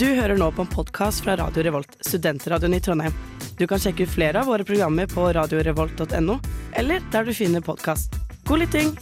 Du 0.00 0.06
hører 0.06 0.38
nå 0.40 0.46
på 0.56 0.64
en 0.64 0.68
podkast 0.72 1.20
fra 1.20 1.34
Radio 1.36 1.60
Revolt, 1.66 1.98
studentradioen 2.00 2.72
i 2.72 2.78
Trondheim. 2.80 3.12
Du 3.58 3.66
kan 3.68 3.76
sjekke 3.76 4.06
ut 4.06 4.12
flere 4.14 4.40
av 4.40 4.46
våre 4.48 4.64
programmer 4.64 5.04
på 5.10 5.26
radiorevolt.no, 5.36 6.36
eller 6.80 7.02
der 7.12 7.26
du 7.28 7.34
finner 7.36 7.60
podkast. 7.60 8.14
God 8.48 8.62
lytting! 8.62 8.94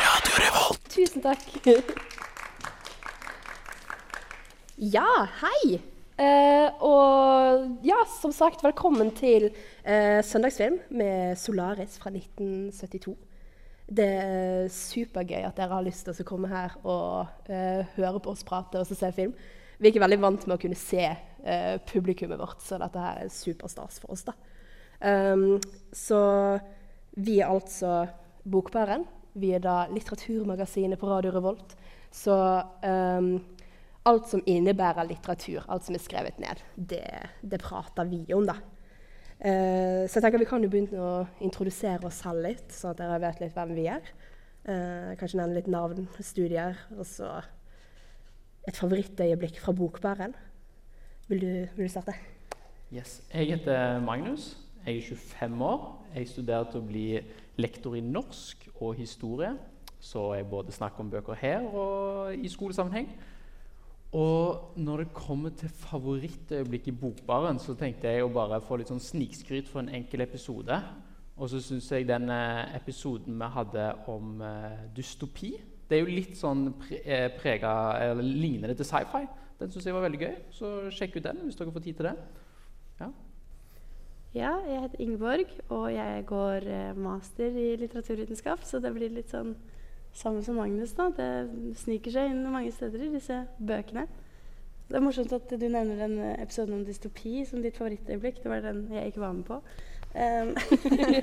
Radio 0.00 0.40
Revolt. 0.42 0.80
Tusen 0.96 1.22
takk. 1.22 1.46
ja, 4.74 5.12
hei. 5.44 5.78
Uh, 6.18 6.82
og 6.82 7.86
ja, 7.86 8.00
som 8.18 8.34
sagt, 8.34 8.66
velkommen 8.66 9.14
til 9.14 9.52
uh, 9.86 10.18
Søndagsfilm 10.18 10.80
med 10.90 11.38
Solaris 11.38 11.94
fra 12.02 12.10
1972. 12.10 13.14
Det 13.84 14.06
er 14.08 14.70
supergøy 14.72 15.44
at 15.44 15.58
dere 15.58 15.76
har 15.76 15.84
lyst 15.84 16.06
til 16.08 16.24
å 16.24 16.28
komme 16.28 16.48
her 16.48 16.72
og 16.82 17.28
uh, 17.50 17.82
høre 17.98 18.22
på 18.22 18.32
oss 18.32 18.44
prate 18.46 18.80
og 18.80 18.88
se 18.88 19.10
film. 19.12 19.34
Vi 19.76 19.88
er 19.88 19.92
ikke 19.92 20.04
veldig 20.04 20.20
vant 20.22 20.46
med 20.46 20.56
å 20.56 20.62
kunne 20.62 20.78
se 20.78 21.04
uh, 21.04 21.76
publikummet 21.90 22.40
vårt, 22.40 22.62
så 22.64 22.78
dette 22.80 23.02
her 23.02 23.24
er 23.24 23.32
superstas 23.32 24.00
for 24.00 24.14
oss. 24.16 24.24
da. 24.24 24.36
Um, 25.04 25.58
så 25.92 26.20
vi 27.20 27.40
er 27.40 27.52
altså 27.52 28.06
Bokbæren. 28.44 29.04
Vi 29.34 29.50
er 29.52 29.60
da 29.60 29.84
litteraturmagasinet 29.90 31.00
på 31.00 31.10
Radio 31.10 31.34
Revolt. 31.34 31.74
Så 32.14 32.34
um, 32.34 33.34
alt 34.06 34.28
som 34.30 34.42
innebærer 34.46 35.08
litteratur, 35.08 35.64
alt 35.68 35.86
som 35.86 35.96
er 35.96 36.02
skrevet 36.04 36.38
ned, 36.42 36.60
det, 36.76 37.08
det 37.42 37.60
prater 37.62 38.08
vi 38.08 38.22
om, 38.36 38.46
da. 38.48 38.58
Eh, 39.44 40.06
så 40.08 40.16
jeg 40.16 40.24
tenker 40.24 40.40
vi 40.40 40.48
kan 40.48 40.62
jo 40.64 40.70
begynne 40.72 41.00
å 41.04 41.24
introdusere 41.44 42.08
oss 42.08 42.22
selv 42.24 42.46
litt, 42.46 42.70
sånn 42.72 42.94
at 42.94 43.02
dere 43.02 43.18
vet 43.20 43.42
litt 43.42 43.52
hvem 43.52 43.74
vi 43.76 43.84
er. 43.92 44.06
Eh, 44.64 45.10
kanskje 45.20 45.42
nevne 45.42 45.58
litt 45.58 45.68
navn, 45.68 46.06
studier, 46.24 46.78
og 46.96 47.04
så 47.04 47.28
et 48.64 48.78
favorittøyeblikk 48.80 49.60
fra 49.60 49.74
Bokbæren. 49.76 50.32
Vil 51.28 51.42
du, 51.42 51.52
vil 51.76 51.84
du 51.84 51.92
starte? 51.92 52.16
Yes. 52.92 53.18
Jeg 53.34 53.50
heter 53.52 54.00
Magnus. 54.00 54.54
Jeg 54.86 55.02
er 55.02 55.06
25 55.12 55.62
år. 55.68 55.84
Jeg 56.14 56.28
studerer 56.28 56.70
til 56.70 56.80
å 56.80 56.88
bli 56.88 57.04
lektor 57.60 57.96
i 57.96 58.02
norsk 58.04 58.64
og 58.78 58.96
historie. 58.96 59.52
Så 60.00 60.30
jeg 60.38 60.48
både 60.48 60.72
snakker 60.72 61.04
om 61.04 61.12
bøker 61.12 61.36
her 61.40 61.68
og 61.68 62.32
i 62.36 62.48
skolesammenheng. 62.48 63.12
Og 64.14 64.74
når 64.78 65.00
det 65.02 65.14
kommer 65.14 65.50
til 65.58 65.72
favorittøyeblikk 65.74 66.86
i 66.88 66.94
Bokbaren, 66.94 67.58
så 67.58 67.74
tenkte 67.74 68.12
jeg 68.12 68.22
å 68.22 68.30
bare 68.30 68.60
få 68.62 68.78
litt 68.78 68.92
sånn 68.92 69.02
snikskryt 69.02 69.66
for 69.66 69.82
en 69.82 69.90
enkel 69.98 70.22
episode. 70.22 70.76
Og 71.34 71.50
så 71.50 71.58
syns 71.58 71.88
jeg 71.90 72.06
den 72.06 72.30
eh, 72.30 72.76
episoden 72.76 73.34
vi 73.40 73.48
hadde 73.56 73.88
om 74.12 74.36
uh, 74.38 74.84
dystopi 74.94 75.50
Det 75.90 75.96
er 75.96 76.04
jo 76.04 76.14
litt 76.14 76.36
sånn 76.38 76.68
pre 76.78 77.00
eh, 77.02 77.26
prega, 77.34 77.72
eller 78.04 78.22
lignende 78.22 78.76
til 78.78 78.86
sci-fi. 78.86 79.24
Den 79.58 79.74
syns 79.74 79.88
jeg 79.90 79.96
var 79.96 80.06
veldig 80.06 80.22
gøy, 80.22 80.36
så 80.54 80.70
sjekk 80.94 81.18
ut 81.18 81.26
den 81.26 81.42
hvis 81.48 81.58
dere 81.58 81.74
får 81.74 81.86
tid 81.88 81.98
til 81.98 82.12
det. 82.12 82.14
Ja. 83.02 83.10
Ja, 84.34 84.54
jeg 84.66 84.80
heter 84.86 85.02
Ingeborg, 85.02 85.58
og 85.74 85.84
jeg 85.94 86.24
går 86.26 86.64
master 86.98 87.54
i 87.58 87.68
litteraturvitenskap, 87.82 88.62
så 88.66 88.80
det 88.82 88.90
blir 88.94 89.12
litt 89.14 89.30
sånn 89.30 89.52
samme 90.14 90.42
som 90.42 90.58
Magnus, 90.58 90.94
da. 90.96 91.10
Det 91.16 91.76
sniker 91.82 92.14
seg 92.14 92.30
inn 92.30 92.44
mange 92.46 92.72
steder 92.72 93.02
i 93.02 93.12
disse 93.16 93.40
bøkene. 93.58 94.06
Det 94.88 94.98
er 94.98 95.02
morsomt 95.02 95.32
at 95.32 95.48
du 95.48 95.64
nevner 95.64 95.96
den 95.98 96.18
eh, 96.20 96.42
episoden 96.42 96.76
om 96.76 96.84
dystopi 96.84 97.40
som 97.48 97.62
ditt 97.64 97.78
favorittøyeblikk. 97.80 98.42
Det 98.42 98.50
var 98.52 98.64
den 98.64 98.84
jeg 98.92 99.10
ikke 99.10 99.22
var 99.22 99.32
med 99.32 99.46
på. 99.48 99.60
Um, 100.14 100.52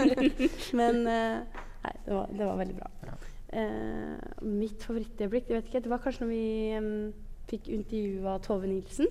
men 0.80 1.06
uh, 1.08 1.60
Nei, 1.82 1.94
det 2.06 2.14
var, 2.14 2.34
det 2.38 2.46
var, 2.46 2.58
veldig 2.60 2.76
bra. 2.78 2.90
Ja. 3.08 3.14
Uh, 3.52 4.48
mitt 4.48 4.84
favorittøyeblikk 4.84 5.48
Det 5.48 5.56
vet 5.56 5.70
ikke, 5.70 5.82
det 5.84 5.92
var 5.92 6.02
kanskje 6.04 6.26
når 6.26 6.32
vi 6.32 6.44
um, 6.78 7.14
fikk 7.50 7.70
intervjua 7.72 8.36
Tove 8.44 8.68
Nilsen, 8.68 9.08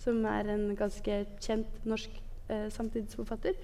som 0.00 0.20
er 0.28 0.52
en 0.52 0.68
ganske 0.76 1.18
kjent 1.40 1.80
norsk 1.88 2.20
uh, 2.50 2.68
samtidsforfatter. 2.74 3.56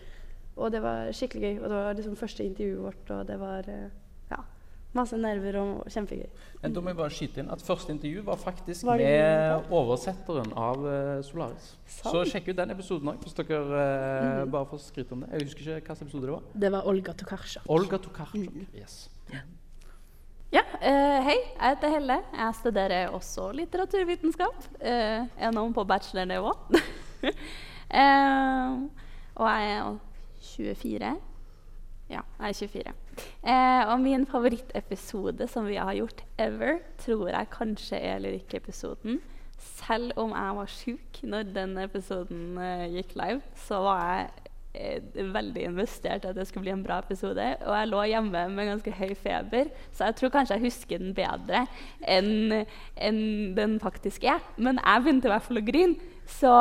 Og 0.57 0.73
det 0.73 0.81
var 0.85 1.11
skikkelig 1.17 1.43
gøy. 1.43 1.61
Og 1.61 1.69
det 1.69 1.77
var 1.77 1.99
liksom 1.99 2.17
første 2.17 2.47
intervjuet 2.47 2.87
vårt, 2.87 3.11
og 3.11 3.29
det 3.29 3.41
var 3.41 3.69
Masse 4.91 5.15
nerver 5.15 5.55
og 5.61 5.85
kjempegøy. 5.87 6.27
Men 6.65 6.73
da 6.75 6.81
må 6.83 6.91
jeg 6.91 6.99
bare 6.99 7.15
skyte 7.15 7.39
inn 7.43 7.51
at 7.55 7.63
Første 7.63 7.93
intervju 7.95 8.25
var 8.27 8.39
faktisk 8.41 8.89
var 8.89 8.99
med 8.99 9.69
oversetteren 9.71 10.51
av 10.59 10.83
uh, 10.83 11.21
Solaris. 11.23 11.69
Sant. 11.87 12.11
Så 12.11 12.25
sjekk 12.33 12.49
ut 12.51 12.59
den 12.59 12.75
episoden 12.75 13.13
òg, 13.13 13.21
hvis 13.23 13.37
dere 13.39 13.61
uh, 13.71 13.77
mm. 14.41 14.51
bare 14.51 14.67
får 14.73 14.81
skryte 14.89 15.15
om 15.15 15.23
det. 15.23 15.31
Jeg 15.37 15.47
husker 15.47 15.63
ikke 15.63 15.77
hvilken 15.79 16.03
episode 16.09 16.27
det 16.27 16.35
var. 16.35 16.49
Det 16.65 16.73
var 16.75 16.89
Olga 16.91 17.15
Tokarsjok. 17.23 17.69
Olga 17.71 18.01
Tokarsjok, 18.03 18.49
mm. 18.51 18.67
yes. 18.81 18.97
Ja, 20.51 20.65
uh, 20.67 21.19
hei. 21.29 21.37
Jeg 21.39 21.77
heter 21.77 21.95
Helle. 21.95 22.17
Jeg 22.35 22.57
studerer 22.59 23.15
også 23.15 23.47
litteraturvitenskap. 23.61 24.67
Uh, 24.81 25.21
er 25.39 25.55
nå 25.55 25.63
på 25.77 25.85
bachelornivå. 25.87 26.51
og 29.39 29.47
jeg 29.47 29.71
er 29.77 29.95
24. 30.51 31.15
Ja, 32.11 32.27
jeg 32.43 32.49
er 32.51 32.59
24. 32.59 32.99
Eh, 33.41 33.83
og 33.89 34.01
min 34.03 34.27
favorittepisode 34.29 35.47
som 35.49 35.69
vi 35.69 35.79
har 35.81 35.95
gjort 35.97 36.25
ever, 36.39 36.81
tror 37.01 37.31
jeg 37.33 37.53
kanskje 37.55 38.01
er 38.11 38.21
Lyrikk-episoden. 38.21 39.21
Selv 39.61 40.13
om 40.21 40.33
jeg 40.33 40.57
var 40.57 40.71
sjuk 40.73 41.23
når 41.23 41.51
den 41.55 41.75
episoden 41.81 42.59
eh, 42.61 42.87
gikk 42.99 43.17
live, 43.21 43.41
så 43.67 43.81
var 43.85 44.03
jeg 44.05 44.29
eh, 44.75 45.23
veldig 45.35 45.65
investert 45.71 46.25
i 46.25 46.31
at 46.31 46.37
det 46.37 46.47
skulle 46.49 46.69
bli 46.69 46.75
en 46.75 46.85
bra 46.85 47.01
episode. 47.05 47.47
Og 47.67 47.77
jeg 47.77 47.91
lå 47.93 48.03
hjemme 48.13 48.45
med 48.55 48.71
ganske 48.73 48.97
høy 49.01 49.15
feber, 49.17 49.73
så 49.93 50.11
jeg 50.11 50.21
tror 50.21 50.35
kanskje 50.37 50.59
jeg 50.59 50.69
husker 50.69 51.01
den 51.01 51.17
bedre 51.17 51.65
enn 52.09 52.61
en 52.97 53.23
den 53.57 53.81
faktisk 53.81 54.29
er. 54.29 54.45
Men 54.57 54.81
jeg 54.81 55.07
begynte 55.07 55.29
i 55.29 55.35
hvert 55.35 55.49
fall 55.49 55.63
å 55.63 55.67
grine. 55.73 56.13
Så 56.31 56.53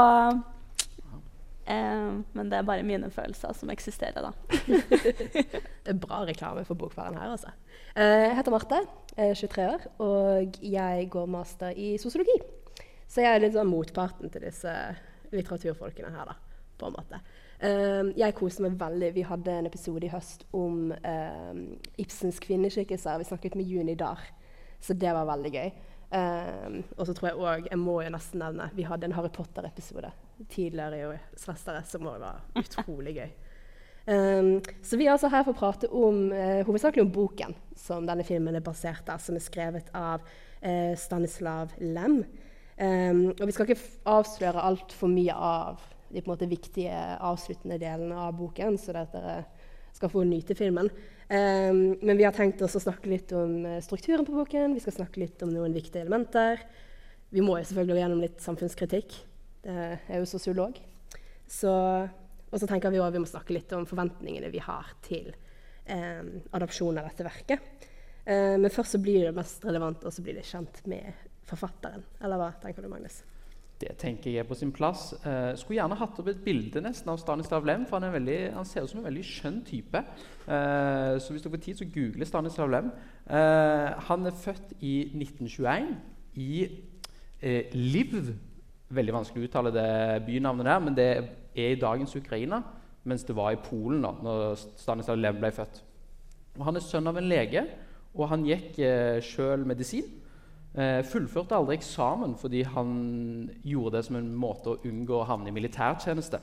Eh, 1.69 2.13
men 2.33 2.49
det 2.49 2.57
er 2.57 2.65
bare 2.65 2.85
mine 2.85 3.11
følelser 3.13 3.53
som 3.53 3.69
eksisterer, 3.69 4.25
da. 4.25 4.31
det 5.85 5.93
er 5.93 5.99
bra 6.01 6.23
reklame 6.25 6.63
for 6.65 6.79
bokfaren 6.79 7.17
her, 7.19 7.35
altså. 7.35 7.53
Eh, 7.95 8.25
jeg 8.25 8.37
heter 8.39 8.55
Marte, 8.55 8.79
er 9.15 9.35
23 9.37 9.67
år, 9.67 9.85
og 10.01 10.57
jeg 10.65 11.09
går 11.13 11.29
master 11.29 11.77
i 11.77 11.91
sosiologi. 12.01 12.39
Så 13.09 13.21
jeg 13.21 13.35
er 13.35 13.43
litt 13.43 13.55
sånn 13.57 13.69
motparten 13.69 14.31
til 14.33 14.45
disse 14.45 14.73
litteraturfolkene 15.33 16.11
her, 16.13 16.33
da, 16.33 16.65
på 16.79 16.89
en 16.89 16.97
måte. 16.97 17.21
Uh, 17.59 18.13
jeg 18.15 18.37
koser 18.37 18.63
meg 18.63 18.77
veldig. 18.79 19.09
Vi 19.17 19.23
hadde 19.27 19.51
en 19.51 19.67
episode 19.67 20.05
i 20.07 20.11
høst 20.13 20.45
om 20.55 20.93
uh, 20.93 21.57
Ibsens 21.99 22.39
kvinneskikkelser. 22.39 23.19
Vi 23.19 23.27
snakket 23.27 23.57
med 23.59 23.67
Juni 23.67 23.97
Dahr, 23.99 24.21
så 24.79 24.95
det 24.95 25.11
var 25.11 25.27
veldig 25.27 25.51
gøy. 25.57 25.73
Uh, 26.09 26.79
og 26.97 27.05
så 27.05 27.13
tror 27.13 27.27
jeg 27.27 27.37
òg 27.37 27.67
Jeg 27.69 27.77
må 27.77 27.99
jo 28.01 28.09
nesten 28.09 28.41
nevne 28.41 28.65
Vi 28.73 28.81
hadde 28.81 29.05
en 29.05 29.13
Harry 29.13 29.29
Potter-episode 29.29 30.09
tidligere 30.49 30.97
i 31.03 31.19
semesteret, 31.37 31.85
som 31.85 32.07
òg 32.09 32.17
var 32.23 32.39
utrolig 32.57 33.13
gøy. 33.19 33.29
Um, 34.09 34.55
så 34.81 34.97
vi 34.97 35.05
er 35.05 35.13
altså 35.13 35.29
her 35.29 35.43
for 35.45 35.53
å 35.53 35.59
prate 35.59 35.89
om, 35.93 36.31
uh, 36.31 36.63
hovedsakelig 36.65 37.03
om 37.03 37.11
boken 37.13 37.53
som 37.77 38.07
denne 38.07 38.25
filmen 38.25 38.57
er 38.57 38.63
basert 38.65 39.03
på, 39.05 39.17
som 39.21 39.37
er 39.37 39.43
skrevet 39.43 39.91
av 39.93 40.23
uh, 40.23 40.95
Stanislav 40.97 41.75
Lem. 41.83 42.23
Um, 42.79 43.21
og 43.35 43.43
vi 43.43 43.53
skal 43.53 43.67
ikke 43.67 44.09
avsløre 44.09 44.63
altfor 44.65 45.11
mye 45.11 45.35
av 45.35 45.83
de 46.09 46.23
måte 46.25 46.49
viktige 46.49 46.95
avsluttende 47.19 47.77
delene 47.81 48.17
av 48.17 48.33
boken, 48.39 48.79
så 48.81 48.95
dere 48.95 49.43
skal 49.93 50.09
få 50.09 50.23
nyte 50.25 50.55
filmen. 50.57 50.89
Um, 51.29 51.81
men 52.01 52.17
vi 52.17 52.25
har 52.25 52.33
tenkt 52.33 52.61
oss 52.65 52.77
å 52.79 52.81
snakke 52.81 53.11
litt 53.11 53.31
om 53.37 53.59
uh, 53.67 53.75
strukturen 53.85 54.25
på 54.25 54.33
boken, 54.33 54.73
vi 54.73 54.81
skal 54.81 54.95
snakke 54.95 55.21
litt 55.21 55.43
om 55.45 55.51
noen 55.53 55.75
viktige 55.75 56.01
elementer. 56.01 56.63
Vi 57.29 57.43
må 57.45 57.59
jo 57.59 57.67
selvfølgelig 57.69 57.95
gå 57.95 58.01
gjennom 58.01 58.23
litt 58.23 58.41
samfunnskritikk. 58.41 59.19
Jeg 59.61 59.99
er 60.07 60.21
jo 60.23 60.25
sosiolog. 60.25 60.79
Så, 61.49 61.69
og 62.49 62.57
så 62.61 62.67
tenker 62.69 62.93
vi 62.93 63.01
òg 63.03 63.13
vi 63.13 63.21
må 63.21 63.29
snakke 63.29 63.53
litt 63.53 63.73
om 63.77 63.85
forventningene 63.89 64.49
vi 64.49 64.61
har 64.63 64.89
til 65.05 65.29
um, 65.89 66.31
adopsjon 66.57 66.97
av 66.97 67.09
dette 67.09 67.27
verket. 67.27 67.89
Um, 68.25 68.61
men 68.63 68.73
først 68.73 68.97
så 68.97 69.01
blir 69.03 69.27
det 69.27 69.35
mest 69.37 69.65
relevant 69.67 70.05
å 70.05 70.13
bli 70.23 70.39
litt 70.39 70.49
kjent 70.49 70.81
med 70.89 71.27
forfatteren. 71.49 72.05
Eller 72.23 72.41
hva 72.41 72.51
tenker 72.61 72.85
du, 72.85 72.89
Magnus? 72.89 73.21
Det 73.79 73.93
tenker 73.97 74.33
jeg 74.33 74.43
er 74.43 74.47
på 74.47 74.57
sin 74.59 74.73
plass. 74.75 75.13
Eh, 75.23 75.53
skulle 75.55 75.77
gjerne 75.79 75.95
hatt 75.95 76.17
opp 76.19 76.27
et 76.27 76.41
bilde 76.43 76.81
nesten 76.83 77.13
av 77.13 77.21
Stanislav 77.21 77.65
Lem. 77.65 77.85
for 77.87 77.99
Han, 77.99 78.11
veldig, 78.13 78.53
han 78.53 78.65
ser 78.65 78.83
ut 78.83 78.91
som 78.91 78.99
en 78.99 79.07
veldig 79.07 79.23
skjønn 79.23 79.61
type. 79.63 80.03
Eh, 80.47 81.15
så 81.19 81.31
hvis 81.31 81.41
du 81.41 81.49
får 81.49 81.63
tid, 81.63 81.79
så 81.79 81.87
google 81.93 82.25
Stanislav 82.25 82.69
Lem. 82.69 82.91
Eh, 83.29 83.89
han 84.09 84.25
er 84.25 84.35
født 84.35 84.75
i 84.81 85.11
1921 85.15 85.95
i 86.35 86.67
eh, 87.41 87.71
Liv 87.73 88.35
veldig 88.93 89.13
vanskelig 89.13 89.43
å 89.43 89.49
uttale 89.49 89.73
det 89.73 89.89
bynavnet 90.25 90.67
der, 90.67 90.79
men 90.83 90.97
det 90.97 91.09
er 91.13 91.75
i 91.75 91.79
dagens 91.79 92.15
Ukraina, 92.17 92.61
mens 93.07 93.25
det 93.25 93.35
var 93.37 93.53
i 93.53 93.61
Polen 93.61 94.01
da 94.03 94.13
når 94.25 94.57
Stanislav 94.79 95.19
Lem 95.19 95.37
ble 95.41 95.51
født. 95.53 95.83
Og 96.57 96.65
han 96.67 96.79
er 96.79 96.83
sønn 96.83 97.09
av 97.09 97.19
en 97.19 97.29
lege, 97.29 97.63
og 98.17 98.31
han 98.31 98.45
gikk 98.47 98.79
eh, 98.81 99.19
sjøl 99.23 99.65
medisin. 99.69 100.09
Eh, 100.77 101.01
fullførte 101.09 101.57
aldri 101.57 101.79
eksamen 101.79 102.35
fordi 102.37 102.61
han 102.61 102.89
gjorde 103.65 103.97
det 103.97 104.05
som 104.05 104.19
en 104.19 104.33
måte 104.37 104.75
å 104.75 104.81
unngå 104.85 105.15
å 105.17 105.27
havne 105.27 105.49
i 105.49 105.55
militærtjeneste. 105.55 106.39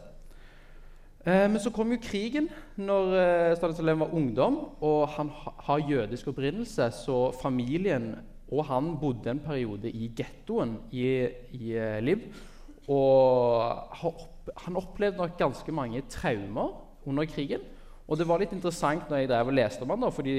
Eh, 1.26 1.46
men 1.50 1.61
så 1.62 1.70
kom 1.75 1.93
jo 1.94 2.00
krigen 2.02 2.49
når 2.78 3.14
eh, 3.20 3.52
Stanislav 3.58 4.02
var 4.02 4.14
ungdom, 4.14 4.58
og 4.82 5.06
han 5.14 5.31
ha, 5.31 5.55
har 5.69 5.87
jødisk 5.90 6.32
opprinnelse, 6.34 6.90
så 6.94 7.20
familien 7.38 8.17
og 8.46 8.67
han 8.69 8.93
bodde 9.00 9.32
en 9.32 9.43
periode 9.43 9.90
i 9.90 10.11
gettoen 10.14 10.76
i, 10.94 11.06
i 11.58 11.73
eh, 11.75 11.99
Liv. 12.02 12.28
Og 12.87 13.96
han 14.62 14.78
opplevde 14.78 15.19
nok 15.19 15.38
ganske 15.38 15.73
mange 15.75 16.05
traumer 16.11 16.76
under 17.06 17.26
krigen. 17.26 17.64
Og 18.06 18.19
det 18.19 18.26
var 18.29 18.38
litt 18.38 18.53
interessant 18.55 19.08
når 19.11 19.23
jeg 19.23 19.31
drev 19.32 19.49
og 19.50 19.56
leste 19.58 19.82
om 19.82 19.91
han 19.91 20.05
da, 20.05 20.12
fordi 20.14 20.35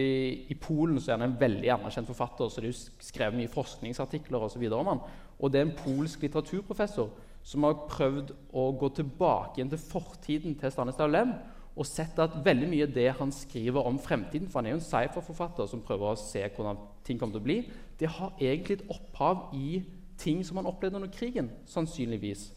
I 0.48 0.56
Polen 0.62 1.02
så 1.02 1.12
er 1.12 1.18
han 1.18 1.28
en 1.28 1.40
veldig 1.40 1.72
anerkjent 1.76 2.08
forfatter, 2.08 2.48
så 2.48 2.64
det 2.64 2.70
er 2.70 2.76
jo 2.76 3.08
skrevet 3.10 3.36
mye 3.36 3.52
forskningsartikler 3.52 4.46
og 4.46 4.56
videre 4.62 4.80
om 4.80 4.92
han. 4.94 5.02
Og 5.38 5.52
det 5.52 5.60
er 5.60 5.68
en 5.68 5.76
polsk 5.76 6.24
litteraturprofessor 6.24 7.12
som 7.48 7.68
har 7.68 7.84
prøvd 7.92 8.32
å 8.56 8.70
gå 8.80 8.90
tilbake 8.96 9.60
igjen 9.60 9.72
til 9.74 9.84
fortiden 9.84 10.56
til 10.60 10.72
Stanislav 10.72 11.12
Lem 11.12 11.36
og 11.78 11.86
sett 11.86 12.18
at 12.20 12.40
veldig 12.44 12.68
mye 12.72 12.88
av 12.88 12.94
det 12.96 13.10
han 13.20 13.32
skriver 13.36 13.86
om 13.86 14.00
fremtiden, 14.02 14.48
for 14.50 14.60
han 14.60 14.70
er 14.70 14.74
jo 14.74 14.80
en 14.80 14.88
sci-fi-forfatter 14.88 15.68
som 15.70 15.84
prøver 15.86 16.10
å 16.10 16.20
se 16.20 16.42
hvordan 16.42 16.80
ting 17.06 17.20
kommer 17.20 17.38
til 17.38 17.44
å 17.44 17.48
bli, 17.48 17.58
det 18.00 18.10
har 18.16 18.34
egentlig 18.42 18.80
et 18.80 18.88
opphav 18.96 19.52
i 19.54 19.84
ting 20.18 20.42
som 20.46 20.58
han 20.58 20.70
opplevde 20.70 20.98
under 20.98 21.12
krigen, 21.14 21.52
sannsynligvis. 21.70 22.48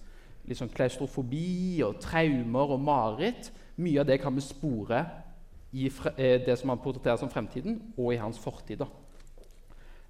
Litt 0.49 0.57
sånn 0.57 0.73
klaustrofobi 0.73 1.83
og 1.85 1.99
traumer 2.01 2.73
og 2.73 2.81
mareritt. 2.81 3.51
Mye 3.77 4.01
av 4.03 4.09
det 4.09 4.19
kan 4.23 4.35
vi 4.35 4.45
spore 4.45 5.05
i 5.73 5.87
eh, 6.17 6.41
det 6.43 6.57
som 6.59 6.73
han 6.73 6.83
portretterer 6.83 7.21
som 7.21 7.31
fremtiden, 7.31 7.79
og 7.97 8.15
i 8.15 8.21
hans 8.21 8.41
fortid. 8.43 8.83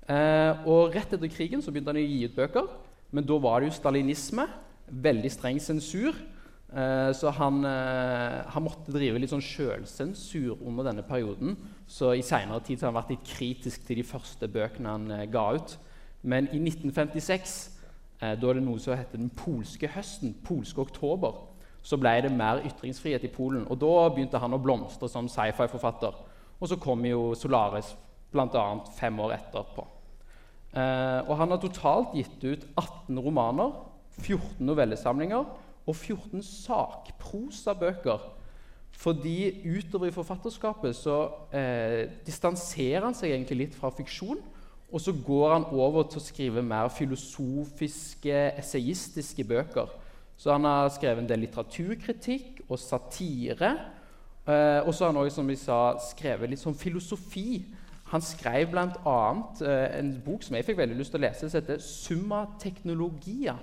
Eh, 0.09 0.67
og 0.67 0.95
Rett 0.95 1.13
etter 1.13 1.31
krigen 1.33 1.63
så 1.63 1.73
begynte 1.73 1.93
han 1.93 2.01
å 2.01 2.07
gi 2.07 2.25
ut 2.27 2.37
bøker, 2.37 2.69
men 3.13 3.27
da 3.27 3.39
var 3.43 3.61
det 3.61 3.71
jo 3.71 3.79
stalinisme. 3.79 4.47
Veldig 4.91 5.31
streng 5.31 5.61
sensur. 5.63 6.17
Eh, 6.71 7.11
så 7.19 7.33
han, 7.35 7.65
eh, 7.65 8.47
han, 8.47 8.63
måtte 8.63 8.95
drive 8.95 9.19
litt 9.19 9.33
sånn 9.33 9.43
sjølsensur 9.43 10.61
under 10.63 10.87
denne 10.87 11.03
perioden. 11.07 11.57
Så 11.91 12.15
i 12.15 12.23
seinere 12.23 12.63
tid 12.63 12.81
har 12.81 12.93
han 12.93 13.01
vært 13.01 13.11
litt 13.17 13.27
kritisk 13.27 13.87
til 13.87 13.99
de 13.99 14.07
første 14.07 14.49
bøkene 14.49 14.95
han 14.95 15.11
eh, 15.11 15.27
ga 15.31 15.49
ut. 15.59 15.77
Men 16.23 16.47
i 16.55 16.61
1956, 16.63 17.57
eh, 18.21 18.37
da 18.39 18.51
er 18.51 18.61
det 18.61 18.65
noe 18.65 18.79
som 18.83 18.95
heter 18.95 19.19
den 19.19 19.33
polske 19.35 19.91
høsten, 19.91 20.37
polske 20.47 20.83
oktober, 20.83 21.50
så 21.83 21.97
ble 22.01 22.13
det 22.25 22.33
mer 22.35 22.61
ytringsfrihet 22.69 23.25
i 23.25 23.33
Polen. 23.33 23.65
Og 23.71 23.79
da 23.81 24.09
begynte 24.13 24.41
han 24.41 24.55
å 24.57 24.61
blomstre 24.61 25.09
som 25.09 25.29
sci-fi-forfatter. 25.31 26.19
Og 26.61 26.69
så 26.69 26.77
kom 26.81 27.05
jo 27.09 27.31
Solaris 27.39 27.95
bl.a. 28.31 28.67
fem 28.99 29.17
år 29.25 29.37
etterpå. 29.39 29.87
Eh, 30.71 31.21
og 31.27 31.33
han 31.41 31.51
har 31.51 31.63
totalt 31.63 32.13
gitt 32.15 32.45
ut 32.45 32.67
18 32.77 33.19
romaner, 33.25 33.73
14 34.21 34.61
novellesamlinger 34.67 35.49
og 35.89 35.97
14 35.97 36.45
sakprosabøker. 36.47 38.29
Fordi 39.01 39.63
utover 39.65 40.11
i 40.11 40.15
forfatterskapet 40.15 40.97
så 40.99 41.23
eh, 41.57 42.11
distanserer 42.27 43.07
han 43.07 43.17
seg 43.17 43.33
egentlig 43.33 43.65
litt 43.65 43.79
fra 43.79 43.91
fiksjon. 43.95 44.43
Og 44.91 45.01
så 45.01 45.15
går 45.15 45.53
han 45.55 45.67
over 45.71 46.05
til 46.11 46.19
å 46.19 46.25
skrive 46.25 46.63
mer 46.67 46.91
filosofiske, 46.93 48.39
essayistiske 48.59 49.47
bøker. 49.47 49.91
Så 50.41 50.55
han 50.55 50.65
har 50.65 50.89
skrevet 50.89 51.21
en 51.21 51.29
del 51.29 51.43
litteraturkritikk 51.45 52.63
og 52.71 52.79
satire. 52.81 53.75
Eh, 54.49 54.81
og 54.87 54.95
så 54.95 55.05
har 55.05 55.13
han 55.13 55.21
også, 55.21 55.43
som 55.43 55.51
vi 55.51 55.57
sa, 55.61 55.81
skrevet 56.01 56.49
litt 56.49 56.63
sånn 56.63 56.79
filosofi. 56.81 57.61
Han 58.09 58.25
skrev 58.25 58.71
bl.a. 58.73 59.19
Eh, 59.61 59.99
en 59.99 60.15
bok 60.25 60.47
som 60.47 60.57
jeg 60.57 60.65
fikk 60.67 60.81
veldig 60.81 60.97
lyst 60.97 61.13
til 61.13 61.21
å 61.21 61.27
lese, 61.27 61.45
som 61.45 61.61
heter 61.61 61.83
'Summa 61.85 62.47
Teknologia' 62.63 63.59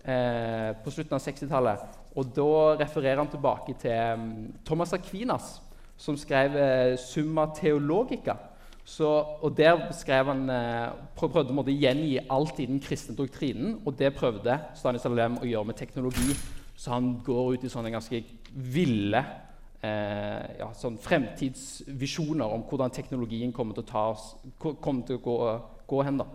eh, 0.00 0.72
på 0.80 0.94
slutten 0.96 1.18
av 1.18 1.22
60-tallet. 1.26 2.00
Og 2.16 2.32
da 2.32 2.48
refererer 2.80 3.20
han 3.20 3.30
tilbake 3.30 3.76
til 3.78 3.92
um, 4.14 4.52
Thomas 4.64 4.92
Aquinas, 4.96 5.60
som 5.96 6.16
skrev 6.16 6.56
eh, 6.56 6.96
'Summa 6.96 7.50
Theologica'. 7.52 8.53
Så, 8.84 9.08
og 9.40 9.56
Der 9.56 9.80
skrev 9.96 10.28
han, 10.28 10.44
prøvde 11.16 11.48
han 11.48 11.62
å 11.62 11.72
gjengi 11.72 12.18
alt 12.28 12.58
i 12.60 12.66
den 12.68 12.82
kristne 12.84 13.16
doktrinen. 13.16 13.78
Og 13.84 13.96
det 13.96 14.12
prøvde 14.16 14.58
Stanislav 14.76 15.16
Lem 15.16 15.38
å 15.40 15.48
gjøre 15.48 15.70
med 15.70 15.78
teknologi. 15.78 16.36
Så 16.76 16.92
han 16.92 17.14
går 17.24 17.54
ut 17.54 17.64
i 17.64 17.70
sånne 17.72 17.92
ganske 17.94 18.20
ville 18.52 19.22
eh, 19.84 20.56
ja, 20.60 20.70
sånn 20.76 20.96
fremtidsvisjoner 21.00 22.56
om 22.56 22.64
hvordan 22.68 22.92
teknologien 22.94 23.52
kommer 23.54 23.76
til 23.76 23.86
å, 23.86 24.08
oss, 24.14 24.32
kommer 24.58 25.04
til 25.06 25.20
å 25.20 25.24
gå, 25.24 25.36
gå 25.90 26.02
hen. 26.06 26.20
da. 26.20 26.28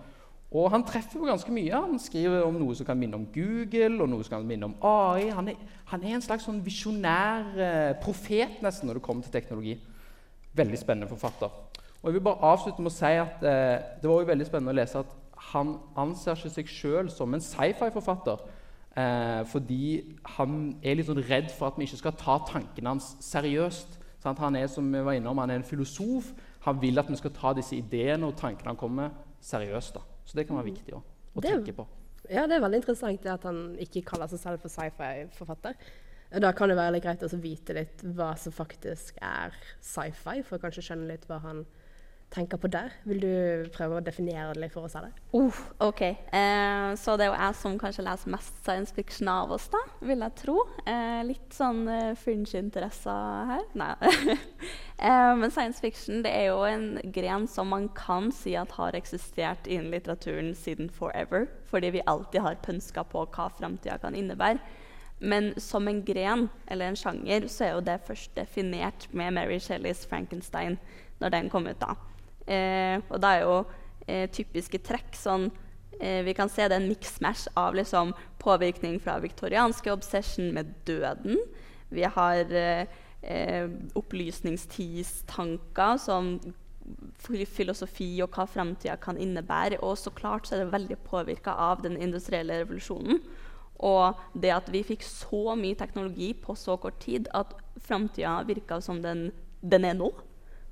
Og 0.49 0.71
han 0.73 0.85
treffer 0.87 1.19
jo 1.19 1.29
ganske 1.29 1.53
mye. 1.53 1.69
Han 1.75 2.01
skriver 2.01 2.47
om 2.47 2.57
noe 2.57 2.77
som 2.77 2.87
kan 2.87 2.97
minne 2.97 3.19
om 3.19 3.27
Google 3.33 4.01
og 4.01 4.09
noe 4.09 4.25
som 4.25 4.37
kan 4.37 4.47
minne 4.49 4.71
om 4.71 4.77
AI. 4.81 5.29
Han 5.35 5.51
er, 5.51 5.59
han 5.91 6.05
er 6.05 6.17
en 6.17 6.25
slags 6.25 6.47
sånn 6.49 6.63
visjonær 6.65 7.51
eh, 7.53 7.93
profet 8.01 8.61
nesten 8.65 8.89
når 8.89 8.99
det 8.99 9.05
kommer 9.05 9.25
til 9.25 9.35
teknologi. 9.35 9.77
Veldig 10.57 10.79
spennende 10.81 11.11
forfatter. 11.11 11.53
Og 11.99 12.09
jeg 12.09 12.15
vil 12.15 12.23
bare 12.23 12.51
avslutte 12.53 12.83
med 12.83 12.91
å 12.91 12.95
si 12.95 13.11
at 13.19 13.41
eh, 13.43 13.77
Det 13.99 14.07
var 14.07 14.21
jo 14.21 14.29
veldig 14.29 14.47
spennende 14.47 14.75
å 14.75 14.79
lese 14.79 15.01
at 15.03 15.15
han 15.49 15.77
anser 15.99 16.35
ikke 16.35 16.51
seg 16.51 16.71
sjøl 16.71 17.09
som 17.11 17.33
en 17.33 17.43
sci-fi-forfatter. 17.43 18.41
Eh, 18.99 19.41
fordi 19.47 19.83
han 20.35 20.57
er 20.83 20.97
litt 20.99 21.07
sånn 21.07 21.21
redd 21.29 21.47
for 21.55 21.69
at 21.69 21.79
vi 21.79 21.87
ikke 21.87 22.01
skal 22.01 22.17
ta 22.19 22.35
tankene 22.47 22.91
hans 22.91 23.13
seriøst. 23.23 23.95
Sant? 24.19 24.41
Han 24.43 24.57
er 24.59 24.67
som 24.71 24.87
vi 24.91 25.03
var 25.05 25.15
innom, 25.15 25.39
han 25.39 25.53
er 25.53 25.61
en 25.61 25.67
filosof. 25.67 26.33
Han 26.67 26.81
vil 26.81 26.99
at 26.99 27.07
vi 27.07 27.19
skal 27.19 27.33
ta 27.35 27.53
disse 27.55 27.77
ideene 27.77 28.27
og 28.27 28.35
tankene 28.39 28.73
han 28.73 28.79
kommer 28.79 29.07
med, 29.07 29.23
seriøst. 29.47 29.95
Da. 29.95 30.03
Så 30.27 30.37
det 30.37 30.45
kan 30.49 30.59
være 30.59 30.71
viktig 30.73 30.97
å, 30.97 30.99
å 30.99 31.43
det, 31.43 31.55
tenke 31.55 31.77
på. 31.79 31.87
Ja, 32.27 32.43
Det 32.43 32.59
er 32.59 32.65
veldig 32.65 32.83
interessant 32.83 33.31
at 33.31 33.47
han 33.47 33.63
ikke 33.79 34.03
kaller 34.11 34.29
seg 34.31 34.43
selv 34.43 34.63
for 34.65 34.75
sci-fi-forfatter. 34.75 35.79
Da 36.43 36.51
kan 36.53 36.69
det 36.69 36.77
være 36.77 36.99
greit 37.01 37.23
å 37.25 37.29
vite 37.41 37.73
litt 37.73 38.03
hva 38.13 38.35
som 38.37 38.53
faktisk 38.53 39.15
er 39.23 39.55
sci-fi, 39.81 40.43
for 40.45 40.59
å 40.59 40.61
kanskje 40.61 40.83
skjønne 40.91 41.07
litt 41.09 41.23
hva 41.29 41.39
han 41.47 41.63
tenker 42.29 42.59
på 42.61 42.69
der? 42.69 42.93
Vil 43.09 43.21
du 43.23 43.69
prøve 43.73 43.97
å 43.97 44.03
definere 44.05 44.53
det 44.53 44.69
for 44.73 44.85
oss? 44.85 44.95
alle? 44.97 45.09
Uh, 45.33 45.55
ok, 45.81 46.01
eh, 46.05 46.95
Så 46.99 47.15
det 47.17 47.25
er 47.25 47.31
jo 47.31 47.37
jeg 47.39 47.55
som 47.57 47.77
kanskje 47.81 48.05
leser 48.05 48.33
mest 48.33 48.59
science 48.63 48.93
fiction 48.93 49.29
av 49.31 49.51
oss, 49.55 49.67
da, 49.73 49.81
vil 50.05 50.21
jeg 50.25 50.35
tro. 50.43 50.57
Eh, 50.85 51.21
litt 51.25 51.55
sånn 51.55 51.87
eh, 51.89 52.11
fringe-interesser 52.19 53.53
her. 53.53 53.63
Nei. 53.79 53.93
eh, 55.09 55.31
men 55.39 55.53
science 55.53 55.81
fiction 55.81 56.21
det 56.25 56.33
er 56.35 56.51
jo 56.51 56.61
en 56.69 56.91
gren 57.15 57.47
som 57.49 57.71
man 57.73 57.89
kan 57.97 58.29
si 58.35 58.55
at 58.59 58.77
har 58.77 58.97
eksistert 58.97 59.69
innen 59.69 59.89
litteraturen 59.93 60.53
siden 60.57 60.91
forever. 60.93 61.47
Fordi 61.69 61.95
vi 61.97 62.05
alltid 62.05 62.45
har 62.45 62.61
pønska 62.65 63.07
på 63.09 63.25
hva 63.25 63.49
framtida 63.57 63.97
kan 64.01 64.17
innebære. 64.17 64.61
Men 65.19 65.51
som 65.59 65.87
en 65.89 65.99
gren, 66.05 66.45
eller 66.71 66.87
en 66.87 66.95
sjanger, 66.95 67.49
så 67.51 67.65
er 67.65 67.73
jo 67.73 67.81
det 67.83 67.97
først 68.07 68.31
definert 68.37 69.09
med 69.11 69.33
Mary 69.35 69.59
Shelleys 69.59 70.05
'Frankenstein' 70.07 70.77
når 71.19 71.29
den 71.29 71.49
kom 71.49 71.67
ut. 71.67 71.79
da. 71.79 71.97
Eh, 72.49 72.97
og 73.09 73.19
da 73.21 73.35
er 73.35 73.41
jo 73.45 73.57
eh, 74.09 74.25
typiske 74.33 74.79
trekk 74.81 75.13
sånn 75.13 75.51
eh, 76.01 76.25
Vi 76.25 76.33
kan 76.33 76.49
se 76.49 76.65
det 76.65 76.73
er 76.73 76.81
en 76.81 76.89
mix-mash 76.89 77.45
av 77.59 77.75
liksom, 77.77 78.13
påvirkning 78.41 78.97
fra 79.03 79.19
viktorianske 79.21 79.91
obsession 79.93 80.49
med 80.55 80.65
døden. 80.89 81.37
Vi 81.89 82.03
har 82.05 82.45
opplysningstidstanker 83.97 85.97
som 85.99 86.37
filosofi 87.19 88.21
og 88.23 88.37
hva 88.37 88.45
framtida 88.47 88.95
kan 89.01 89.17
innebære. 89.19 89.81
Og 89.83 89.97
så 89.97 90.13
klart 90.15 90.47
så 90.47 90.55
er 90.55 90.59
det 90.63 90.75
veldig 90.75 90.97
påvirka 91.09 91.51
av 91.51 91.81
den 91.83 91.97
industrielle 91.97 92.61
revolusjonen. 92.61 93.19
Og 93.89 94.21
det 94.37 94.53
at 94.53 94.69
vi 94.71 94.85
fikk 94.85 95.03
så 95.07 95.55
mye 95.57 95.75
teknologi 95.79 96.33
på 96.37 96.55
så 96.55 96.77
kort 96.81 97.01
tid 97.03 97.27
at 97.35 97.53
framtida 97.81 98.43
virka 98.47 98.79
som 98.83 99.01
den, 99.03 99.31
den 99.61 99.85
er 99.89 99.97
nå. 99.97 100.13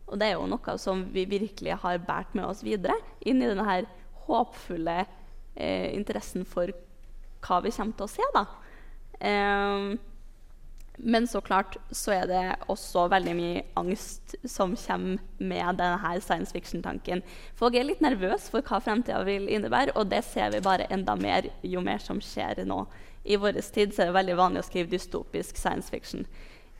Og 0.08 0.20
det 0.20 0.30
er 0.30 0.38
jo 0.38 0.50
noe 0.50 0.76
som 0.80 1.04
vi 1.14 1.26
virkelig 1.30 1.80
har 1.84 2.04
båret 2.04 2.36
med 2.38 2.48
oss 2.48 2.64
videre 2.66 2.96
inn 3.28 3.42
i 3.44 3.50
denne 3.50 3.80
håpfulle 4.28 5.00
eh, 5.04 5.94
interessen 5.96 6.46
for 6.48 6.72
hva 7.44 7.64
vi 7.64 7.74
kommer 7.76 7.98
til 7.98 8.08
å 8.08 8.12
se. 8.12 8.30
da. 8.36 8.46
Eh, 9.20 9.98
men 10.98 11.28
så 11.30 11.42
klart 11.46 11.76
så 11.94 12.16
er 12.16 12.30
det 12.30 12.44
også 12.74 13.04
veldig 13.12 13.34
mye 13.38 13.66
angst 13.78 14.34
som 14.50 14.74
kommer 14.80 15.20
med 15.38 15.78
denne 15.78 16.14
science 16.26 16.56
fiction-tanken. 16.56 17.22
Folk 17.56 17.78
er 17.78 17.86
litt 17.86 18.02
nervøse 18.02 18.50
for 18.50 18.66
hva 18.66 18.80
fremtida 18.82 19.22
vil 19.28 19.46
innebære, 19.46 19.94
og 19.94 20.10
det 20.10 20.24
ser 20.26 20.56
vi 20.56 20.64
bare 20.66 20.90
enda 20.94 21.14
mer 21.20 21.52
jo 21.62 21.84
mer 21.86 22.02
som 22.02 22.22
skjer 22.24 22.64
nå. 22.66 22.82
I 23.28 23.38
vår 23.38 23.62
tid 23.62 23.94
så 23.94 24.04
er 24.04 24.10
det 24.10 24.18
veldig 24.18 24.40
vanlig 24.40 24.64
å 24.64 24.68
skrive 24.72 24.94
dystopisk 24.96 25.60
science 25.60 25.94
fiction. 25.94 26.26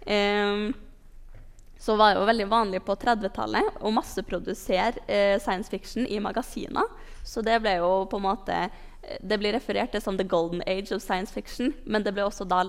Eh, 0.02 0.74
så 1.80 1.96
var 1.96 2.14
det 2.14 2.22
jo 2.22 2.28
veldig 2.28 2.48
vanlig 2.50 2.82
på 2.86 2.96
30-tallet 2.98 3.82
å 3.86 3.92
masseprodusere 3.94 5.04
eh, 5.08 5.38
science 5.42 5.70
fiction 5.70 6.08
i 6.08 6.20
magasiner. 6.20 6.90
Så 7.24 7.44
det 7.46 7.60
ble 7.62 7.78
jo 7.78 7.92
på 8.10 8.18
en 8.18 8.26
måte 8.26 8.58
eh, 8.66 9.20
det 9.22 9.38
blir 9.40 9.54
referert 9.54 9.94
til 9.94 10.02
som 10.02 10.18
the 10.18 10.26
golden 10.26 10.64
age 10.66 10.92
of 10.96 11.04
science 11.04 11.34
fiction, 11.34 11.74
men 11.86 12.04
det 12.04 12.16
ble 12.16 12.26
også 12.26 12.48
da 12.50 12.66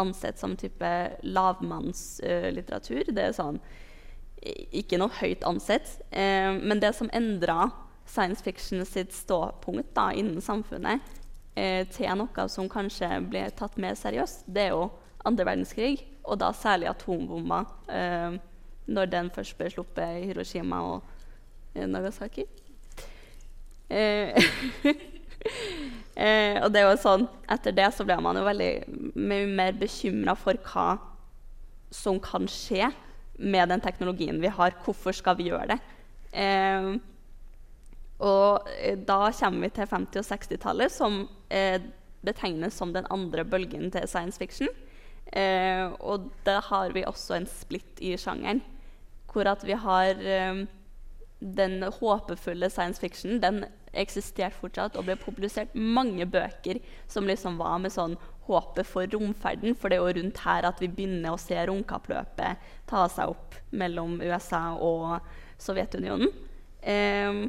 ansett 0.00 0.40
som 0.40 0.56
type 0.56 0.92
lavmannslitteratur. 1.22 3.04
Uh, 3.04 3.14
det 3.14 3.28
er 3.28 3.36
sånn 3.36 3.60
ikke 4.74 4.98
noe 4.98 5.12
høyt 5.20 5.44
ansett. 5.46 5.98
Uh, 6.10 6.56
men 6.56 6.80
det 6.82 6.94
som 6.96 7.12
endra 7.12 7.68
science 8.08 8.42
fiction 8.42 8.82
sitt 8.88 9.12
ståpunkt 9.14 9.92
da, 9.94 10.08
innen 10.16 10.40
samfunnet 10.42 11.04
uh, 11.58 11.84
til 11.92 12.16
noe 12.18 12.48
som 12.50 12.70
kanskje 12.72 13.12
ble 13.28 13.44
tatt 13.60 13.76
mer 13.80 13.94
seriøst, 13.98 14.48
det 14.48 14.70
er 14.70 14.74
jo 14.74 14.88
andre 15.28 15.46
verdenskrig 15.52 16.00
og 16.22 16.38
da 16.40 16.52
særlig 16.54 16.88
atombomba. 16.90 17.64
Eh, 17.90 18.40
når 18.86 19.10
den 19.10 19.30
først 19.30 19.56
ble 19.58 19.70
sluppet 19.70 20.18
i 20.18 20.26
Hiroshima 20.30 20.80
og 20.86 21.02
eh, 21.74 21.86
Nagasaki. 21.86 22.44
Eh, 23.92 24.34
eh, 26.16 26.58
og 26.62 26.72
det 26.72 26.82
er 26.82 26.88
jo 26.88 26.98
sånn, 27.00 27.28
etter 27.52 27.76
det 27.76 27.88
så 27.94 28.06
ble 28.08 28.18
man 28.24 28.38
jo 28.38 28.46
veldig 28.46 28.72
mye 29.20 29.48
mer 29.52 29.78
bekymra 29.78 30.36
for 30.38 30.58
hva 30.72 30.88
som 31.92 32.20
kan 32.22 32.48
skje 32.48 32.90
med 33.42 33.68
den 33.72 33.82
teknologien 33.84 34.40
vi 34.42 34.52
har. 34.52 34.76
Hvorfor 34.84 35.14
skal 35.16 35.38
vi 35.38 35.50
gjøre 35.50 35.74
det? 35.74 35.80
Eh, 36.32 36.92
og 38.22 38.70
eh, 38.78 38.98
da 38.98 39.26
kommer 39.34 39.66
vi 39.66 39.74
til 39.78 39.90
50- 39.90 40.22
og 40.22 40.30
60-tallet, 40.30 40.94
som 40.94 41.24
betegnes 42.24 42.72
som 42.78 42.94
den 42.94 43.04
andre 43.12 43.44
bølgen 43.44 43.90
til 43.92 44.06
science 44.08 44.40
fiction. 44.40 44.70
Eh, 45.32 45.88
og 46.00 46.28
da 46.46 46.58
har 46.68 46.92
vi 46.92 47.06
også 47.08 47.38
en 47.38 47.48
splitt 47.48 48.00
i 48.04 48.14
sjangeren. 48.20 48.60
Hvor 49.32 49.48
at 49.48 49.64
vi 49.64 49.76
har 49.80 50.18
eh, 50.20 50.64
den 51.42 51.82
håpefulle 51.82 52.70
science 52.70 53.00
fiction. 53.00 53.40
Den 53.42 53.64
eksisterte 53.92 54.56
fortsatt 54.56 54.96
og 54.96 55.08
ble 55.08 55.16
publisert 55.20 55.74
mange 55.74 56.24
bøker 56.28 56.80
som 57.10 57.26
liksom 57.28 57.58
var 57.60 57.80
med 57.82 57.92
sånn 57.92 58.16
håpet 58.46 58.88
for 58.88 59.08
romferden. 59.12 59.76
For 59.78 59.90
det 59.90 59.98
er 59.98 60.06
jo 60.06 60.20
rundt 60.20 60.44
her 60.46 60.68
at 60.68 60.80
vi 60.82 60.90
begynner 60.90 61.34
å 61.34 61.40
se 61.40 61.58
romkappløpet 61.68 62.70
ta 62.90 63.04
seg 63.12 63.34
opp 63.34 63.58
mellom 63.70 64.20
USA 64.22 64.70
og 64.78 65.18
Sovjetunionen. 65.62 66.32
Eh, 66.82 67.44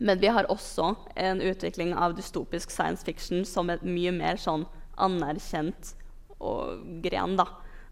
men 0.00 0.20
vi 0.20 0.28
har 0.32 0.48
også 0.48 0.94
en 1.20 1.42
utvikling 1.44 1.92
av 1.92 2.14
dystopisk 2.16 2.72
science 2.72 3.04
fiction 3.04 3.44
som 3.44 3.68
et 3.70 3.82
mye 3.84 4.12
mer 4.16 4.40
sånn 4.40 4.64
anerkjent 5.00 5.94
gren. 7.04 7.36
da. 7.36 7.44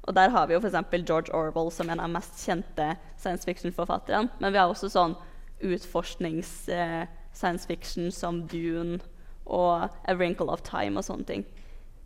Og 0.09 0.17
der 0.17 0.33
har 0.33 0.49
vi 0.49 0.57
jo 0.57 0.62
f.eks. 0.62 0.78
George 1.05 1.28
Orwell 1.37 1.69
som 1.75 1.90
en 1.90 2.00
av 2.00 2.07
de 2.09 2.17
mest 2.17 2.40
kjente 2.40 2.97
science 3.21 3.45
fiction-forfatterne. 3.45 4.31
Men 4.40 4.52
vi 4.55 4.61
har 4.61 4.69
også 4.73 4.88
sånn 4.93 5.14
utforsknings-science 5.59 7.64
eh, 7.64 7.69
fiction 7.69 8.12
som 8.14 8.47
Dune 8.49 9.00
og 9.45 9.88
A 10.09 10.14
Wrinkle 10.14 10.52
of 10.52 10.62
Time 10.64 10.99
og 11.00 11.05
sånne 11.05 11.25
ting. 11.28 11.45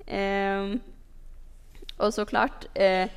Eh, 0.07 0.79
og 2.03 2.13
så 2.15 2.25
klart 2.27 2.67
eh, 2.75 3.09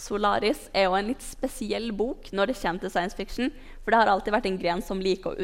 Solaris 0.00 0.70
er 0.74 0.82
jo 0.88 0.94
en 0.98 1.08
litt 1.12 1.22
spesiell 1.22 1.92
bok 1.94 2.32
når 2.34 2.46
det 2.50 2.58
kommer 2.58 2.80
til 2.82 2.90
science 2.90 3.16
fiction. 3.16 3.52
For 3.84 3.90
det 3.92 3.98
har 4.00 4.08
alltid 4.10 4.32
vært 4.34 4.46
en 4.50 4.58
gren 4.58 4.82
som 4.82 5.00
liker 5.02 5.30
å 5.30 5.34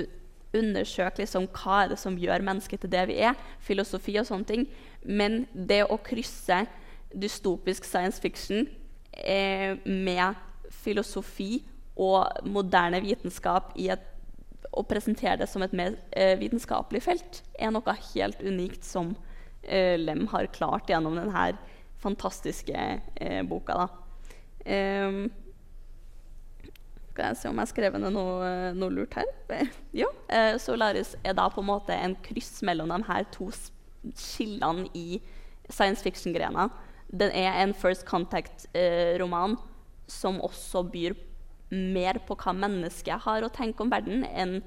undersøke 0.57 1.23
liksom, 1.23 1.47
hva 1.55 1.85
er 1.85 1.93
det 1.93 1.99
som 2.01 2.19
gjør 2.19 2.45
mennesket 2.47 2.83
til 2.83 2.93
det 2.93 3.07
vi 3.11 3.21
er. 3.23 3.39
Filosofi 3.63 4.17
og 4.21 4.29
sånne 4.29 4.49
ting. 4.49 4.67
Men 5.05 5.45
det 5.55 5.85
å 5.87 5.99
krysse 6.05 6.65
dystopisk 7.11 7.87
science 7.89 8.21
fiction 8.23 8.67
eh, 9.13 9.77
med 9.85 10.39
filosofi 10.71 11.63
og 12.01 12.47
moderne 12.49 13.01
vitenskap 13.03 13.75
i 13.81 13.91
et, 13.93 14.05
og 14.71 14.87
presentere 14.89 15.41
det 15.41 15.49
som 15.51 15.65
et 15.67 15.75
mer 15.77 15.97
eh, 16.15 16.37
vitenskapelig 16.41 17.03
felt, 17.03 17.43
er 17.59 17.73
noe 17.75 17.97
helt 18.13 18.43
unikt 18.43 18.87
som 18.87 19.15
eh, 19.63 19.99
Lem 19.99 20.29
har 20.31 20.51
klart 20.55 20.91
gjennom 20.91 21.19
denne 21.19 21.51
fantastiske 22.01 22.77
eh, 23.21 23.43
boka. 23.47 23.85
da. 23.85 23.89
Um, 24.61 25.25
skal 27.11 27.31
jeg 27.31 27.39
se 27.41 27.51
om 27.51 27.59
jeg 27.59 27.67
har 27.67 27.71
skrevet 27.73 28.03
ned 28.03 28.15
noe, 28.15 28.51
noe, 28.77 28.95
lurt 28.95 29.17
her? 29.19 29.29
jo. 30.01 30.09
Uh, 30.31 30.55
Solaris 30.63 31.17
er 31.25 31.37
da 31.39 31.49
på 31.53 31.63
en 31.63 31.71
måte 31.71 31.97
en 31.97 32.17
kryss 32.25 32.61
mellom 32.67 32.93
de 32.93 33.01
her 33.09 33.27
to 33.35 33.51
skillene 34.17 34.87
i 34.97 35.21
science 35.71 36.03
fiction-grena. 36.07 36.69
Den 37.11 37.35
er 37.35 37.59
en 37.61 37.75
First 37.75 38.07
Contact-roman 38.09 39.59
uh, 39.59 39.67
som 40.11 40.41
også 40.43 40.85
byr 40.91 41.17
mer 41.71 42.19
på 42.27 42.35
hva 42.39 42.55
mennesket 42.57 43.27
har 43.27 43.47
å 43.47 43.53
tenke 43.55 43.85
om 43.85 43.93
verden, 43.93 44.25
enn 44.27 44.59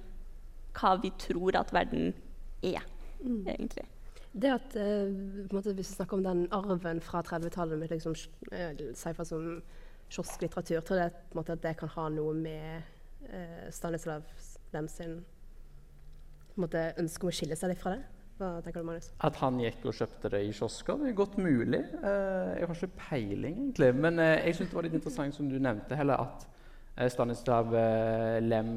hva 0.77 0.95
vi 1.01 1.11
tror 1.19 1.57
at 1.59 1.73
verden 1.75 2.13
er, 2.63 2.83
mm. 3.19 3.41
egentlig. 3.47 3.87
Det 4.33 4.49
at, 4.49 4.75
uh, 4.79 5.11
måte, 5.53 5.75
Hvis 5.77 5.91
vi 5.91 5.97
snakker 5.99 6.17
om 6.17 6.23
den 6.25 6.45
arven 6.51 7.01
fra 7.03 7.21
30-tallet 7.21 7.79
med 7.79 7.91
liksom, 7.93 8.15
sci-fi 8.17 9.25
som 9.27 9.59
kiosklitteratur, 10.13 10.81
tror 10.85 11.03
jeg 11.03 11.13
måte, 11.37 11.55
at 11.57 11.63
det 11.63 11.75
kan 11.79 11.91
ha 11.95 12.07
noe 12.13 12.33
med 12.37 13.29
eh, 13.29 13.69
Stanislav 13.73 14.25
Lem 14.73 14.87
sin 14.89 15.21
ønske 16.57 17.25
om 17.25 17.29
å 17.29 17.33
skille 17.33 17.57
seg 17.57 17.71
litt 17.73 17.81
fra 17.81 17.95
det? 17.95 18.03
Hva 18.39 18.49
tenker 18.65 18.81
du, 18.81 18.87
Magnus? 18.87 19.11
At 19.21 19.37
han 19.41 19.59
gikk 19.61 19.85
og 19.89 19.95
kjøpte 19.97 20.31
det 20.33 20.41
i 20.47 20.53
kiosker? 20.53 20.97
Det 21.01 21.11
er 21.11 21.17
godt 21.17 21.37
mulig. 21.37 21.81
Eh, 21.81 22.49
jeg 22.57 22.69
har 22.69 22.79
ikke 22.79 23.03
peiling, 23.03 23.59
egentlig. 23.59 23.91
Men 23.95 24.17
eh, 24.21 24.39
jeg 24.47 24.57
syns 24.57 24.71
det 24.71 24.79
var 24.79 24.87
litt 24.87 24.97
interessant, 24.97 25.37
som 25.37 25.49
du 25.49 25.59
nevnte, 25.61 25.97
heller, 25.97 26.25
at 26.25 26.47
uh, 26.97 27.07
Stanislav 27.13 27.73
Lem 28.41 28.73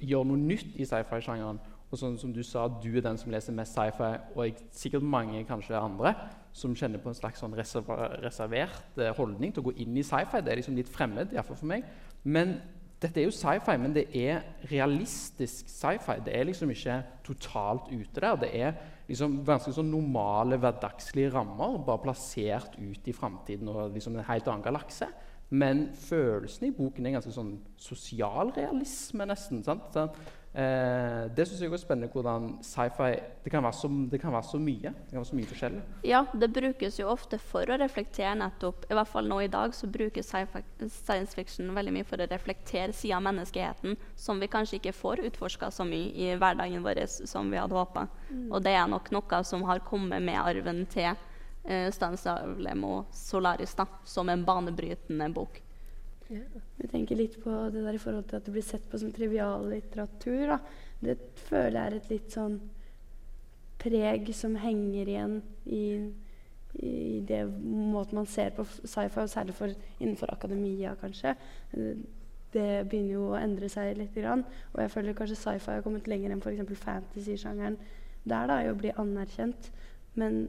gjør 0.00 0.30
noe 0.30 0.40
nytt 0.40 0.78
i 0.78 0.86
sci-fi-sjangeren. 0.86 1.58
Og 1.90 1.98
sånn 1.98 2.14
som 2.22 2.30
du 2.34 2.42
sa, 2.46 2.68
du 2.70 2.92
er 2.94 3.02
den 3.02 3.18
som 3.18 3.34
leser 3.34 3.54
mest 3.54 3.74
sci-fi, 3.74 4.12
og 4.36 4.44
jeg, 4.46 4.54
sikkert 4.78 5.06
mange 5.06 5.42
kanskje 5.48 5.78
andre 5.78 6.14
som 6.52 6.74
kjenner 6.76 7.02
på 7.02 7.10
en 7.10 7.16
slags 7.16 7.40
sånn 7.42 7.54
reservert 7.54 8.98
eh, 8.98 9.14
holdning 9.16 9.54
til 9.54 9.62
å 9.62 9.70
gå 9.70 9.76
inn 9.82 9.96
i 9.96 10.04
sci-fi. 10.06 10.42
Det 10.42 10.52
er 10.52 10.60
liksom 10.60 10.78
litt 10.78 10.90
fremmed, 10.90 11.34
iallfall 11.34 11.58
for 11.60 11.70
meg. 11.70 11.86
Men 12.24 12.58
dette 13.00 13.22
er 13.22 13.28
jo 13.28 13.32
sci-fi, 13.34 13.76
men 13.80 13.94
det 13.96 14.08
er 14.18 14.42
realistisk 14.68 15.70
sci-fi. 15.72 16.18
Det 16.26 16.34
er 16.36 16.48
liksom 16.48 16.72
ikke 16.74 16.98
totalt 17.24 17.88
ute 17.92 18.20
der. 18.20 18.40
Det 18.42 18.50
er 18.52 18.74
liksom 19.08 19.40
ganske 19.46 19.72
sånn 19.74 19.88
normale, 19.92 20.58
hverdagslige 20.60 21.32
rammer, 21.32 21.78
bare 21.86 22.04
plassert 22.04 22.76
ut 22.76 23.08
i 23.08 23.16
framtiden 23.16 23.70
og 23.72 23.94
liksom 23.94 24.18
en 24.18 24.28
helt 24.28 24.50
annen 24.50 24.66
galakse. 24.66 25.08
Men 25.50 25.88
følelsen 25.98 26.68
i 26.68 26.74
boken 26.76 27.08
er 27.08 27.16
ganske 27.16 27.32
sånn 27.34 27.56
sosialrealisme, 27.80 29.26
nesten. 29.26 29.64
sant? 29.66 29.96
Eh, 30.50 31.28
det 31.30 31.44
syns 31.46 31.60
jeg 31.62 31.70
er 31.70 31.78
spennende 31.78 32.10
hvordan 32.10 32.56
sci-fi 32.66 33.12
det, 33.44 33.52
kan 33.52 33.62
være 33.62 33.76
så, 33.78 33.88
det 34.10 34.18
kan 34.18 34.32
være 34.34 34.48
så 34.48 34.58
mye. 34.58 34.90
Det 34.90 35.12
kan 35.12 35.20
være 35.20 35.28
så 35.28 35.38
mye 35.38 35.50
forskjellig. 35.50 35.82
Ja, 36.10 36.24
det 36.34 36.48
brukes 36.56 36.98
jo 36.98 37.06
ofte 37.12 37.38
for 37.38 37.70
å 37.70 37.78
reflektere 37.78 38.34
nettopp 38.40 38.88
I 38.90 38.96
hvert 38.98 39.12
fall 39.12 39.30
nå 39.30 39.40
i 39.44 39.50
dag 39.52 39.74
så 39.76 39.86
brukes 39.86 40.32
science 40.32 41.38
fiction 41.38 41.70
veldig 41.76 41.94
mye 41.94 42.08
for 42.08 42.18
å 42.18 42.28
reflektere 42.30 42.96
sida 42.96 43.20
av 43.20 43.28
menneskeheten 43.28 43.94
som 44.18 44.42
vi 44.42 44.50
kanskje 44.50 44.80
ikke 44.80 44.96
får 44.96 45.22
utforska 45.30 45.70
så 45.70 45.86
mye 45.86 46.10
i 46.18 46.34
hverdagen 46.34 46.82
vår 46.82 47.04
som 47.06 47.50
vi 47.52 47.60
hadde 47.60 47.78
håpa. 47.78 48.08
Mm. 48.30 48.50
Og 48.50 48.62
det 48.66 48.74
er 48.74 48.90
nok 48.90 49.14
noe 49.14 49.42
som 49.46 49.62
har 49.70 49.86
kommet 49.86 50.24
med 50.24 50.40
arven 50.42 50.82
til 50.90 51.12
eh, 51.14 51.88
Stanislav 51.94 52.58
Lemo 52.58 53.04
Solaris 53.14 53.78
da, 53.78 53.86
som 54.04 54.28
en 54.28 54.42
banebrytende 54.44 55.30
bok. 55.30 55.62
Vi 56.30 56.88
tenker 56.90 57.18
litt 57.18 57.36
på 57.42 57.52
det 57.74 57.82
der 57.82 57.96
i 57.96 58.00
forhold 58.00 58.28
til 58.30 58.38
at 58.38 58.46
det 58.46 58.54
blir 58.54 58.64
sett 58.64 58.84
på 58.90 58.98
som 59.00 59.10
trivial 59.14 59.66
litteratur. 59.70 60.52
Da. 60.52 60.58
Det 61.02 61.16
føler 61.48 61.76
jeg 61.76 61.90
er 61.90 61.96
et 61.98 62.10
litt 62.12 62.36
sånn 62.36 62.58
preg 63.80 64.30
som 64.36 64.54
henger 64.60 65.08
igjen 65.08 65.36
i, 65.64 65.84
i 66.84 67.20
det 67.26 67.42
måten 67.48 68.20
man 68.20 68.28
ser 68.30 68.52
på 68.54 68.66
sci-fi, 68.68 69.24
og 69.24 69.32
særlig 69.32 69.56
for, 69.56 69.74
innenfor 69.98 70.32
akademia, 70.34 70.94
kanskje. 71.00 71.34
Det 72.50 72.68
begynner 72.90 73.14
jo 73.14 73.28
å 73.30 73.38
endre 73.40 73.70
seg 73.72 73.96
litt. 73.98 74.18
Og 74.20 74.82
jeg 74.84 74.92
føler 74.92 75.16
kanskje 75.18 75.38
sci-fi 75.40 75.78
har 75.78 75.86
kommet 75.86 76.10
lenger 76.10 76.34
enn 76.34 76.44
f.eks. 76.44 76.84
fantasy-sjangeren. 76.84 77.78
Der 78.28 78.50
da, 78.50 78.60
i 78.60 78.70
å 78.70 78.76
bli 78.76 78.92
anerkjent. 79.00 79.70
Men 80.20 80.44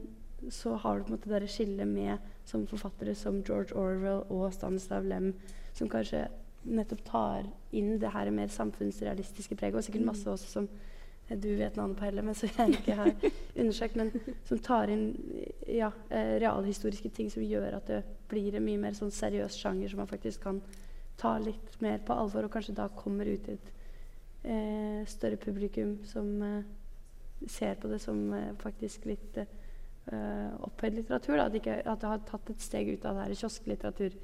så 0.50 0.76
har 0.82 0.98
du 0.98 1.06
på 1.06 1.12
en 1.12 1.16
måte 1.16 1.30
det 1.32 1.50
skillet 1.50 1.88
med 1.88 2.22
som 2.44 2.66
forfattere 2.66 3.14
som 3.14 3.40
George 3.46 3.74
Orwell 3.78 4.24
og 4.28 4.52
Stanislav 4.54 5.06
Lem 5.06 5.32
som 5.74 5.90
kanskje 5.90 6.26
nettopp 6.62 7.04
tar 7.04 7.46
inn 7.74 7.96
det 7.98 8.12
her 8.14 8.30
mer 8.30 8.50
samfunnsrealistiske 8.52 9.56
preget. 9.58 9.78
Og 9.78 9.86
sikkert 9.86 10.06
masse 10.06 10.30
også 10.30 10.50
som 10.50 10.68
eh, 11.28 11.38
du 11.38 11.48
vet 11.58 11.76
navnet 11.76 11.98
på 11.98 12.06
heller, 12.06 12.26
men 12.26 12.38
som 12.38 12.50
jeg 12.52 12.78
ikke 12.78 12.96
har 12.98 13.12
undersøkt. 13.60 13.98
Men 13.98 14.12
som 14.48 14.62
tar 14.62 14.92
inn 14.92 15.08
ja, 15.66 15.90
eh, 16.10 16.36
realhistoriske 16.42 17.12
ting 17.16 17.30
som 17.32 17.44
gjør 17.46 17.78
at 17.80 17.90
det 17.90 18.02
blir 18.30 18.56
en 18.56 18.66
mye 18.66 18.80
mer 18.80 18.98
sånn 18.98 19.12
seriøs 19.14 19.58
sjanger 19.58 19.92
som 19.92 20.02
man 20.04 20.10
faktisk 20.10 20.46
kan 20.46 20.62
ta 21.20 21.36
litt 21.38 21.80
mer 21.82 22.00
på 22.04 22.14
alvor, 22.16 22.46
og 22.46 22.54
kanskje 22.54 22.76
da 22.76 22.88
kommer 22.96 23.28
ut 23.28 23.44
til 23.46 23.58
et 23.58 23.72
eh, 24.48 25.02
større 25.10 25.38
publikum 25.40 25.98
som 26.08 26.30
eh, 26.42 26.70
ser 27.48 27.74
på 27.74 27.90
det 27.90 28.00
som 28.02 28.32
eh, 28.34 28.52
faktisk 28.62 29.06
litt 29.10 29.38
eh, 29.38 30.50
opphøyd 30.62 30.98
litteratur. 30.98 31.36
Da. 31.36 31.46
At, 31.46 31.58
ikke, 31.58 31.78
at, 31.82 32.00
det 32.00 32.10
har 32.10 32.24
tatt 32.28 32.54
et 32.54 32.64
steg 32.64 32.92
ut 32.94 33.06
av 33.06 33.18
det 33.18 33.26
her 33.26 33.40
kiosklitteratur 33.42 34.16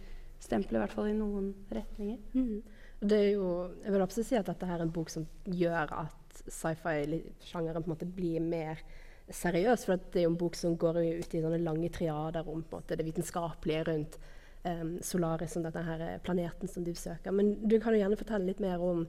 stempelet, 0.42 0.78
i 0.78 0.82
hvert 0.84 0.94
fall 0.94 1.10
i 1.10 1.16
noen 1.16 1.50
retninger. 1.74 2.20
Mm. 2.34 2.78
Det 2.98 3.18
er 3.18 3.28
jo, 3.36 3.50
jeg 3.84 3.94
vil 3.94 4.04
absolutt 4.04 4.30
si 4.30 4.38
at 4.38 4.48
dette 4.48 4.70
er 4.70 4.82
en 4.82 4.94
bok 4.94 5.10
som 5.12 5.26
gjør 5.46 5.92
at 6.04 6.40
sci-fi-sjangeren 6.46 7.84
på 7.84 7.90
en 7.90 7.94
måte 7.94 8.08
blir 8.10 8.42
mer 8.42 8.80
seriøs. 9.30 9.84
For 9.86 10.00
det 10.00 10.22
er 10.22 10.26
jo 10.26 10.32
en 10.32 10.40
bok 10.40 10.58
som 10.58 10.74
går 10.80 11.00
ut 11.02 11.36
i 11.36 11.44
sånne 11.44 11.60
lange 11.62 11.90
triader 11.94 12.48
om 12.48 12.64
måte, 12.72 12.98
det 12.98 13.06
vitenskapelige 13.06 13.84
rundt 13.90 14.18
um, 14.64 14.96
Solaris, 15.04 15.54
som 15.54 15.66
denne 15.66 15.84
her 15.86 16.04
planeten 16.24 16.70
som 16.70 16.86
du 16.86 16.94
søker. 16.94 17.34
Men 17.34 17.54
du 17.68 17.78
kan 17.78 17.94
jo 17.94 18.02
gjerne 18.02 18.18
fortelle 18.18 18.50
litt 18.50 18.62
mer 18.64 18.82
om 18.82 19.06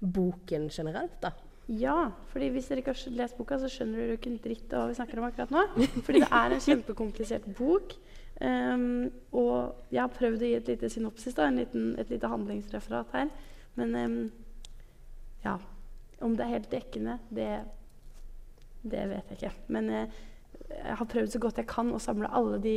boken 0.00 0.68
generelt, 0.70 1.18
da. 1.22 1.32
Ja, 1.66 2.12
fordi 2.30 2.52
hvis 2.54 2.68
dere 2.70 2.82
ikke 2.82 2.92
har 2.94 3.16
lest 3.18 3.38
boka, 3.38 3.56
så 3.58 3.70
skjønner 3.70 3.98
dere 3.98 4.12
jo 4.12 4.18
ikke 4.20 4.30
en 4.30 4.42
dritt 4.44 4.70
av 4.70 4.84
hva 4.84 4.90
vi 4.92 4.98
snakker 5.00 5.18
om 5.18 5.26
akkurat 5.26 5.54
nå. 5.54 5.64
Fordi 6.06 6.20
det 6.22 6.28
er 6.30 6.54
en 6.54 6.62
kjempekomplisert 6.62 7.48
bok 7.58 7.96
Um, 8.40 9.10
og 9.32 9.88
jeg 9.88 10.02
har 10.02 10.12
prøvd 10.12 10.42
å 10.42 10.48
gi 10.50 10.56
et 10.58 10.68
lite 10.68 10.90
synopsis, 10.92 11.34
da, 11.36 11.48
liten, 11.48 11.94
et 12.00 12.10
lite 12.12 12.28
handlingsreferat 12.28 13.14
her. 13.16 13.30
Men 13.80 13.96
um, 13.96 14.18
ja 15.44 15.56
Om 16.20 16.36
det 16.36 16.44
er 16.44 16.54
helt 16.54 16.70
dekkende, 16.72 17.18
det, 17.28 17.50
det 18.82 19.02
vet 19.10 19.32
jeg 19.32 19.38
ikke. 19.38 19.52
Men 19.72 19.90
uh, 19.92 20.20
jeg 20.68 20.96
har 21.00 21.10
prøvd 21.12 21.32
så 21.32 21.40
godt 21.40 21.60
jeg 21.60 21.68
kan 21.70 21.92
å 21.92 22.00
samle 22.02 22.32
alle 22.32 22.60
de 22.60 22.76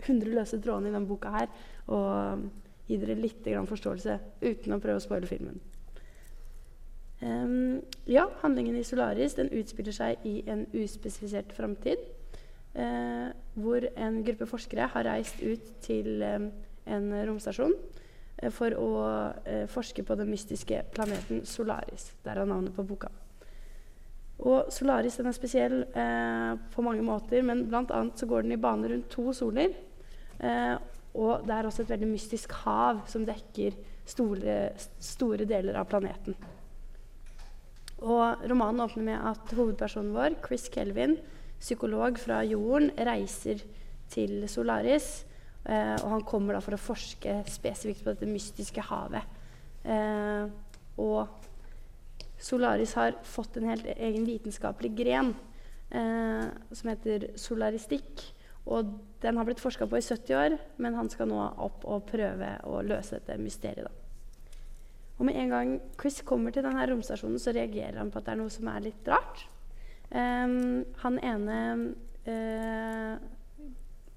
100 0.00 0.34
løse 0.34 0.58
trådene 0.62 0.90
i 0.90 0.94
denne 0.94 1.08
boka 1.10 1.32
her. 1.34 1.50
Og 1.86 2.08
um, 2.34 2.46
gi 2.90 2.98
dere 2.98 3.18
litt 3.18 3.46
forståelse 3.46 4.18
uten 4.42 4.74
å 4.74 4.80
prøve 4.82 4.98
å 4.98 5.04
spoile 5.04 5.30
filmen. 5.30 5.60
Um, 7.20 7.82
ja, 8.08 8.24
handlingen 8.40 8.78
i 8.78 8.86
Solaris 8.86 9.36
den 9.36 9.50
utspiller 9.52 9.92
seg 9.92 10.24
i 10.26 10.40
en 10.48 10.64
uspesifisert 10.72 11.52
framtid. 11.52 12.00
Uh, 12.70 13.32
hvor 13.58 13.82
en 13.98 14.20
gruppe 14.22 14.46
forskere 14.46 14.86
har 14.92 15.06
reist 15.08 15.40
ut 15.42 15.64
til 15.82 16.20
eh, 16.22 16.44
en 16.94 17.06
romstasjon 17.26 17.72
eh, 17.74 18.52
for 18.54 18.76
å 18.78 18.90
uh, 19.42 19.64
forske 19.66 20.04
på 20.06 20.14
den 20.14 20.30
mystiske 20.30 20.84
planeten 20.94 21.42
Solaris. 21.50 22.12
Derav 22.22 22.46
navnet 22.46 22.76
på 22.76 22.84
boka. 22.86 23.10
Og 24.46 24.70
Solaris 24.72 25.18
er 25.18 25.32
spesiell 25.36 25.82
på 26.72 26.84
mange 26.86 27.02
måter, 27.04 27.42
men 27.44 27.66
bl.a. 27.68 27.98
så 28.16 28.28
går 28.30 28.46
den 28.46 28.54
i 28.54 28.60
bane 28.62 28.88
rundt 28.88 29.10
to 29.12 29.34
soler. 29.36 29.74
og 31.12 31.42
det 31.44 31.52
er 31.52 31.66
også 31.68 31.82
et 31.82 31.90
veldig 31.90 32.08
mystisk 32.08 32.54
hav 32.62 33.02
som 33.10 33.26
dekker 33.28 33.76
store, 34.08 34.54
store 34.96 35.44
deler 35.44 35.76
av 35.76 35.90
planeten. 35.90 36.38
Og 38.00 38.48
romanen 38.48 38.80
åpner 38.86 39.10
med 39.10 39.28
at 39.28 39.52
hovedpersonen 39.58 40.16
vår, 40.16 40.38
Chris 40.46 40.70
Kelvin, 40.72 41.18
psykolog 41.60 42.18
fra 42.18 42.40
jorden, 42.48 42.90
reiser 42.96 43.62
til 44.10 44.48
Solaris. 44.50 45.26
Eh, 45.68 45.96
og 46.00 46.08
han 46.14 46.24
kommer 46.24 46.56
da 46.56 46.62
for 46.64 46.76
å 46.76 46.80
forske 46.80 47.42
spesifikt 47.50 48.04
på 48.04 48.14
dette 48.14 48.28
mystiske 48.28 48.84
havet. 48.88 49.38
Eh, 49.84 50.48
og 51.00 51.46
Solaris 52.40 52.96
har 52.96 53.18
fått 53.28 53.58
en 53.60 53.68
helt 53.68 53.88
egen 53.92 54.24
vitenskapelig 54.28 54.92
gren 54.96 55.34
eh, 55.92 56.48
som 56.72 56.92
heter 56.92 57.30
solaristikk. 57.40 58.24
Og 58.70 58.96
den 59.20 59.36
har 59.36 59.48
blitt 59.48 59.60
forska 59.60 59.88
på 59.88 59.98
i 59.98 60.04
70 60.04 60.36
år, 60.36 60.56
men 60.80 60.96
han 60.96 61.08
skal 61.12 61.28
nå 61.28 61.40
opp 61.60 61.84
og 61.88 62.06
prøve 62.08 62.54
å 62.68 62.80
løse 62.84 63.18
dette 63.18 63.40
mysteriet. 63.40 63.88
da. 63.88 63.96
Og 65.20 65.26
med 65.28 65.36
en 65.36 65.52
gang 65.52 65.72
Chris 66.00 66.22
kommer 66.24 66.52
til 66.52 66.64
denne 66.64 66.84
romstasjonen, 66.88 67.40
så 67.40 67.52
reagerer 67.52 67.98
han 68.00 68.12
på 68.12 68.20
at 68.20 68.28
det 68.28 68.32
er 68.32 68.40
noe 68.40 68.52
som 68.52 68.68
er 68.72 68.86
litt 68.86 69.08
rart. 69.08 69.44
Um, 70.10 70.82
han 71.04 71.18
ene 71.22 71.58
uh, 72.26 73.14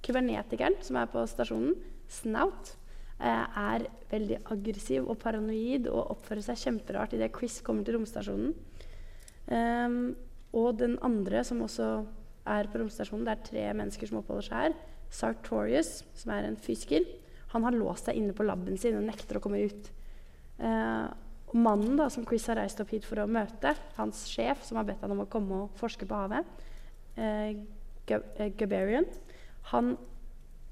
kybernetikeren 0.03 0.79
som 0.81 0.97
er 0.97 1.12
på 1.12 1.21
stasjonen, 1.29 1.75
Snout, 2.09 2.73
uh, 3.21 3.45
er 3.45 3.85
veldig 4.12 4.39
aggressiv 4.53 5.05
og 5.09 5.19
paranoid 5.21 5.88
og 5.91 6.15
oppfører 6.15 6.45
seg 6.50 6.62
kjemperart 6.65 7.13
idet 7.17 7.31
Chris 7.38 7.59
kommer 7.65 7.85
til 7.85 8.00
romstasjonen. 8.00 8.55
Um, 9.47 10.15
og 10.53 10.77
den 10.79 10.97
andre 11.05 11.41
som 11.45 11.62
også 11.65 11.89
er 12.50 12.69
på 12.69 12.81
romstasjonen, 12.81 13.25
det 13.27 13.33
er 13.33 13.45
tre 13.47 13.67
mennesker 13.77 14.09
som 14.09 14.19
oppholder 14.21 14.50
seg 14.50 14.65
her. 14.65 14.79
Sartorius, 15.13 16.00
som 16.17 16.33
er 16.33 16.47
en 16.47 16.57
fysiker, 16.57 17.05
han 17.53 17.65
har 17.67 17.75
låst 17.77 18.09
seg 18.09 18.17
inne 18.17 18.33
på 18.33 18.45
laben 18.45 18.79
sin 18.81 18.97
og 18.97 19.05
nekter 19.05 19.38
å 19.38 19.43
komme 19.43 19.62
ut. 19.69 19.89
Eh, 20.57 21.07
og 21.53 21.60
mannen 21.62 22.00
da, 22.00 22.10
som 22.10 22.25
Chris 22.25 22.48
har 22.50 22.57
reist 22.57 22.81
opp 22.81 22.91
hit 22.93 23.05
for 23.05 23.22
å 23.22 23.29
møte, 23.29 23.75
hans 24.00 24.25
sjef, 24.31 24.63
som 24.65 24.79
har 24.79 24.88
bedt 24.88 25.03
han 25.05 25.13
om 25.13 25.24
å 25.24 25.29
komme 25.29 25.63
og 25.63 25.77
forske 25.77 26.07
på 26.10 26.17
havet, 26.17 26.63
eh, 27.15 27.53
eh, 28.10 28.53
Gabarian, 28.57 29.05
han 29.69 29.93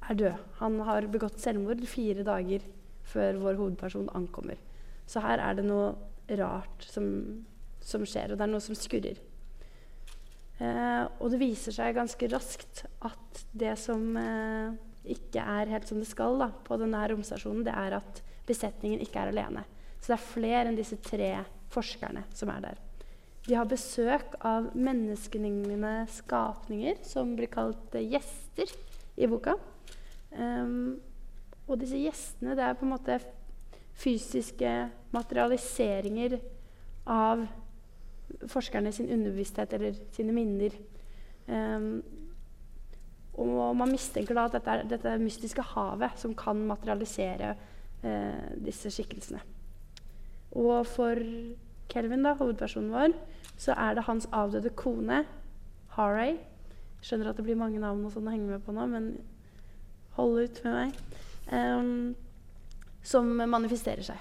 er 0.09 0.17
død. 0.17 0.45
Han 0.59 0.79
har 0.87 1.07
begått 1.13 1.39
selvmord 1.39 1.83
fire 1.87 2.25
dager 2.25 2.65
før 3.11 3.37
vår 3.43 3.59
hovedperson 3.59 4.09
ankommer. 4.17 4.57
Så 5.05 5.21
her 5.23 5.41
er 5.43 5.59
det 5.59 5.67
noe 5.67 5.93
rart 6.39 6.85
som, 6.89 7.05
som 7.83 8.05
skjer, 8.07 8.33
og 8.33 8.39
det 8.39 8.47
er 8.47 8.51
noe 8.51 8.63
som 8.63 8.77
skurrer. 8.77 9.19
Eh, 10.61 11.03
og 11.19 11.31
det 11.33 11.41
viser 11.41 11.75
seg 11.75 11.97
ganske 11.97 12.29
raskt 12.31 12.83
at 13.05 13.43
det 13.57 13.73
som 13.81 14.17
eh, 14.17 14.73
ikke 15.13 15.41
er 15.41 15.71
helt 15.73 15.89
som 15.89 16.01
det 16.01 16.09
skal 16.09 16.37
da, 16.41 16.51
på 16.65 16.77
denne 16.81 17.01
romstasjonen, 17.11 17.63
det 17.65 17.73
er 17.73 17.97
at 17.97 18.21
besetningen 18.49 19.01
ikke 19.05 19.23
er 19.23 19.31
alene. 19.33 19.65
Så 20.01 20.11
det 20.11 20.17
er 20.17 20.29
flere 20.31 20.63
enn 20.69 20.79
disse 20.79 20.97
tre 21.05 21.35
forskerne 21.71 22.25
som 22.35 22.49
er 22.51 22.65
der. 22.65 22.79
De 23.47 23.55
har 23.57 23.69
besøk 23.69 24.35
av 24.45 24.69
menneskelignende 24.77 26.05
skapninger 26.13 26.99
som 27.05 27.35
blir 27.37 27.49
kalt 27.53 27.95
uh, 27.97 28.01
gjester 28.01 28.69
i 29.17 29.29
boka. 29.29 29.55
Um, 30.33 30.99
og 31.67 31.79
disse 31.81 31.99
gjestene 32.01 32.57
det 32.57 32.65
er 32.65 32.77
på 32.77 32.85
en 32.85 32.93
måte 32.93 33.17
fysiske 34.01 34.71
materialiseringer 35.13 36.37
av 37.11 37.43
forskerne 38.49 38.93
sin 38.95 39.09
underbevissthet 39.11 39.73
eller 39.77 39.97
sine 40.15 40.33
minner. 40.35 40.75
Um, 41.47 42.01
og 43.41 43.73
man 43.79 43.89
mistenker 43.89 44.37
da 44.37 44.45
at 44.47 44.57
dette 44.57 44.75
er 44.75 44.85
dette 44.91 45.15
mystiske 45.21 45.65
havet 45.73 46.19
som 46.19 46.35
kan 46.37 46.61
materialisere 46.69 47.55
uh, 47.55 48.53
disse 48.61 48.91
skikkelsene. 48.93 49.41
Og 50.51 50.87
for 50.87 51.19
Kelvin, 51.91 52.23
da, 52.25 52.35
hovedpersonen 52.39 52.91
vår, 52.93 53.15
så 53.59 53.75
er 53.77 53.95
det 53.95 54.07
hans 54.07 54.27
avdøde 54.35 54.71
kone, 54.79 55.23
Haray. 55.95 56.37
Skjønner 57.03 57.31
at 57.31 57.39
det 57.39 57.45
blir 57.45 57.59
mange 57.59 57.79
navn 57.81 58.05
og 58.05 58.13
sånn 58.13 58.27
å 58.29 58.33
henge 58.33 58.49
med 58.49 58.63
på 58.65 58.75
nå, 58.75 58.87
men 58.91 59.13
hold 60.17 60.43
ut 60.43 60.61
med 60.65 60.77
meg. 60.77 60.99
Um, 61.51 62.13
som 63.03 63.27
manifesterer 63.49 64.05
seg. 64.05 64.19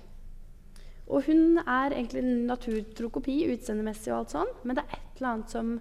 Og 1.10 1.26
hun 1.26 1.58
er 1.60 1.92
egentlig 1.92 2.22
en 2.22 2.46
naturtro 2.48 3.10
kopi 3.12 3.42
utseendemessig 3.50 4.12
og 4.12 4.20
alt 4.20 4.34
sånn, 4.36 4.52
men 4.64 4.78
det 4.78 4.84
er 4.86 4.96
et 4.96 5.18
eller 5.18 5.30
annet 5.32 5.54
som 5.54 5.72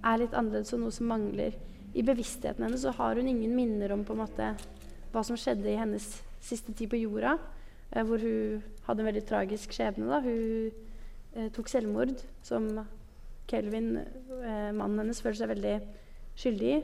er 0.00 0.22
litt 0.22 0.36
annerledes 0.36 0.72
og 0.74 0.82
noe 0.82 0.94
som 0.94 1.10
mangler. 1.12 1.56
I 1.92 2.04
bevisstheten 2.06 2.64
hennes 2.64 2.82
så 2.86 2.94
har 2.96 3.18
hun 3.18 3.28
ingen 3.28 3.52
minner 3.54 3.92
om 3.92 4.06
på 4.06 4.16
en 4.16 4.22
måte 4.22 4.52
hva 5.12 5.24
som 5.26 5.38
skjedde 5.38 5.68
i 5.68 5.78
hennes 5.78 6.06
siste 6.40 6.72
tid 6.72 6.88
på 6.92 7.00
jorda, 7.02 7.36
hvor 7.90 8.22
hun 8.22 8.62
hadde 8.86 9.02
en 9.02 9.08
veldig 9.10 9.24
tragisk 9.26 9.74
skjebne. 9.74 10.06
Da. 10.10 10.20
Hun 10.22 10.70
eh, 11.34 11.50
tok 11.54 11.70
selvmord, 11.70 12.22
som 12.46 12.68
Kelvin, 13.50 13.96
eh, 13.98 14.70
mannen 14.76 15.02
hennes, 15.02 15.22
føler 15.22 15.40
seg 15.40 15.50
veldig 15.50 15.76
skyldig 16.38 16.72
i. 16.76 16.80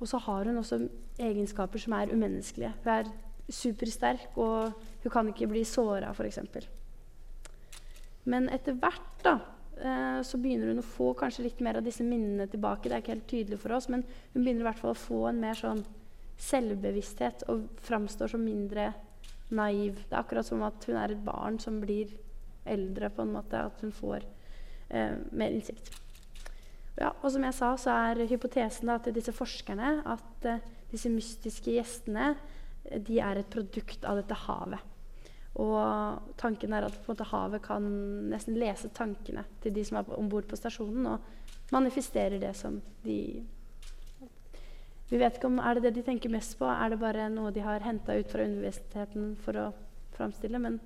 Og 0.00 0.08
så 0.08 0.20
har 0.24 0.48
hun 0.48 0.60
også 0.62 0.80
egenskaper 1.20 1.82
som 1.82 1.96
er 1.98 2.12
umenneskelige. 2.14 2.72
Hun 2.84 2.92
er 2.94 3.10
supersterk, 3.50 4.36
og 4.40 4.72
hun 5.02 5.12
kan 5.12 5.28
ikke 5.28 5.50
bli 5.50 5.64
såra, 5.68 6.14
f.eks. 6.14 6.40
Men 8.30 8.48
etter 8.52 8.76
hvert 8.80 9.24
da, 9.24 9.36
eh, 9.76 10.20
så 10.24 10.40
begynner 10.40 10.72
hun 10.72 10.80
å 10.80 10.86
få 10.86 11.12
kanskje 11.18 11.48
litt 11.48 11.60
mer 11.64 11.80
av 11.80 11.84
disse 11.84 12.06
minnene 12.06 12.48
tilbake. 12.48 12.88
Det 12.88 12.96
er 12.96 13.04
ikke 13.04 13.16
helt 13.16 13.30
tydelig 13.30 13.60
for 13.60 13.76
oss, 13.76 13.90
men 13.92 14.06
hun 14.32 14.42
begynner 14.42 14.64
i 14.64 14.68
hvert 14.70 14.80
fall 14.80 14.94
å 14.94 15.02
få 15.04 15.22
en 15.28 15.40
mer 15.42 15.58
sånn 15.58 15.84
selvbevissthet 16.40 17.44
og 17.52 17.66
framstår 17.84 18.32
som 18.32 18.40
mindre 18.44 18.94
naiv. 19.50 20.02
Det 20.06 20.14
er 20.14 20.22
akkurat 20.22 20.46
som 20.46 20.62
at 20.66 20.84
hun 20.88 20.98
er 21.00 21.14
et 21.14 21.24
barn 21.24 21.58
som 21.62 21.80
blir 21.82 22.12
eldre, 22.68 23.10
på 23.10 23.24
en 23.24 23.34
måte. 23.34 23.64
At 23.70 23.82
hun 23.84 23.92
får 23.94 24.24
eh, 24.88 25.16
mer 25.32 25.56
innsikt. 25.56 25.92
Ja, 27.00 27.14
og 27.22 27.30
som 27.32 27.44
jeg 27.46 27.56
sa, 27.56 27.72
så 27.80 27.96
er 28.10 28.26
hypotesen 28.28 28.90
da, 28.90 28.98
til 29.00 29.16
disse 29.16 29.34
forskerne 29.34 30.00
at 30.10 30.48
eh, 30.48 30.62
disse 30.90 31.10
mystiske 31.12 31.76
gjestene 31.76 32.34
de 32.90 33.20
er 33.22 33.40
et 33.40 33.52
produkt 33.52 34.04
av 34.08 34.18
dette 34.20 34.36
havet. 34.46 34.86
Og 35.60 36.34
tanken 36.38 36.74
er 36.74 36.86
at 36.86 37.08
måte, 37.08 37.26
havet 37.26 37.62
kan 37.64 37.86
nesten 38.30 38.58
lese 38.58 38.90
tankene 38.94 39.42
til 39.62 39.74
de 39.74 39.84
som 39.86 39.98
er 39.98 40.12
om 40.16 40.28
bord 40.30 40.46
på 40.48 40.58
stasjonen, 40.58 41.08
og 41.10 41.72
manifesterer 41.74 42.38
det 42.42 42.52
som 42.58 42.78
de 43.04 43.42
vi 45.10 45.18
vet 45.18 45.36
ikke 45.36 45.50
om 45.50 45.58
er 45.58 45.76
det 45.76 45.88
det 45.88 45.96
de 45.98 46.06
tenker 46.06 46.30
mest 46.30 46.54
på. 46.58 46.68
Er 46.70 46.92
det 46.92 47.00
bare 47.00 47.26
noe 47.32 47.50
de 47.54 47.64
har 47.64 47.82
henta 47.82 48.14
ut 48.14 48.30
fra 48.30 48.46
universiteten 48.46 49.32
for 49.42 49.58
å 49.58 49.66
framstille? 50.14 50.60
Men 50.62 50.78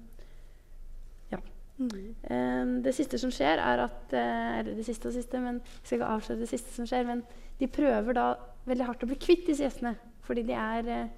ja. 1.33 1.43
Mm. 1.77 1.91
Um, 2.31 2.73
det 2.87 2.95
siste 2.97 3.21
som 3.21 3.33
skjer, 3.35 3.61
er 3.61 3.85
at 3.85 4.15
uh, 4.17 4.61
Eller 4.61 4.73
det 4.79 4.87
siste 4.87 5.11
og 5.11 5.17
siste, 5.17 5.41
men 5.45 5.61
jeg 5.61 5.83
skal 5.83 5.99
ikke 5.99 6.13
avsløre 6.17 6.41
det 6.41 6.51
siste 6.55 6.73
som 6.73 6.89
skjer. 6.89 7.05
Men 7.11 7.21
de 7.61 7.69
prøver 7.69 8.17
da 8.17 8.31
veldig 8.65 8.89
hardt 8.89 9.05
å 9.05 9.11
bli 9.11 9.21
kvitt 9.21 9.45
disse 9.51 9.67
gjestene. 9.67 9.95
Fordi 10.25 10.45
de 10.49 10.57
er 10.57 10.89
eh, 10.89 11.13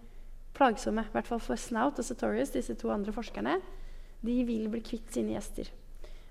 plagsomme. 0.56 1.04
I 1.06 1.14
hvert 1.14 1.28
fall 1.28 1.42
for 1.42 1.60
Snout 1.60 2.00
og 2.00 2.06
Sartorius, 2.06 2.50
disse 2.54 2.74
to 2.78 2.90
andre 2.90 3.14
forskerne. 3.14 3.60
De 4.26 4.36
vil 4.48 4.66
bli 4.72 4.82
kvitt 4.82 5.14
sine 5.14 5.36
gjester. 5.36 5.70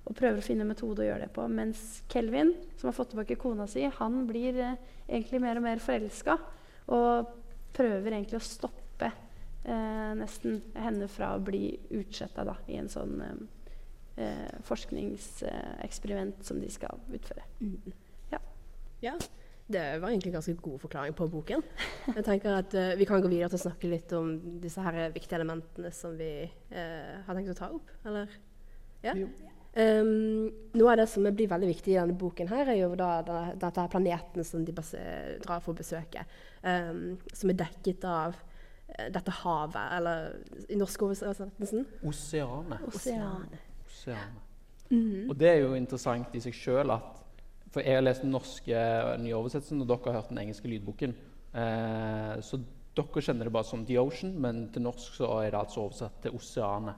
Og 0.06 0.18
prøver 0.18 0.42
å 0.42 0.46
finne 0.46 0.66
en 0.66 0.74
metode 0.74 1.02
å 1.02 1.08
gjøre 1.08 1.26
det 1.26 1.32
på. 1.34 1.46
Mens 1.48 2.04
Kelvin, 2.12 2.52
som 2.76 2.92
har 2.92 2.98
fått 2.98 3.14
tilbake 3.14 3.40
kona 3.40 3.70
si, 3.72 3.86
han 3.88 4.26
blir 4.30 4.60
eh, 4.60 4.78
egentlig 5.08 5.42
mer 5.46 5.62
og 5.62 5.66
mer 5.70 5.82
forelska. 5.84 6.38
Og 6.94 7.32
prøver 7.76 8.14
egentlig 8.14 8.40
å 8.40 8.46
stoppe 8.46 9.10
eh, 9.10 10.12
nesten 10.20 10.62
henne 10.78 11.08
fra 11.12 11.34
å 11.36 11.44
bli 11.44 11.70
utsletta 11.98 12.46
i 12.72 12.78
en 12.80 12.92
sånn 12.92 13.16
eh, 13.24 14.60
forskningseksperiment 14.68 16.46
som 16.46 16.62
de 16.62 16.70
skal 16.72 17.02
utføre. 17.14 17.48
Mm. 17.60 17.96
Ja. 18.34 18.44
ja. 19.10 19.18
Det 19.66 19.82
var 19.98 20.12
egentlig 20.12 20.30
en 20.30 20.38
ganske 20.38 20.54
god 20.62 20.82
forklaring 20.84 21.16
på 21.18 21.26
boken. 21.34 21.64
Jeg 22.12 22.24
tenker 22.28 22.54
at 22.54 22.74
uh, 22.78 22.92
Vi 23.00 23.08
kan 23.10 23.24
gå 23.24 23.32
videre 23.32 23.50
til 23.50 23.58
å 23.58 23.64
snakke 23.64 23.90
litt 23.90 24.12
om 24.14 24.36
disse 24.62 24.84
her 24.86 25.10
viktige 25.10 25.40
elementene 25.40 25.90
som 25.90 26.14
vi 26.20 26.30
uh, 26.46 27.24
har 27.26 27.34
tenkt 27.34 27.50
å 27.56 27.58
ta 27.58 27.72
opp. 27.74 27.90
Eller? 28.06 28.30
Ja? 29.02 29.16
Um, 29.76 30.48
noe 30.80 30.92
av 30.94 31.02
det 31.02 31.08
som 31.12 31.26
blir 31.28 31.50
veldig 31.52 31.68
viktig 31.68 31.92
i 31.92 31.98
denne 31.98 32.16
boken, 32.16 32.48
her 32.48 32.70
er 32.72 32.78
jo 32.80 32.94
da 32.96 33.18
dette 33.60 33.88
planeten 33.92 34.48
som 34.48 34.64
de 34.64 34.72
drar 34.76 35.60
for 35.60 35.74
å 35.74 35.80
besøke. 35.80 36.24
Um, 36.64 37.18
som 37.36 37.52
er 37.52 37.60
dekket 37.60 38.08
av 38.08 38.38
uh, 38.38 39.10
dette 39.12 39.36
havet, 39.42 39.84
eller 39.98 40.72
i 40.72 40.80
norsk 40.80 41.04
oversettelsen 41.10 41.84
Oseanet. 42.08 42.88
Oseanet. 42.88 43.60
Oseane. 43.84 44.42
Mm 44.90 45.04
-hmm. 45.12 45.30
Og 45.30 45.36
det 45.40 45.50
er 45.50 45.60
jo 45.60 45.76
interessant 45.76 46.36
i 46.36 46.40
seg 46.40 46.54
sjøl 46.54 46.92
at 46.92 47.26
for 47.76 47.84
jeg 47.84 47.98
har 47.98 48.06
lest 48.06 48.24
den 48.24 48.32
norske 48.32 48.72
eh, 48.72 49.18
nye 49.20 49.36
oversettelsen, 49.36 49.82
og 49.82 49.88
dere 49.88 50.06
har 50.06 50.22
hørt 50.22 50.30
den 50.32 50.38
engelske 50.38 50.70
lydboken. 50.72 51.16
Uh, 51.56 52.40
så 52.44 52.60
dere 52.96 53.22
kjenner 53.22 53.44
det 53.48 53.52
bare 53.52 53.68
som 53.68 53.86
The 53.86 54.00
Ocean, 54.00 54.32
men 54.40 54.70
til 54.72 54.82
norsk 54.86 55.14
så 55.20 55.28
er 55.42 55.52
det 55.52 55.60
altså 55.60 55.82
oversatt 55.84 56.22
til 56.24 56.32
Oseanet. 56.32 56.96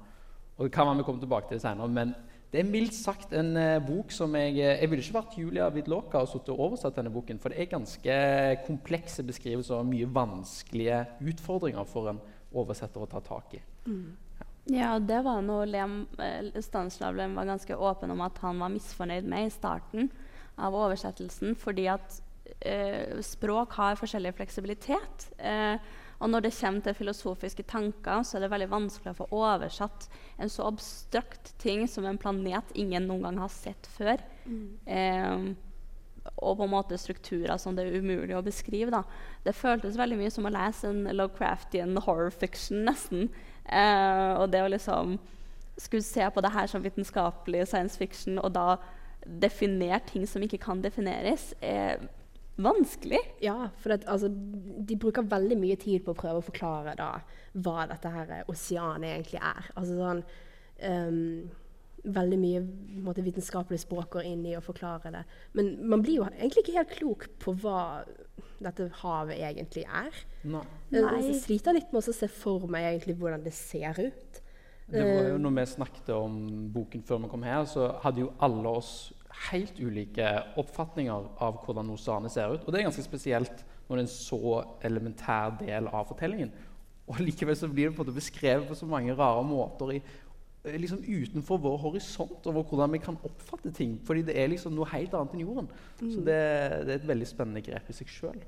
Og 0.57 0.65
det 0.65 0.73
kan 0.73 0.85
man 0.85 1.03
komme 1.03 1.21
tilbake 1.21 1.49
til 1.49 1.61
senere, 1.61 1.87
men 1.87 2.13
det 2.51 2.61
er 2.61 2.69
mildt 2.69 2.95
sagt 2.95 3.33
en 3.35 3.51
uh, 3.59 3.77
bok 3.83 4.13
som 4.15 4.35
jeg 4.39 4.53
eh, 4.61 4.77
Jeg 4.79 4.89
ville 4.89 5.03
ikke 5.03 5.17
vært 5.17 5.35
Julia 5.35 5.67
Widloka 5.73 6.21
og 6.23 6.29
sittet 6.31 6.53
og 6.53 6.61
oversatt 6.69 6.95
denne 6.95 7.11
boken, 7.11 7.41
for 7.43 7.51
det 7.51 7.59
er 7.59 7.73
ganske 7.73 8.19
komplekse 8.67 9.25
beskrivelser 9.27 9.81
og 9.81 9.89
mye 9.89 10.07
vanskelige 10.07 11.01
utfordringer 11.27 11.89
for 11.89 12.13
en 12.13 12.21
oversetter 12.55 13.03
å 13.03 13.09
ta 13.11 13.19
tak 13.25 13.57
i. 13.57 13.61
Mm. 13.89 14.15
Ja. 14.71 14.95
det 14.99 15.19
var 15.23 15.43
noe 15.43 15.67
Lem, 15.67 15.99
Stanislav 16.63 17.15
Lem 17.15 17.35
var 17.35 17.47
ganske 17.47 17.75
åpen 17.75 18.11
om 18.11 18.23
at 18.25 18.39
han 18.43 18.59
var 18.59 18.71
misfornøyd 18.71 19.27
med 19.27 19.47
i 19.47 19.53
starten 19.53 20.09
av 20.59 20.75
oversettelsen 20.75 21.55
fordi 21.59 21.85
at 21.91 22.17
eh, 22.59 23.19
språk 23.23 23.75
har 23.77 23.99
forskjellig 23.99 24.33
fleksibilitet. 24.39 25.29
Eh, 25.37 25.75
og 26.17 26.31
når 26.31 26.47
det 26.47 26.55
kommer 26.57 26.81
til 26.81 26.97
filosofiske 26.97 27.63
tanker, 27.69 28.23
så 28.23 28.37
er 28.37 28.45
det 28.45 28.51
veldig 28.51 28.71
vanskelig 28.71 29.13
å 29.13 29.19
få 29.19 29.27
oversatt 29.37 30.07
en 30.37 30.49
så 30.49 30.67
abstrakt 30.69 31.53
ting 31.61 31.87
som 31.89 32.05
en 32.05 32.19
planet 32.21 32.73
ingen 32.77 33.07
noen 33.09 33.25
gang 33.25 33.39
har 33.41 33.53
sett 33.53 33.89
før. 33.97 34.21
Mm. 34.45 34.67
Eh, 34.85 35.47
og 36.35 36.59
på 36.59 36.65
en 36.67 36.73
måte 36.73 36.99
strukturer 36.99 37.57
som 37.61 37.75
det 37.75 37.87
er 37.87 38.01
umulig 38.01 38.35
å 38.37 38.43
beskrive. 38.45 38.91
Da. 38.93 39.01
Det 39.45 39.55
føltes 39.57 39.97
veldig 39.97 40.19
mye 40.19 40.33
som 40.33 40.45
å 40.45 40.53
lese 40.53 40.91
en 40.91 41.07
Lovecraftian 41.15 41.97
horror 42.05 42.29
fiction, 42.35 42.83
nesten. 42.85 43.31
Eh, 43.65 44.33
og 44.37 44.51
det 44.53 44.61
å 44.63 44.69
liksom 44.71 45.17
skulle 45.77 46.05
se 46.05 46.25
på 46.33 46.41
det 46.41 46.53
her 46.53 46.69
som 46.69 46.83
vitenskapelig 46.85 47.67
science 47.69 47.97
fiction, 47.97 48.39
og 48.41 48.53
da 48.57 48.77
definere 49.25 49.99
ting 50.07 50.25
som 50.29 50.43
ikke 50.43 50.61
kan 50.61 50.81
defineres, 50.81 51.51
er 51.61 52.07
vanskelig. 52.57 53.19
Ja, 53.43 53.69
for 53.81 53.93
det, 53.93 54.07
altså, 54.09 54.29
de 54.29 54.97
bruker 54.99 55.27
veldig 55.29 55.59
mye 55.59 55.77
tid 55.79 56.03
på 56.05 56.13
å 56.13 56.17
prøve 56.17 56.41
å 56.41 56.47
forklare 56.47 56.95
da, 56.97 57.11
hva 57.57 57.85
dette 57.89 58.11
her 58.13 58.51
oseanet 58.51 59.13
egentlig 59.13 59.41
er. 59.41 59.71
Altså 59.75 60.01
sånn 60.01 60.25
um, 60.83 61.63
Veldig 62.07 62.37
mye 62.39 62.59
måte, 63.03 63.23
vitenskapelig 63.25 63.81
språk 63.81 64.13
går 64.13 64.27
inn 64.29 64.43
i 64.47 64.53
å 64.55 64.61
forklare 64.63 65.09
det. 65.11 65.23
Men 65.57 65.73
man 65.91 66.03
blir 66.05 66.21
jo 66.21 66.27
egentlig 66.29 66.61
ikke 66.63 66.75
helt 66.77 66.93
klok 66.93 67.25
på 67.41 67.51
hva 67.59 67.81
dette 68.63 68.85
havet 69.01 69.41
egentlig 69.43 69.83
er. 69.83 70.21
Nei. 70.47 70.61
Jeg 70.93 71.41
sliter 71.41 71.75
litt 71.75 71.91
med 71.91 71.99
å 71.99 72.15
se 72.15 72.29
for 72.31 72.69
meg 72.71 72.93
egentlig 72.93 73.17
hvordan 73.19 73.43
det 73.43 73.51
ser 73.57 73.99
ut. 73.99 74.39
Det 74.87 75.03
var 75.03 75.25
jo 75.27 75.35
eh, 75.35 75.41
når 75.41 75.55
vi 75.57 75.65
snakket 75.73 76.13
om 76.15 76.37
boken 76.71 77.03
før 77.03 77.25
vi 77.25 77.31
kom 77.33 77.43
her, 77.43 77.65
så 77.67 77.89
hadde 78.05 78.23
jo 78.23 78.31
alle 78.45 78.71
oss 78.79 78.91
helt 79.47 79.79
ulike 79.79 80.27
oppfatninger 80.59 81.27
av 81.43 81.59
hvordan 81.63 81.91
Osane 81.93 82.29
ser 82.31 82.55
ut. 82.55 82.63
Og 82.65 82.73
det 82.73 82.81
er 82.81 82.87
ganske 82.89 83.05
spesielt 83.05 83.63
når 83.87 83.95
det 83.95 84.01
er 84.01 84.07
en 84.07 84.13
så 84.13 84.61
elementær 84.87 85.57
del 85.61 85.87
av 85.87 86.07
fortellingen. 86.09 86.51
Og 87.07 87.21
likevel 87.23 87.55
så 87.55 87.69
blir 87.71 87.87
det 87.87 87.95
på 87.95 88.01
en 88.01 88.07
måte 88.07 88.17
beskrevet 88.17 88.67
på 88.67 88.75
så 88.75 88.87
mange 88.89 89.15
rare 89.15 89.43
måter 89.47 89.93
i, 89.95 90.01
eh, 90.65 90.75
liksom 90.75 91.05
utenfor 91.07 91.61
vår 91.63 91.77
horisont 91.85 92.47
over 92.51 92.63
hvordan 92.67 92.91
vi 92.91 92.97
kan 92.97 93.17
oppfatte 93.23 93.71
ting. 93.71 93.97
Fordi 94.03 94.25
det 94.27 94.35
er 94.35 94.51
liksom 94.51 94.75
noe 94.75 94.89
helt 94.91 95.13
annet 95.13 95.33
enn 95.33 95.45
jorden. 95.45 95.69
Mm. 96.01 96.11
Så 96.11 96.17
det, 96.17 96.39
det, 96.83 96.91
er 96.91 96.99
et 96.99 97.07
veldig 97.07 97.27
spennende 97.27 97.63
grep 97.63 97.89
i 97.89 97.95
seg 97.95 98.11
sjøl. 98.11 98.41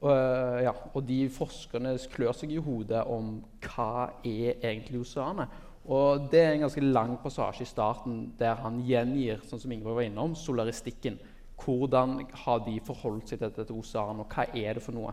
Og, 0.00 0.08
uh, 0.08 0.62
ja, 0.62 0.72
og 0.94 1.02
de 1.06 1.18
forskerne 1.28 1.98
klør 2.14 2.32
seg 2.32 2.54
i 2.54 2.62
hodet 2.62 3.02
om 3.10 3.36
hva 3.66 4.14
er 4.24 4.54
egentlig 4.62 5.02
oseanet. 5.02 5.50
Og 5.84 6.30
Det 6.32 6.40
er 6.40 6.54
en 6.54 6.64
ganske 6.64 6.80
lang 6.80 7.18
passasje 7.20 7.62
i 7.62 7.68
starten 7.68 8.32
der 8.38 8.56
han 8.56 8.80
gjengir 8.86 9.42
sånn 9.44 9.60
som 9.60 9.72
Ingeborg 9.72 9.98
var 9.98 10.06
innom, 10.08 10.36
solaristikken. 10.36 11.18
Hvordan 11.60 12.22
har 12.44 12.62
de 12.64 12.78
forholdt 12.84 13.28
seg 13.28 13.40
til 13.40 13.52
dette 13.52 13.74
osaren, 13.74 14.22
og 14.24 14.32
hva 14.32 14.46
er 14.56 14.78
det 14.78 14.82
for 14.82 14.96
noe? 14.96 15.12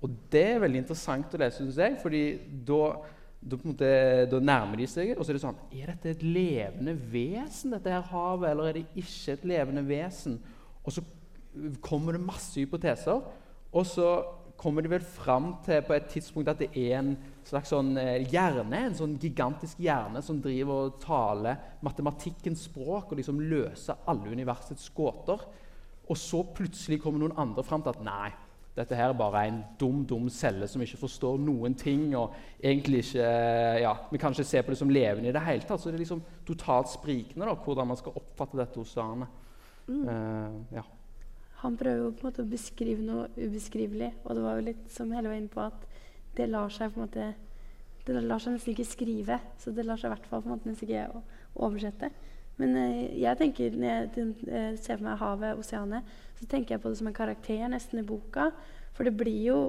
Og 0.00 0.12
Det 0.32 0.44
er 0.54 0.60
veldig 0.60 0.82
interessant 0.84 1.34
å 1.34 1.40
lese, 1.40 1.60
syns 1.60 1.80
jeg. 1.80 1.96
fordi 2.02 2.22
da, 2.66 2.96
da, 3.40 3.56
da, 4.30 4.40
nærmer 4.40 4.76
de 4.76 4.86
seg, 4.86 5.16
og 5.16 5.24
så 5.24 5.32
er 5.32 5.38
det 5.38 5.42
sånn 5.44 5.60
Er 5.72 5.92
dette 5.92 6.14
et 6.14 6.22
levende 6.22 6.94
vesen, 7.12 7.72
dette 7.72 7.92
her 7.92 8.06
havet, 8.12 8.50
eller 8.50 8.68
er 8.68 8.78
det 8.78 8.86
ikke 8.94 9.32
et 9.34 9.44
levende 9.44 9.84
vesen? 9.88 10.38
Og 10.84 10.92
så 10.92 11.04
kommer 11.80 12.16
det 12.16 12.24
masse 12.24 12.60
hypoteser, 12.60 13.20
og 13.72 13.86
så 13.86 14.08
kommer 14.60 14.84
de 14.84 14.92
vel 14.92 15.04
fram 15.04 15.54
til 15.64 15.80
på 15.82 15.96
et 15.96 16.08
tidspunkt 16.12 16.50
at 16.52 16.60
det 16.60 16.70
er 16.76 16.98
en 16.98 17.14
slags 17.48 17.72
sånn 17.72 17.94
eh, 18.00 18.26
hjerne, 18.30 18.84
en 18.86 18.98
sånn 18.98 19.16
gigantisk 19.20 19.80
hjerne 19.82 20.22
som 20.24 20.40
driver 20.42 20.86
og 20.86 21.00
taler 21.02 21.80
matematikkens 21.86 22.66
språk 22.68 23.12
og 23.12 23.20
liksom 23.20 23.40
løser 23.50 24.04
alle 24.10 24.32
universets 24.34 24.90
gåter. 24.96 25.42
Og 26.10 26.18
så 26.18 26.42
plutselig 26.54 27.00
kommer 27.02 27.22
noen 27.22 27.38
andre 27.38 27.64
fram 27.66 27.84
til 27.84 27.94
at 27.94 28.04
nei, 28.04 28.30
dette 28.76 28.96
her 28.96 29.10
er 29.10 29.18
bare 29.18 29.42
en 29.48 29.58
dum 29.80 30.04
dum 30.06 30.28
celle 30.32 30.68
som 30.70 30.82
ikke 30.82 31.00
forstår 31.00 31.40
noen 31.42 31.74
ting. 31.74 32.14
og 32.16 32.34
egentlig 32.62 33.04
ikke, 33.04 33.26
ja, 33.82 33.96
Vi 34.10 34.18
kan 34.18 34.32
ikke 34.32 34.44
se 34.44 34.62
på 34.62 34.70
det 34.70 34.78
som 34.78 34.90
levende 34.90 35.28
i 35.28 35.32
det 35.32 35.42
hele 35.44 35.66
tatt. 35.66 35.80
Så 35.80 35.90
det 35.90 35.98
er 35.98 36.04
liksom 36.04 36.22
totalt 36.46 36.88
sprikende 36.88 37.46
da, 37.46 37.54
hvordan 37.54 37.90
man 37.90 37.98
skal 37.98 38.16
oppfatte 38.16 38.58
dette 38.58 38.78
hos 38.78 38.96
Arne. 38.96 39.26
Mm. 39.88 40.06
Uh, 40.06 40.76
ja. 40.76 40.82
Han 41.60 41.76
prøver 41.76 42.04
jo 42.04 42.12
på 42.14 42.24
en 42.24 42.30
måte 42.30 42.44
å 42.44 42.48
beskrive 42.48 43.04
noe 43.04 43.26
ubeskrivelig. 43.36 44.14
Og 44.24 44.36
det 44.36 44.44
var 44.44 44.58
jo 44.58 44.68
litt 44.70 44.86
som 44.92 45.12
hele 45.12 45.28
var 45.28 45.40
inne 45.40 45.52
på, 45.52 45.66
at 45.66 45.89
det 46.36 46.48
lar 46.50 46.70
seg 46.72 46.92
på 46.92 47.00
en 47.00 47.08
måte 47.08 47.30
det 48.06 48.22
lar 48.24 48.40
seg 48.42 48.54
nesten 48.54 48.74
ikke 48.74 48.88
skrive. 48.88 49.38
Så 49.60 49.72
det 49.74 49.84
lar 49.86 50.00
seg 50.00 50.10
i 50.10 50.14
hvert 50.14 50.28
fall 50.30 50.42
på 50.42 50.48
en 50.48 50.56
måte 50.56 50.70
nesten 50.70 50.88
ikke 50.88 51.22
oversette. 51.60 52.10
Men 52.60 52.76
eh, 52.76 53.20
jeg 53.22 53.38
tenker, 53.40 53.76
når 53.76 53.90
jeg 53.90 54.24
eh, 54.48 54.72
ser 54.80 54.98
for 54.98 55.06
meg 55.06 55.20
havet, 55.20 55.60
oseanet, 55.60 56.16
så 56.40 56.48
tenker 56.50 56.74
jeg 56.74 56.82
på 56.82 56.92
det 56.92 57.00
som 57.00 57.10
en 57.10 57.16
karakter 57.16 57.70
nesten 57.72 58.02
i 58.02 58.06
boka. 58.06 58.50
For 58.96 59.08
det 59.08 59.16
blir 59.20 59.46
jo 59.50 59.60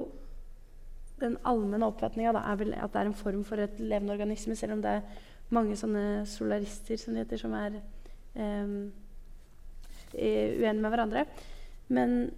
Den 1.22 1.36
allmenne 1.46 1.86
oppfatninga 1.86 2.32
er 2.34 2.56
vel 2.58 2.72
at 2.74 2.90
det 2.90 2.98
er 2.98 3.06
en 3.06 3.14
form 3.14 3.44
for 3.46 3.60
et 3.62 3.76
levende 3.78 4.10
organisme, 4.10 4.56
selv 4.58 4.72
om 4.74 4.80
det 4.82 4.90
er 4.90 5.20
mange 5.54 5.76
sånne 5.78 6.24
solarister 6.26 6.98
som 6.98 7.14
heter, 7.14 7.38
som 7.38 7.52
er 7.54 7.76
um, 8.34 8.88
uenige 10.16 10.72
med 10.80 10.90
hverandre. 10.90 11.22
Men 11.94 12.32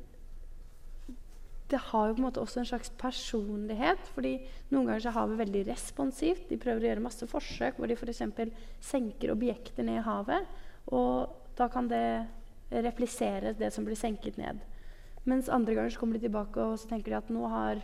det 1.73 1.81
har 1.81 2.09
jo 2.09 2.17
på 2.17 2.21
en 2.21 2.27
måte 2.27 2.43
også 2.43 2.61
en 2.61 2.69
slags 2.69 2.91
personlighet. 3.01 4.01
fordi 4.15 4.37
Noen 4.71 4.87
ganger 4.87 5.07
så 5.07 5.15
har 5.17 5.29
vi 5.31 5.41
veldig 5.41 5.65
responsivt. 5.71 6.49
De 6.51 6.61
prøver 6.61 6.85
å 6.85 6.89
gjøre 6.91 7.05
masse 7.07 7.29
forsøk 7.31 7.79
hvor 7.79 7.89
de 7.89 7.97
f.eks. 7.97 8.23
senker 8.85 9.33
objekter 9.33 9.87
ned 9.87 10.03
i 10.03 10.05
havet. 10.05 10.45
Og 10.93 11.33
da 11.57 11.69
kan 11.73 11.89
det 11.89 12.27
replisere 12.85 13.55
det 13.57 13.73
som 13.73 13.87
blir 13.87 13.97
senket 13.97 14.37
ned. 14.37 14.61
Mens 15.25 15.49
andre 15.49 15.77
ganger 15.77 15.95
så 15.95 16.03
kommer 16.03 16.19
de 16.19 16.27
tilbake 16.27 16.61
og 16.61 16.77
så 16.79 16.91
tenker 16.91 17.15
de 17.15 17.21
at 17.23 17.33
nå 17.33 17.49
har, 17.49 17.81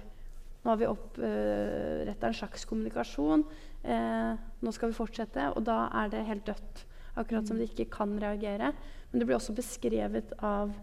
nå 0.60 0.72
har 0.72 0.80
vi 0.80 0.90
oppretta 0.90 2.28
en 2.28 2.36
slags 2.36 2.68
kommunikasjon. 2.68 3.46
Eh, 3.80 4.32
nå 4.60 4.76
skal 4.76 4.92
vi 4.92 4.98
fortsette. 4.98 5.48
Og 5.56 5.64
da 5.64 5.86
er 6.02 6.12
det 6.12 6.26
helt 6.28 6.44
dødt. 6.52 6.84
Akkurat 7.16 7.48
som 7.48 7.56
de 7.58 7.64
ikke 7.64 7.88
kan 7.96 8.12
reagere. 8.20 8.74
Men 9.10 9.22
det 9.22 9.26
blir 9.26 9.40
også 9.40 9.56
beskrevet 9.56 10.36
av 10.44 10.76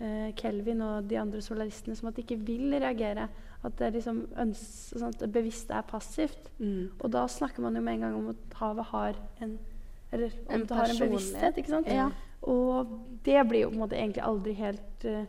eh, 0.00 0.32
Kelvin 0.38 0.82
og 0.84 1.08
de 1.10 1.18
andre 1.20 1.42
solaristene 1.44 1.96
som 1.96 2.10
at 2.10 2.18
de 2.18 2.24
ikke 2.24 2.40
vil 2.46 2.74
reagere. 2.74 3.28
At 3.64 3.78
det 3.80 3.94
liksom 3.96 4.20
sånn 4.54 5.08
at 5.08 5.22
det 5.22 5.30
bevisst 5.34 5.72
er 5.74 5.86
passivt. 5.88 6.50
Mm. 6.58 6.92
Og 7.00 7.08
da 7.12 7.24
snakker 7.30 7.64
man 7.64 7.78
jo 7.78 7.82
med 7.84 7.98
en 7.98 8.06
gang 8.06 8.18
om 8.18 8.28
at 8.34 8.60
havet 8.60 8.92
har 8.92 9.24
en 9.42 9.56
eller 10.12 10.36
om 10.46 10.54
en 10.54 10.66
det 10.66 10.76
har 10.76 10.92
en 10.92 11.00
bevissthet. 11.02 11.58
ikke 11.58 11.72
sant? 11.72 11.90
Ja. 11.90 12.10
Og 12.46 12.92
det 13.26 13.40
blir 13.48 13.64
jo 13.64 13.72
på 13.72 13.74
en 13.74 13.82
måte 13.82 13.98
egentlig 13.98 14.22
aldri 14.22 14.52
helt 14.54 15.06
uh, 15.10 15.24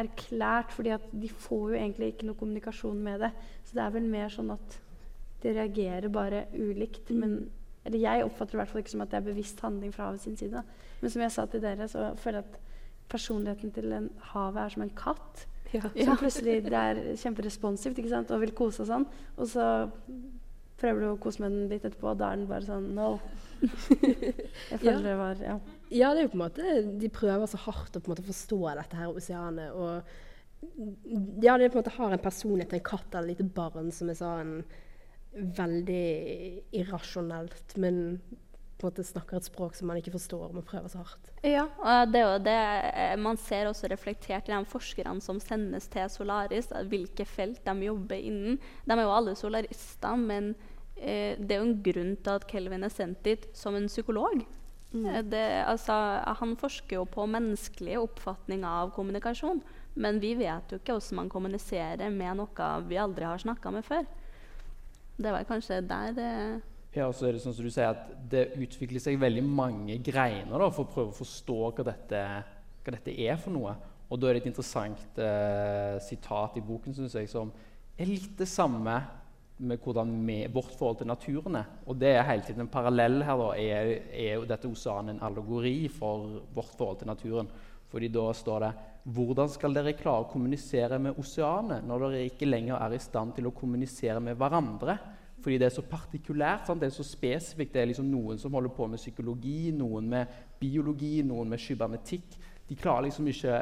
erklært, 0.00 0.72
fordi 0.72 0.94
at 0.96 1.04
de 1.12 1.28
får 1.28 1.74
jo 1.74 1.76
egentlig 1.76 2.08
ikke 2.14 2.30
noe 2.30 2.38
kommunikasjon 2.40 3.02
med 3.04 3.26
det. 3.26 3.30
Så 3.64 3.76
det 3.76 3.84
er 3.84 3.94
vel 3.98 4.08
mer 4.10 4.32
sånn 4.32 4.54
at 4.54 4.78
de 5.42 5.52
reagerer 5.52 6.08
bare 6.12 6.46
ulikt. 6.56 7.10
Mm. 7.10 7.20
men 7.20 7.38
eller 7.86 8.00
Jeg 8.02 8.24
oppfatter 8.24 8.50
det 8.50 8.56
i 8.56 8.60
hvert 8.64 8.70
fall 8.72 8.82
ikke 8.82 8.90
som 8.90 9.02
at 9.04 9.10
det 9.12 9.18
er 9.20 9.26
bevisst 9.28 9.60
handling 9.62 9.92
fra 9.94 10.08
havet 10.08 10.24
sin 10.24 10.36
side. 10.36 10.62
Men 11.00 11.10
som 11.12 11.22
jeg 11.22 11.30
sa 11.30 11.44
til 11.46 11.62
dere, 11.62 11.86
så 11.88 12.08
føler 12.18 12.40
jeg 12.40 12.48
at 12.48 12.56
personligheten 13.12 13.72
til 13.74 13.92
en 13.94 14.08
havet 14.32 14.62
er 14.64 14.74
som 14.74 14.86
en 14.86 14.96
katt. 14.96 15.46
Ja. 15.74 15.82
Som 15.82 16.18
plutselig 16.20 16.60
det 16.64 16.78
er 16.78 17.02
kjemperesponsivt 17.18 17.98
ikke 18.00 18.12
sant? 18.12 18.30
og 18.32 18.42
vil 18.44 18.54
kose 18.56 18.84
og 18.84 18.90
sånn. 18.90 19.06
Og 19.36 19.50
så 19.50 19.66
prøver 20.80 21.02
du 21.02 21.08
å 21.10 21.18
kose 21.20 21.42
med 21.42 21.54
den 21.54 21.66
litt 21.72 21.84
etterpå, 21.88 22.12
og 22.12 22.20
da 22.20 22.30
er 22.32 22.40
den 22.40 22.48
bare 22.50 22.66
sånn 22.66 22.92
No. 22.96 23.16
Jeg 24.70 24.78
føler 24.82 24.92
ja. 24.92 25.02
det 25.06 25.16
var 25.18 25.42
Ja. 25.42 25.58
Ja, 25.88 26.08
det 26.12 26.20
er 26.20 26.26
jo 26.26 26.32
på 26.32 26.36
en 26.36 26.42
måte 26.42 26.72
De 27.00 27.08
prøver 27.14 27.48
så 27.48 27.60
hardt 27.62 27.94
å 27.96 28.02
på 28.02 28.10
en 28.10 28.16
måte 28.16 28.26
forstå 28.26 28.58
dette 28.80 28.98
her 28.98 29.12
oseanet. 29.12 29.72
Og 29.72 31.44
ja, 31.44 31.56
de 31.56 31.70
på 31.70 31.78
en 31.78 31.80
måte 31.80 31.94
har 31.96 32.12
en 32.12 32.22
personlighet, 32.22 32.72
til 32.72 32.80
en 32.80 32.90
katt 32.90 33.14
eller 33.14 33.30
et 33.30 33.38
lite 33.38 33.54
barn 33.56 33.92
som 33.94 34.10
er 34.10 34.18
sånn 34.18 34.52
veldig 35.36 36.06
irrasjonelt, 36.80 37.74
men 37.82 38.20
på 38.76 38.84
en 38.84 38.92
måte 38.92 39.04
snakker 39.08 39.38
et 39.38 39.46
språk 39.48 39.76
som 39.76 39.88
man 39.88 39.96
ikke 39.96 40.12
forstår, 40.12 40.50
men 40.52 40.64
prøver 40.66 40.90
så 40.92 41.00
hardt. 41.00 41.30
Ja, 41.46 41.64
og 41.80 42.12
det 42.12 42.20
er 42.20 42.26
jo 42.26 42.40
det 42.44 42.56
eh, 42.92 43.14
man 43.20 43.38
ser 43.40 43.70
også 43.70 43.88
reflektert 43.88 44.50
i 44.50 44.52
de 44.52 44.58
forskerne 44.68 45.22
som 45.24 45.40
sendes 45.40 45.88
til 45.92 46.10
Solaris, 46.12 46.68
hvilke 46.90 47.24
felt 47.24 47.62
de 47.64 47.88
jobber 47.88 48.20
innen. 48.20 48.60
De 48.84 48.92
er 48.92 49.02
jo 49.06 49.14
alle 49.16 49.36
solarister, 49.38 50.20
men 50.20 50.52
eh, 50.96 51.40
det 51.40 51.56
er 51.56 51.62
jo 51.62 51.70
en 51.70 51.80
grunn 51.88 52.12
til 52.20 52.36
at 52.36 52.46
Kelvin 52.50 52.84
er 52.84 52.92
sendt 52.92 53.24
dit 53.24 53.48
som 53.56 53.78
en 53.78 53.88
psykolog. 53.88 54.44
Mm. 54.92 55.08
Det, 55.32 55.46
altså, 55.64 55.96
han 56.36 56.54
forsker 56.60 57.00
jo 57.00 57.08
på 57.08 57.26
menneskelige 57.32 58.04
oppfatninger 58.04 58.68
av 58.84 58.92
kommunikasjon, 58.96 59.64
men 59.96 60.20
vi 60.20 60.36
vet 60.36 60.70
jo 60.70 60.78
ikke 60.78 60.98
hvordan 60.98 61.22
man 61.22 61.32
kommuniserer 61.32 62.12
med 62.12 62.42
noe 62.42 62.70
vi 62.86 63.00
aldri 63.00 63.24
har 63.24 63.40
snakka 63.40 63.72
med 63.72 63.88
før. 63.88 64.04
Det 65.16 65.32
var 65.32 65.48
kanskje 65.48 65.80
der 65.88 66.12
det 66.12 66.32
Ja, 66.96 67.10
og 67.10 67.12
så 67.12 67.26
er 67.28 67.36
det 67.36 67.42
sånn 67.44 67.52
som 67.52 67.66
du 67.66 67.68
sier 67.68 67.90
at 67.92 68.06
det 68.32 68.54
utvikler 68.56 69.02
seg 69.04 69.18
veldig 69.20 69.42
mange 69.44 69.98
greiner 70.00 70.62
da, 70.62 70.70
for 70.72 70.86
å 70.86 70.92
prøve 70.94 71.12
å 71.12 71.18
forstå 71.18 71.56
hva 71.76 71.84
dette, 71.90 72.22
hva 72.86 72.94
dette 72.94 73.12
er 73.20 73.36
for 73.36 73.52
noe. 73.52 73.74
Og 74.08 74.20
da 74.22 74.30
er 74.30 74.38
det 74.38 74.46
et 74.46 74.48
interessant 74.48 75.18
eh, 75.20 75.98
sitat 76.00 76.56
i 76.56 76.62
boken 76.64 76.96
synes 76.96 77.18
jeg, 77.18 77.28
som 77.28 77.50
er 77.98 78.08
litt 78.08 78.32
det 78.38 78.48
samme 78.48 78.94
med 79.56 79.84
hvordan 79.84 80.14
vi, 80.24 80.38
vårt 80.52 80.72
forhold 80.78 81.02
til 81.02 81.10
naturen 81.10 81.58
er. 81.60 81.68
Og 81.84 82.00
det 82.00 82.14
er 82.14 82.24
hele 82.30 82.46
tiden 82.46 82.64
en 82.64 82.72
parallell 82.72 83.20
her. 83.24 83.42
da, 83.42 83.50
Er, 83.60 83.92
er 84.16 84.48
dette 84.48 84.72
oseanet 84.72 85.16
en 85.16 85.24
allegori 85.28 85.90
for 85.92 86.40
vårt 86.56 86.72
forhold 86.78 87.02
til 87.02 87.12
naturen? 87.12 87.52
Fordi 87.92 88.08
da 88.12 88.30
står 88.34 88.64
det 88.64 88.72
Hvordan 89.16 89.52
skal 89.52 89.76
dere 89.76 89.94
klare 89.94 90.24
å 90.24 90.30
kommunisere 90.32 90.96
med 90.98 91.20
oseanet 91.20 91.84
når 91.86 92.06
dere 92.06 92.24
ikke 92.26 92.48
lenger 92.48 92.80
er 92.80 92.96
i 92.96 93.04
stand 93.04 93.36
til 93.36 93.46
å 93.46 93.54
kommunisere 93.54 94.18
med 94.18 94.40
hverandre? 94.40 94.96
Fordi 95.44 95.58
det 95.60 95.68
er 95.68 95.74
så 95.76 95.84
partikulært. 95.86 96.66
Sant? 96.66 96.80
Det 96.82 96.90
er 96.90 96.96
så 96.96 97.06
spesifikt. 97.06 97.74
Det 97.74 97.82
er 97.82 97.90
liksom 97.92 98.08
noen 98.10 98.38
som 98.40 98.54
holder 98.56 98.72
på 98.74 98.86
med 98.90 99.02
psykologi, 99.02 99.70
noen 99.76 100.08
med 100.10 100.38
biologi, 100.60 101.20
noen 101.26 101.50
med 101.52 101.62
kybernetikk. 101.62 102.38
De 102.66 102.78
klarer 102.78 103.06
liksom 103.06 103.28
ikke 103.30 103.60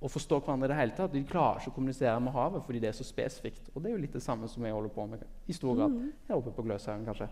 å 0.00 0.08
forstå 0.08 0.38
hverandre 0.40 0.64
i 0.64 0.72
det 0.72 0.76
hele 0.78 0.94
tatt. 0.96 1.12
De 1.12 1.20
klarer 1.28 1.60
ikke 1.60 1.74
å 1.74 1.76
kommunisere 1.76 2.14
med 2.24 2.32
havet 2.32 2.64
fordi 2.64 2.80
det 2.80 2.88
er 2.88 2.96
så 2.96 3.04
spesifikt. 3.04 3.68
Og 3.74 3.82
det 3.82 3.90
er 3.90 3.94
jo 3.94 4.00
litt 4.00 4.14
det 4.16 4.22
samme 4.24 4.48
som 4.48 4.64
jeg 4.64 4.72
holder 4.72 4.92
på 4.94 5.04
med 5.10 5.26
i 5.44 5.56
stor 5.56 5.76
grad 5.76 5.98
her 6.28 6.38
oppe 6.38 6.54
på 6.56 6.64
Gløshaugen, 6.64 7.04
kanskje. 7.08 7.28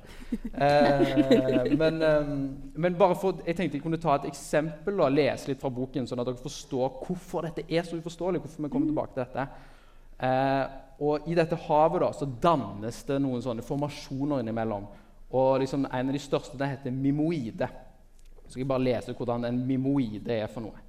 Eh, 0.58 1.72
men, 1.80 2.02
eh, 2.02 2.30
men 2.74 2.96
bare 2.98 3.16
for, 3.16 3.40
jeg 3.46 3.56
tenkte 3.56 3.78
jeg 3.78 3.84
kunne 3.84 4.00
ta 4.00 4.18
et 4.18 4.28
eksempel 4.28 5.00
og 5.00 5.14
lese 5.14 5.48
litt 5.48 5.60
fra 5.62 5.70
boken, 5.72 6.06
sånn 6.08 6.20
at 6.20 6.28
dere 6.28 6.40
forstår 6.42 7.00
hvorfor 7.06 7.48
dette 7.48 7.64
er 7.68 7.86
så 7.86 7.96
uforståelig. 7.96 8.42
hvorfor 8.44 8.66
vi 8.66 8.70
kommer 8.72 8.90
tilbake 8.90 9.14
til 9.14 9.24
dette. 9.24 9.48
Eh, 10.18 10.64
og 10.98 11.28
I 11.30 11.36
dette 11.38 11.58
havet 11.68 12.02
da, 12.02 12.10
så 12.14 12.26
dannes 12.26 13.04
det 13.06 13.20
noen 13.22 13.42
sånne 13.44 13.64
formasjoner 13.66 14.42
innimellom. 14.42 14.88
Og 15.30 15.60
liksom 15.62 15.86
En 15.86 16.08
av 16.08 16.14
de 16.14 16.22
største 16.22 16.58
det 16.58 16.72
heter 16.72 16.94
mimoide. 16.94 17.68
Så 18.44 18.54
skal 18.54 18.64
jeg 18.64 18.70
bare 18.70 18.86
lese 18.86 19.14
hvordan 19.14 19.44
en 19.44 19.64
mimoide 19.66 20.32
er 20.32 20.50
for 20.50 20.64
noe. 20.64 20.84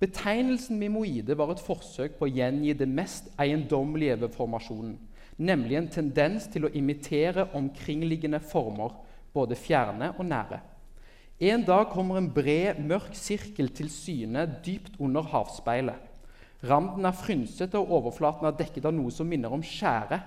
Betegnelsen 0.00 0.78
mimoide 0.80 1.36
var 1.38 1.52
et 1.52 1.62
forsøk 1.62 2.16
på 2.18 2.26
å 2.26 2.32
gjengi 2.34 2.74
det 2.76 2.88
mest 2.90 3.28
eiendommelige 3.40 4.18
ved 4.24 4.32
formasjonen, 4.34 4.96
nemlig 5.38 5.78
en 5.78 5.90
tendens 5.92 6.48
til 6.50 6.66
å 6.66 6.72
imitere 6.74 7.46
omkringliggende 7.54 8.40
former, 8.42 8.96
både 9.34 9.56
fjerne 9.58 10.10
og 10.18 10.26
nære. 10.26 10.58
En 11.44 11.62
dag 11.66 11.88
kommer 11.90 12.18
en 12.18 12.28
bred, 12.30 12.78
mørk 12.78 13.14
sirkel 13.18 13.70
til 13.74 13.88
syne 13.90 14.44
dypt 14.66 14.98
under 15.02 15.24
havspeilet. 15.30 16.13
Randen 16.64 17.04
er 17.04 17.16
frynsete, 17.16 17.78
og 17.78 17.92
overflaten 17.98 18.48
er 18.48 18.56
dekket 18.56 18.86
av 18.88 18.94
noe 18.96 19.12
som 19.12 19.28
minner 19.28 19.52
om 19.52 19.62
skjære. 19.64 20.20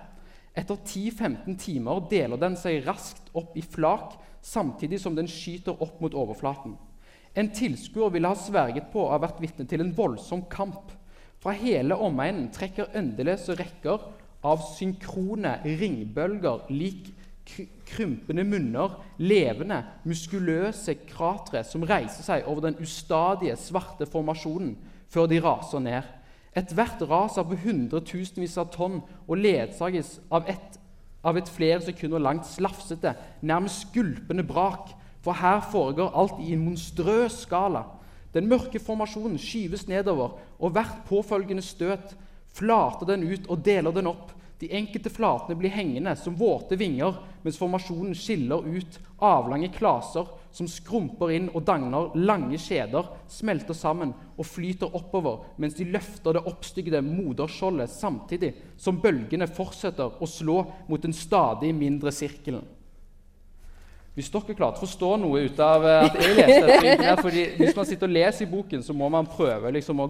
Etter 0.58 0.78
10-15 0.78 1.58
timer 1.62 2.02
deler 2.10 2.40
den 2.42 2.58
seg 2.58 2.86
raskt 2.86 3.32
opp 3.38 3.58
i 3.58 3.64
flak, 3.66 4.18
samtidig 4.42 5.00
som 5.02 5.16
den 5.18 5.30
skyter 5.30 5.78
opp 5.84 6.00
mot 6.02 6.16
overflaten. 6.18 6.78
En 7.38 7.52
tilskuer 7.54 8.10
ville 8.14 8.30
ha 8.30 8.38
sverget 8.38 8.90
på 8.94 9.04
å 9.04 9.12
ha 9.12 9.20
vært 9.22 9.42
vitne 9.44 9.68
til 9.70 9.84
en 9.84 9.94
voldsom 9.98 10.48
kamp. 10.50 10.94
Fra 11.42 11.54
hele 11.54 11.98
omegnen 12.02 12.50
trekker 12.54 12.96
endeløse 12.98 13.54
rekker 13.60 14.08
av 14.48 14.64
synkrone 14.74 15.60
ringbølger 15.66 16.70
lik 16.74 17.12
krympende 17.88 18.44
munner, 18.44 18.98
levende, 19.22 19.80
muskuløse 20.08 20.98
kratre 21.08 21.62
som 21.64 21.86
reiser 21.88 22.26
seg 22.26 22.48
over 22.50 22.66
den 22.68 22.80
ustadige, 22.84 23.56
svarte 23.60 24.08
formasjonen 24.10 24.74
før 25.14 25.30
de 25.32 25.40
raser 25.44 25.84
ned. 25.84 26.10
Ethvert 26.58 27.04
ras 27.06 27.38
er 27.38 27.46
på 27.46 27.58
hundretusenvis 27.62 28.58
av 28.58 28.72
tonn 28.74 29.02
og 29.28 29.38
ledsages 29.38 30.16
av 30.34 30.48
et, 30.50 30.80
av 31.22 31.38
et 31.38 31.50
flere 31.54 31.84
sekunder 31.86 32.24
langt 32.24 32.48
slafsete, 32.50 33.14
nærmest 33.46 33.90
skulpende 33.90 34.46
brak. 34.48 34.96
For 35.22 35.38
her 35.38 35.62
foregår 35.72 36.16
alt 36.18 36.40
i 36.42 36.54
en 36.56 36.64
monstrøs 36.66 37.44
skala. 37.44 37.84
Den 38.34 38.48
mørke 38.50 38.80
formasjonen 38.80 39.38
skyves 39.42 39.88
nedover, 39.90 40.38
og 40.58 40.74
hvert 40.74 41.04
påfølgende 41.10 41.66
støt 41.66 42.16
flater 42.58 43.10
den 43.12 43.28
ut 43.28 43.46
og 43.52 43.62
deler 43.66 43.94
den 43.94 44.10
opp. 44.10 44.34
De 44.58 44.72
enkelte 44.74 45.12
flatene 45.14 45.58
blir 45.60 45.74
hengende 45.74 46.16
som 46.18 46.38
våte 46.38 46.78
vinger, 46.80 47.20
mens 47.44 47.60
formasjonen 47.60 48.18
skiller 48.18 48.66
ut 48.66 48.98
avlange 49.22 49.70
klaser 49.76 50.26
som 50.58 50.70
skrumper 50.70 51.32
inn 51.36 51.52
og 51.54 51.66
danner 51.68 52.16
lange 52.18 52.58
skjeder, 52.62 53.12
smelter 53.30 53.78
sammen 53.78 54.14
og 54.38 54.48
flyter 54.48 54.96
oppover 54.98 55.52
mens 55.62 55.78
de 55.78 55.86
løfter 55.92 56.38
det 56.38 56.46
oppstygde 56.50 57.04
moderskjoldet 57.06 57.94
samtidig 57.94 58.54
som 58.82 58.98
bølgene 59.04 59.50
fortsetter 59.50 60.18
å 60.18 60.30
slå 60.30 60.64
mot 60.90 61.04
den 61.04 61.14
stadig 61.14 61.74
mindre 61.78 62.14
sirkelen. 62.16 62.66
Hvis 64.18 64.32
dere 64.34 64.56
klarte 64.58 64.82
å 64.82 64.88
forstå 64.88 65.12
noe 65.22 65.44
ut 65.46 65.60
av 65.62 65.84
eh, 65.86 66.08
at 66.08 66.16
jeg 66.18 66.38
leste 66.40 66.80
dette, 66.88 67.12
fordi 67.22 67.44
hvis 67.60 67.76
man 67.78 67.86
sitter 67.86 68.10
og 68.10 68.16
leser 68.16 68.48
i 68.48 68.50
boken, 68.50 68.82
så 68.82 68.96
må 68.98 69.12
man 69.14 69.30
prøve 69.30 69.70
liksom 69.76 70.02
å 70.02 70.08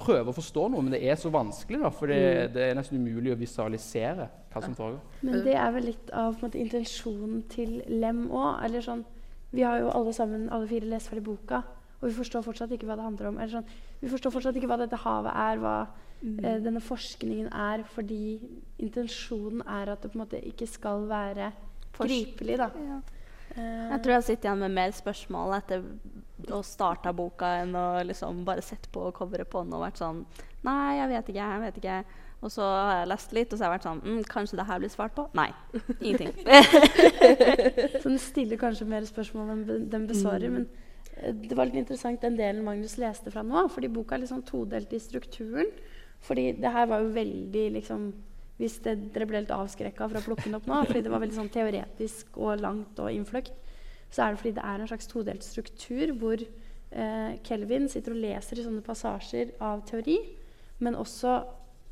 prøve 0.00 0.32
å 0.32 0.34
forstå 0.34 0.64
noe, 0.72 0.82
men 0.82 0.96
det 0.96 1.04
er 1.06 1.18
så 1.20 1.30
vanskelig, 1.30 1.78
da, 1.84 1.90
for 1.94 2.10
det, 2.10 2.50
det 2.56 2.64
er 2.66 2.76
nesten 2.78 2.98
umulig 2.98 3.34
å 3.34 3.38
visualisere 3.38 4.26
hva 4.50 4.62
som 4.64 4.74
foregår. 4.74 5.00
Men 5.22 5.44
det 5.46 5.54
er 5.54 5.70
vel 5.76 5.88
litt 5.92 6.10
av 6.10 6.34
på 6.34 6.46
en 6.46 6.48
måte, 6.48 6.62
intensjonen 6.64 7.42
til 7.52 7.76
Lem 8.00 8.24
òg. 8.26 8.64
Eller 8.66 8.82
sånn 8.82 9.04
Vi 9.52 9.62
har 9.66 9.80
jo 9.82 9.90
alle 9.90 10.12
sammen, 10.14 10.48
alle 10.54 10.68
fire, 10.70 10.86
lest 10.90 11.10
ferdig 11.10 11.24
boka, 11.26 11.62
og 12.00 12.08
vi 12.08 12.14
forstår 12.16 12.44
fortsatt 12.46 12.70
ikke 12.76 12.86
hva 12.88 12.96
det 12.96 13.06
handler 13.08 13.30
om. 13.32 13.38
Eller 13.38 13.54
sånn, 13.58 13.72
vi 14.00 14.08
forstår 14.12 14.32
fortsatt 14.36 14.56
ikke 14.56 14.70
hva 14.70 14.78
dette 14.80 15.00
havet 15.02 15.32
er, 15.34 15.58
hva 15.60 15.74
eh, 16.22 16.58
denne 16.64 16.80
forskningen 16.80 17.50
er, 17.52 17.82
fordi 17.96 18.38
intensjonen 18.78 19.64
er 19.66 19.92
at 19.92 20.02
det 20.04 20.12
på 20.12 20.18
en 20.18 20.24
måte 20.24 20.40
ikke 20.52 20.68
skal 20.70 21.08
være 21.10 21.50
gripelig, 21.98 22.56
da. 22.60 22.70
ja. 22.86 23.00
Eh, 23.56 23.90
Jeg 23.90 24.02
tror 24.04 24.14
jeg 24.14 24.26
sitter 24.28 24.48
igjen 24.48 24.62
med 24.62 24.76
mer 24.78 24.94
spørsmål 24.94 25.56
etter 25.58 25.82
å 26.54 26.62
starte 26.64 27.10
boka 27.12 27.48
enn 27.60 27.74
å 27.76 27.86
liksom 28.06 28.44
bare 28.46 28.62
sett 28.64 28.86
på 28.94 29.10
coveret 29.16 29.50
på 29.50 29.64
den 29.64 29.74
og 29.76 29.82
vært 29.84 30.00
sånn 30.00 30.22
Nei, 30.62 30.96
jeg 30.98 31.08
vet 31.08 31.28
ikke, 31.32 31.44
jeg 31.48 31.60
vet 31.62 31.76
ikke. 31.80 31.92
Og 32.40 32.48
så 32.52 32.64
har 32.64 33.02
jeg 33.02 33.08
lest 33.10 33.34
litt, 33.36 33.50
og 33.52 33.58
så 33.58 33.64
har 33.64 33.68
jeg 33.68 33.76
vært 33.76 33.86
sånn 33.88 34.00
mm, 34.00 34.20
Kanskje 34.30 34.58
det 34.60 34.64
her 34.70 34.80
blir 34.80 34.92
svart 34.92 35.16
på? 35.16 35.26
Nei. 35.36 35.50
Ingenting. 36.00 36.32
Så 38.00 38.06
den 38.06 38.20
stiller 38.22 38.60
kanskje 38.60 38.88
mer 38.88 39.04
spørsmål 39.08 39.52
enn 39.54 39.66
den 39.92 40.06
besvarer. 40.08 40.52
Men 40.54 40.64
eh, 41.18 41.34
det 41.36 41.58
var 41.58 41.68
litt 41.68 41.82
interessant 41.82 42.24
den 42.24 42.38
delen 42.40 42.64
Magnus 42.64 42.96
leste 43.00 43.32
fra 43.34 43.44
nå. 43.44 43.66
Fordi 43.74 43.92
boka 43.92 44.16
er 44.16 44.24
sånn 44.30 44.46
todelt 44.48 44.92
i 44.96 45.02
strukturen. 45.02 45.68
Fordi 46.24 46.50
det 46.56 46.72
her 46.72 46.88
var 46.88 47.04
jo 47.04 47.12
veldig 47.16 47.66
liksom 47.78 48.10
Hvis 48.60 48.80
det, 48.84 48.96
dere 49.14 49.24
ble 49.28 49.40
litt 49.40 49.52
avskrekka 49.56 50.08
fra 50.08 50.20
å 50.20 50.24
plukke 50.24 50.44
den 50.44 50.58
opp 50.58 50.66
nå, 50.68 50.82
fordi 50.84 51.00
det 51.06 51.12
var 51.12 51.22
veldig 51.22 51.36
sånn 51.38 51.52
teoretisk 51.52 52.34
og 52.36 52.60
langt 52.60 52.98
og 53.00 53.08
innfløkt, 53.08 53.54
så 54.12 54.26
er 54.26 54.34
det 54.34 54.40
fordi 54.42 54.52
det 54.58 54.64
er 54.68 54.82
en 54.82 54.90
slags 54.90 55.08
todelt 55.08 55.46
struktur 55.46 56.12
hvor 56.20 56.42
eh, 56.44 57.38
Kelvin 57.46 57.88
sitter 57.88 58.12
og 58.12 58.20
leser 58.20 58.60
i 58.60 58.66
sånne 58.66 58.84
passasjer 58.84 59.54
av 59.64 59.80
teori, 59.88 60.18
men 60.84 60.98
også 61.00 61.38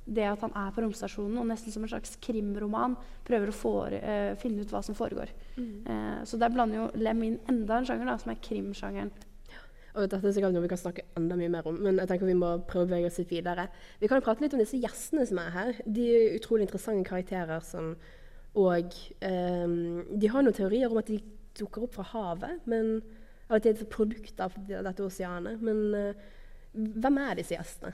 det 0.08 0.24
at 0.24 0.42
han 0.44 0.54
er 0.56 0.72
på 0.72 0.82
romstasjonen 0.82 1.38
og 1.40 1.48
nesten 1.50 1.74
som 1.74 1.84
en 1.84 1.92
slags 1.92 2.16
krimroman 2.24 2.96
prøver 3.28 3.52
å 3.52 3.56
fore, 3.56 4.00
uh, 4.00 4.32
finne 4.40 4.64
ut 4.64 4.72
hva 4.72 4.80
som 4.84 4.96
foregår. 4.96 5.32
Eh, 5.58 6.20
så 6.24 6.38
der 6.40 6.52
blander 6.54 6.78
jo 6.78 6.84
Lem 7.02 7.24
inn 7.26 7.40
enda 7.50 7.80
en 7.80 7.88
sjanger, 7.88 8.08
da, 8.08 8.14
som 8.20 8.32
er 8.32 8.40
krimsjangeren. 8.44 9.10
Og 9.98 10.04
dette 10.06 10.20
er 10.20 10.34
sikkert 10.34 10.54
noe 10.54 10.62
vi 10.62 10.70
kan 10.70 10.78
snakke 10.78 11.04
enda 11.18 11.36
mye 11.38 11.50
mer 11.50 11.66
om, 11.66 11.78
men 11.82 11.98
jeg 11.98 12.10
tenker 12.10 12.28
vi 12.28 12.36
må 12.38 12.52
prøve 12.68 12.86
å 12.86 12.90
bevege 12.90 13.10
oss 13.10 13.18
litt 13.18 13.32
videre. 13.32 13.66
Vi 13.98 14.10
kan 14.10 14.20
jo 14.20 14.26
prate 14.26 14.44
litt 14.44 14.54
om 14.54 14.62
disse 14.62 14.78
gjestene 14.78 15.26
som 15.26 15.40
er 15.42 15.54
her. 15.54 15.80
De 15.86 16.04
er 16.14 16.36
utrolig 16.38 16.68
interessante 16.68 17.08
karakterer 17.08 17.64
som 17.66 17.96
Og 18.58 18.94
um, 19.22 20.04
de 20.18 20.28
har 20.32 20.42
noen 20.42 20.56
teorier 20.56 20.90
om 20.90 20.98
at 20.98 21.10
de 21.10 21.18
dukker 21.58 21.84
opp 21.84 21.94
fra 21.94 22.06
havet, 22.12 22.64
men 22.66 23.02
at 23.48 23.62
de 23.62 23.70
er 23.70 23.76
et 23.76 23.90
produkt 23.92 24.40
av 24.40 24.54
dette 24.66 25.04
oseanet. 25.04 25.60
Men 25.62 25.82
uh, 25.94 26.30
hvem 26.72 27.20
er 27.22 27.38
disse 27.38 27.54
gjestene? 27.54 27.92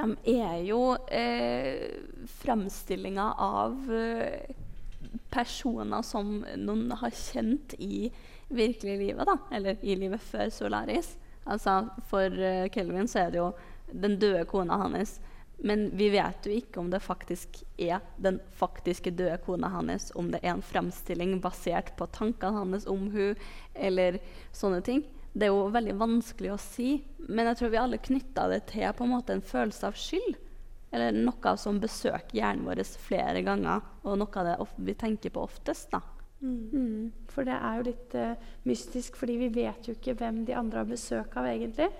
De 0.00 0.36
er 0.40 0.62
jo 0.64 0.80
eh, 1.12 2.00
framstillinga 2.40 3.26
av 3.36 3.92
eh, 3.92 4.50
personer 5.30 6.02
som 6.06 6.40
noen 6.56 6.90
har 7.00 7.14
kjent 7.14 7.74
i 7.78 8.08
virkelig 8.50 8.96
livet, 8.98 9.26
da. 9.26 9.36
Eller 9.52 9.76
i 9.84 9.96
livet 9.98 10.22
før 10.22 10.50
Solaris. 10.50 11.14
Altså, 11.44 11.84
for 12.10 12.34
uh, 12.34 12.68
Kelvin 12.72 13.08
så 13.08 13.24
er 13.24 13.32
det 13.32 13.40
jo 13.40 13.50
den 13.90 14.18
døde 14.20 14.44
kona 14.50 14.78
hans. 14.82 15.18
Men 15.60 15.88
vi 15.96 16.08
vet 16.14 16.46
jo 16.46 16.56
ikke 16.56 16.80
om 16.80 16.88
det 16.92 17.02
faktisk 17.04 17.60
er 17.80 18.00
den 18.16 18.40
faktiske 18.56 19.12
døde 19.12 19.36
kona 19.44 19.68
hans, 19.74 20.08
om 20.16 20.30
det 20.32 20.40
er 20.42 20.54
en 20.54 20.64
fremstilling 20.64 21.36
basert 21.44 21.92
på 21.98 22.08
tankene 22.16 22.56
hans 22.56 22.88
om 22.88 23.10
hun, 23.12 23.36
eller 23.74 24.18
sånne 24.56 24.80
ting. 24.86 25.04
Det 25.32 25.46
er 25.46 25.52
jo 25.52 25.68
veldig 25.70 25.96
vanskelig 26.00 26.52
å 26.52 26.60
si, 26.60 26.92
men 27.28 27.46
jeg 27.50 27.60
tror 27.60 27.72
vi 27.72 27.80
alle 27.80 28.00
knytta 28.02 28.48
det 28.50 28.64
til 28.72 28.88
på 28.96 29.06
en 29.06 29.12
måte 29.12 29.36
en 29.36 29.44
følelse 29.46 29.86
av 29.86 29.98
skyld. 29.98 30.38
Eller 30.90 31.14
noe 31.14 31.52
som 31.60 31.78
besøker 31.78 32.34
hjernen 32.34 32.66
vår 32.66 32.82
flere 32.98 33.44
ganger, 33.46 33.84
og 34.02 34.18
noe 34.18 34.40
av 34.42 34.48
det 34.48 34.86
vi 34.88 34.96
tenker 34.98 35.30
på 35.34 35.44
oftest. 35.46 35.92
da. 35.92 36.02
Mm. 36.40 36.70
Mm. 36.72 37.12
For 37.30 37.46
det 37.46 37.54
er 37.54 37.78
jo 37.78 37.86
litt 37.86 38.14
uh, 38.18 38.52
mystisk, 38.66 39.18
fordi 39.20 39.36
vi 39.44 39.50
vet 39.60 39.86
jo 39.86 39.94
ikke 39.94 40.16
hvem 40.18 40.42
de 40.48 40.56
andre 40.56 40.82
har 40.82 40.90
besøk 40.90 41.36
av, 41.38 41.46
egentlig. 41.46 41.90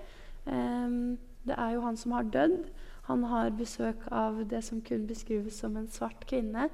Um, 0.43 1.15
det 1.47 1.55
er 1.55 1.75
jo 1.75 1.85
han 1.85 1.97
som 1.97 2.17
har 2.17 2.27
dødd. 2.33 2.65
Han 3.07 3.23
har 3.31 3.53
besøk 3.57 4.03
av 4.13 4.43
det 4.49 4.61
som 4.65 4.81
kun 4.85 5.07
beskrives 5.09 5.61
som 5.63 5.77
en 5.79 5.89
svart 5.91 6.27
kvinne. 6.29 6.67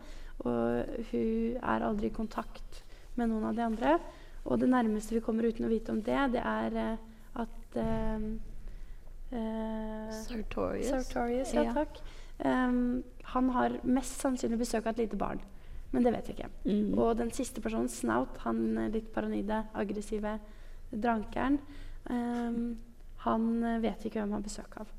Og 0.46 1.04
hun 1.12 1.58
er 1.62 1.86
aldri 1.86 2.10
i 2.10 2.18
kontakt 2.18 2.84
med 3.18 3.32
noen 3.32 3.48
av 3.50 3.58
de 3.58 3.66
andre. 3.66 3.98
Og 4.48 4.60
det 4.62 4.70
nærmeste 4.72 5.16
vi 5.18 5.24
kommer 5.24 5.48
uten 5.48 5.68
å 5.68 5.72
vite 5.72 5.92
om 5.92 6.00
det, 6.04 6.20
det 6.38 6.44
er 6.44 6.78
uh, 6.80 7.42
at 7.44 7.78
uh, 7.82 8.24
Sartorius. 10.24 10.88
Sartorius 10.88 11.54
ja, 11.56 11.68
takk. 11.76 12.00
Um, 12.40 13.04
han 13.34 13.50
har 13.56 13.80
mest 13.84 14.22
sannsynlig 14.22 14.62
besøk 14.62 14.86
av 14.86 14.96
et 14.96 15.06
lite 15.06 15.20
barn. 15.20 15.42
Men 15.92 16.04
det 16.04 16.14
vet 16.16 16.30
vi 16.30 16.36
ikke. 16.38 16.52
Mm. 16.68 16.94
Og 17.00 17.16
den 17.20 17.32
siste 17.36 17.64
personen, 17.64 17.90
Snout, 17.92 18.40
han 18.44 18.64
litt 18.94 19.10
paranoide, 19.16 19.64
aggressive 19.76 20.38
drankeren, 20.92 21.60
um, 22.10 22.78
han 23.28 23.50
vet 23.84 24.04
vi 24.04 24.12
ikke 24.12 24.22
hvem 24.22 24.32
han 24.32 24.40
har 24.40 24.48
besøk 24.48 24.80
av. 24.84 24.92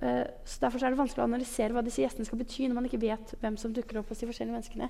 Uh, 0.00 0.26
så 0.42 0.64
Derfor 0.64 0.82
er 0.82 0.94
det 0.94 0.98
vanskelig 0.98 1.22
å 1.22 1.28
analysere 1.28 1.74
hva 1.76 1.84
disse 1.86 2.02
gjestene 2.02 2.26
skal 2.26 2.40
bety 2.40 2.66
når 2.66 2.78
man 2.78 2.88
ikke 2.88 3.02
vet 3.04 3.36
hvem 3.42 3.58
som 3.60 3.74
dukker 3.74 4.00
opp 4.00 4.10
hos 4.10 4.22
de 4.22 4.30
forskjellige 4.30 4.56
menneskene. 4.56 4.88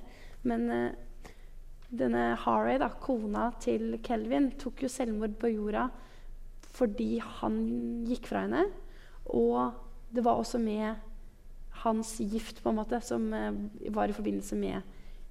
Men 0.49 0.71
uh, 0.73 0.87
denne 1.99 2.33
Haray, 2.45 2.79
da, 2.83 2.91
kona 3.01 3.51
til 3.63 3.99
Kelvin, 4.05 4.53
tok 4.61 4.85
jo 4.85 4.91
selvmord 4.93 5.39
på 5.41 5.53
jorda 5.55 5.89
fordi 6.75 7.21
han 7.23 7.59
gikk 8.09 8.27
fra 8.27 8.41
henne. 8.49 8.65
Og 9.31 9.77
det 10.11 10.25
var 10.27 10.41
også 10.41 10.59
med 10.59 10.99
hans 11.85 12.17
gift 12.19 12.59
på 12.65 12.73
en 12.73 12.81
måte 12.81 12.99
som 13.07 13.29
uh, 13.31 13.55
var 13.95 14.11
i 14.11 14.17
forbindelse 14.17 14.59
med 14.59 14.83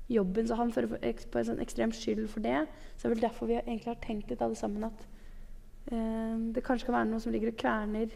jobben. 0.08 0.48
Så 0.48 0.56
han 0.56 0.72
føler 0.72 0.94
på 0.94 1.42
en 1.42 1.50
sånn 1.50 1.60
ekstrem 1.64 1.92
skyld 1.92 2.30
for 2.32 2.46
det. 2.46 2.62
Så 2.96 3.04
det 3.04 3.10
er 3.10 3.16
vel 3.18 3.26
derfor 3.26 3.52
vi 3.52 3.58
egentlig 3.60 3.92
har 3.92 4.00
tenkt 4.06 4.32
litt 4.32 4.46
alle 4.46 4.60
sammen 4.60 4.88
at 4.88 5.04
det 5.92 6.64
kanskje 6.64 6.88
kan 6.88 6.96
være 6.96 7.10
noe 7.12 7.22
som 7.24 7.34
ligger 7.34 7.52
og 7.52 7.60
kverner 7.60 8.12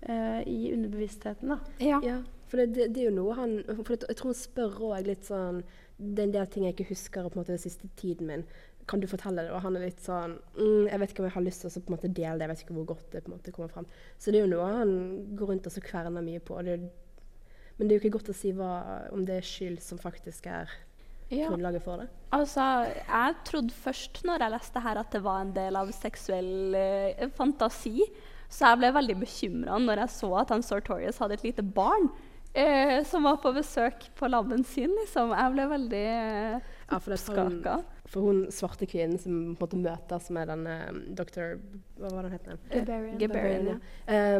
eh, 0.00 0.40
i 0.48 0.72
underbevisstheten. 0.72 1.48
da. 1.52 1.58
Ja. 1.78 2.00
ja 2.04 2.20
for 2.50 2.56
det, 2.56 2.66
det, 2.74 2.88
det, 2.94 3.02
er 3.02 3.10
jo 3.10 3.18
noe 3.20 3.36
han 3.38 3.52
for 3.68 3.92
Jeg 3.94 4.16
tror 4.18 4.32
han 4.32 4.38
spør 4.38 4.78
òg 4.88 5.06
litt 5.06 5.28
sånn 5.28 5.60
Det 6.00 6.22
er 6.22 6.28
en 6.28 6.34
del 6.34 6.50
ting 6.50 6.64
jeg 6.66 6.76
ikke 6.76 6.90
husker 6.94 7.28
på 7.28 7.36
en 7.36 7.42
måte 7.42 7.52
den 7.52 7.62
siste 7.62 7.90
tiden 8.00 8.28
min. 8.30 8.44
Kan 8.88 9.02
du 9.02 9.06
fortelle 9.10 9.44
det? 9.44 9.52
Og 9.54 9.62
han 9.62 9.76
er 9.76 9.84
litt 9.84 10.00
sånn 10.02 10.38
mm, 10.56 10.88
Jeg 10.88 10.98
vet 11.02 11.12
ikke 11.12 11.22
om 11.22 11.28
jeg 11.28 11.36
har 11.36 11.44
lyst 11.44 11.62
til 11.62 11.70
å 11.70 11.82
på 11.84 11.92
en 11.92 11.96
måte 11.96 12.10
dele 12.10 12.36
det. 12.38 12.46
Jeg 12.46 12.52
vet 12.52 12.64
ikke 12.64 12.76
hvor 12.78 12.88
godt 12.94 13.12
det 13.12 13.24
på 13.24 13.30
en 13.30 13.36
måte 13.36 13.54
kommer 13.54 13.72
frem. 13.72 13.88
Så 14.18 14.32
det 14.32 14.40
er 14.40 14.46
jo 14.46 14.52
noe 14.54 14.70
han 14.80 14.94
går 15.38 15.52
rundt 15.52 15.68
og 15.70 15.74
så 15.74 15.82
kverner 15.84 16.24
mye 16.26 16.42
på. 16.42 16.58
Det, 16.66 16.78
men 17.76 17.84
det 17.84 17.92
er 17.92 17.98
jo 17.98 18.02
ikke 18.04 18.16
godt 18.18 18.32
å 18.32 18.36
si 18.36 18.54
hva, 18.56 18.70
om 19.14 19.26
det 19.28 19.38
er 19.38 19.46
skyld 19.46 19.82
som 19.84 20.00
faktisk 20.00 20.48
er 20.50 20.72
ja. 21.30 21.46
grunnlaget 21.46 21.84
for 21.84 22.02
det. 22.02 22.08
Altså, 22.34 22.64
jeg 23.04 23.38
trodde 23.46 23.78
først 23.84 24.22
når 24.26 24.44
jeg 24.44 24.54
leste 24.56 24.82
her 24.86 25.00
at 25.00 25.14
det 25.14 25.22
var 25.24 25.44
en 25.44 25.54
del 25.54 25.78
av 25.78 25.92
seksuell 25.94 26.76
eh, 26.78 27.28
fantasi. 27.36 28.08
Så 28.50 28.66
jeg 28.66 28.80
ble 28.80 28.90
veldig 28.96 29.16
bekymra 29.20 29.78
når 29.78 30.04
jeg 30.04 30.16
så 30.16 30.32
at 30.40 30.50
han 30.50 30.64
Sartorius 30.66 31.20
hadde 31.22 31.38
et 31.38 31.46
lite 31.46 31.62
barn 31.62 32.08
eh, 32.52 33.04
som 33.04 33.22
var 33.22 33.36
på 33.42 33.52
besøk 33.52 34.10
på 34.18 34.28
laben 34.28 34.64
sin. 34.64 34.92
Liksom. 35.00 35.34
Jeg 35.36 35.54
ble 35.54 35.66
veldig 35.70 36.04
eh, 36.10 36.70
ja, 36.90 37.00
skaka. 37.00 37.80
For 38.10 38.26
hun 38.26 38.40
svarte 38.50 38.88
kvinnen 38.90 39.20
som 39.22 39.36
måtte 39.60 39.78
møtes 39.78 40.30
med 40.34 40.50
den 40.50 40.66
um, 40.66 40.96
doktor 41.14 41.60
Hva 42.00 42.10
var 42.10 42.26
den 42.26 42.34
het? 42.34 42.48
Geberian. 42.72 43.20
Geberian 43.20 43.68
ja. 43.70 44.32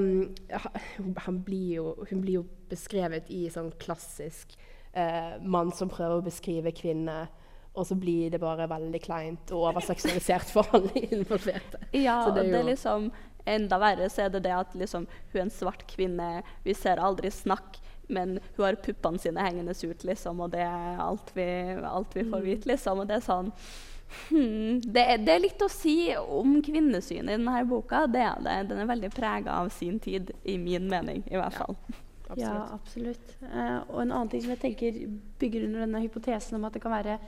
um, 0.98 1.14
han 1.22 1.38
blir 1.46 1.76
jo, 1.76 1.92
hun 2.10 2.24
blir 2.24 2.40
jo 2.40 2.46
beskrevet 2.70 3.30
i 3.30 3.44
sånn 3.52 3.70
klassisk 3.78 4.56
eh, 4.92 5.38
mann 5.42 5.70
som 5.74 5.90
prøver 5.92 6.18
å 6.18 6.26
beskrive 6.26 6.74
kvinne. 6.74 7.28
Og 7.78 7.86
så 7.86 7.94
blir 7.94 8.32
det 8.32 8.40
bare 8.42 8.66
veldig 8.70 9.00
kleint 9.04 9.52
og 9.54 9.68
overseksualisert 9.70 10.50
for 10.50 10.66
alle 10.74 11.04
involverte. 11.14 11.78
Ja, 11.94 12.24
det 12.34 12.48
er, 12.48 12.50
det 12.50 12.62
er 12.64 12.72
liksom 12.72 13.12
Enda 13.48 13.78
verre 13.80 14.04
så 14.12 14.26
er 14.26 14.32
det 14.34 14.42
det 14.44 14.52
at 14.52 14.74
liksom, 14.76 15.06
hun 15.32 15.38
er 15.38 15.46
en 15.46 15.52
svart 15.54 15.86
kvinne, 15.88 16.42
vi 16.60 16.74
ser 16.76 17.00
aldri 17.00 17.30
snakk, 17.32 17.78
men 18.10 18.38
hun 18.56 18.64
har 18.64 18.80
puppene 18.84 19.20
sine 19.22 19.44
hengende 19.44 19.74
ut, 19.74 20.04
liksom, 20.04 20.42
og 20.44 20.52
det 20.54 20.64
er 20.66 21.00
alt 21.02 21.32
vi, 21.36 21.46
alt 21.86 22.16
vi 22.16 22.26
får 22.26 22.42
mm. 22.42 22.48
vite. 22.48 22.70
Liksom, 22.72 23.00
og 23.02 23.08
det 23.08 23.16
er 23.18 23.24
sånn 23.24 23.50
hmm, 24.28 24.82
det, 24.84 25.04
er, 25.04 25.24
det, 25.24 25.34
er, 25.34 25.42
litt 25.46 25.64
å 25.64 25.70
si 25.72 25.96
om 26.18 26.58
kvinnesynet 26.64 27.34
i 27.34 27.38
denne 27.38 27.64
boka. 27.70 28.04
Det 28.10 28.22
er 28.26 28.46
det. 28.46 28.58
Den 28.70 28.84
er 28.84 28.90
veldig 28.90 29.12
prega 29.14 29.58
av 29.62 29.72
sin 29.74 29.98
tid, 30.02 30.34
i 30.44 30.58
min 30.60 30.88
mening 30.90 31.24
i 31.30 31.38
hvert 31.38 31.58
fall. 31.58 31.78
Ja, 31.90 32.34
absolutt. 32.36 32.46
Ja, 32.46 32.64
absolutt. 32.76 33.36
Uh, 33.42 33.78
og 33.90 34.02
en 34.04 34.12
annen 34.14 34.30
ting 34.30 34.44
som 34.44 34.54
jeg 34.54 34.62
tenker 34.62 35.00
bygger 35.40 35.66
under 35.66 35.86
denne 35.86 36.04
hypotesen 36.04 36.60
om 36.60 36.68
at 36.68 36.76
det 36.76 36.84
kan 36.84 36.94
være 36.94 37.18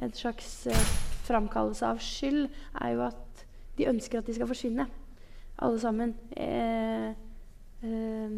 en 0.00 0.12
slags 0.16 0.66
uh, 0.68 0.86
framkallelse 1.28 1.86
av 1.86 2.00
skyld, 2.04 2.48
er 2.80 2.96
jo 2.96 3.06
at 3.08 3.44
de 3.78 3.88
ønsker 3.88 4.20
at 4.20 4.28
de 4.28 4.36
skal 4.36 4.48
forsvinne 4.50 4.86
alle 5.60 5.80
sammen. 5.80 6.14
Eh, 6.36 7.08
eh, 7.82 8.30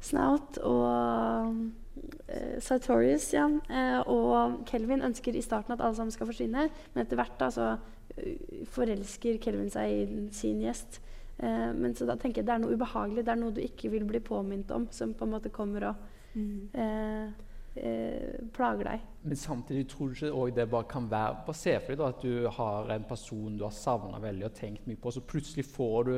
Snout 0.00 0.58
og 0.62 1.54
uh, 1.54 2.56
Sartorius 2.62 3.32
ja, 3.34 3.48
Uh, 3.48 4.00
og 4.06 4.60
Kelvin 4.68 5.02
ønsker 5.02 5.34
i 5.34 5.42
starten 5.42 5.74
at 5.74 5.82
alle 5.82 5.98
sammen 5.98 6.14
skal 6.14 6.28
forsvinne, 6.30 6.68
men 6.94 7.02
etter 7.04 7.18
hvert 7.18 7.34
da, 7.40 7.50
så 7.50 7.72
uh, 7.74 8.62
forelsker 8.74 9.40
Kelvin 9.42 9.72
seg 9.74 9.94
i 9.94 10.22
sin 10.36 10.62
gjest. 10.62 11.00
Uh, 11.42 11.74
men 11.74 11.94
så 11.98 12.06
da 12.06 12.18
tenker 12.18 12.42
jeg 12.42 12.48
det 12.48 12.54
er 12.56 12.62
noe 12.62 12.78
ubehagelig, 12.78 13.26
det 13.26 13.34
er 13.34 13.42
noe 13.42 13.54
du 13.54 13.60
ikke 13.64 13.90
vil 13.92 14.06
bli 14.06 14.22
påminnet 14.22 14.70
om, 14.74 14.88
som 14.94 15.14
på 15.14 15.26
en 15.26 15.36
måte 15.36 15.54
kommer 15.54 15.90
og 15.92 16.06
mm. 16.34 16.70
Eh, 16.74 17.28
eh, 17.74 18.48
plager 18.54 18.84
deg. 18.84 19.06
Men 19.22 19.36
samtidig 19.36 19.88
tror 19.88 20.08
du 20.08 20.14
ikke 20.14 20.32
også 20.32 20.54
det 20.54 20.70
bare 20.70 20.84
kan 20.90 21.10
være 21.10 21.36
Bare 21.46 21.56
se 21.56 21.74
for 21.80 21.94
deg 21.94 22.06
at 22.06 22.22
du 22.22 22.48
har 22.58 22.90
en 22.94 23.04
person 23.08 23.58
du 23.58 23.64
har 23.64 23.74
savna 23.74 24.18
veldig 24.22 24.46
og 24.46 24.54
tenkt 24.54 24.86
mye 24.86 25.00
på, 25.00 25.10
så 25.10 25.20
plutselig 25.20 25.64
får 25.64 26.02
du 26.04 26.14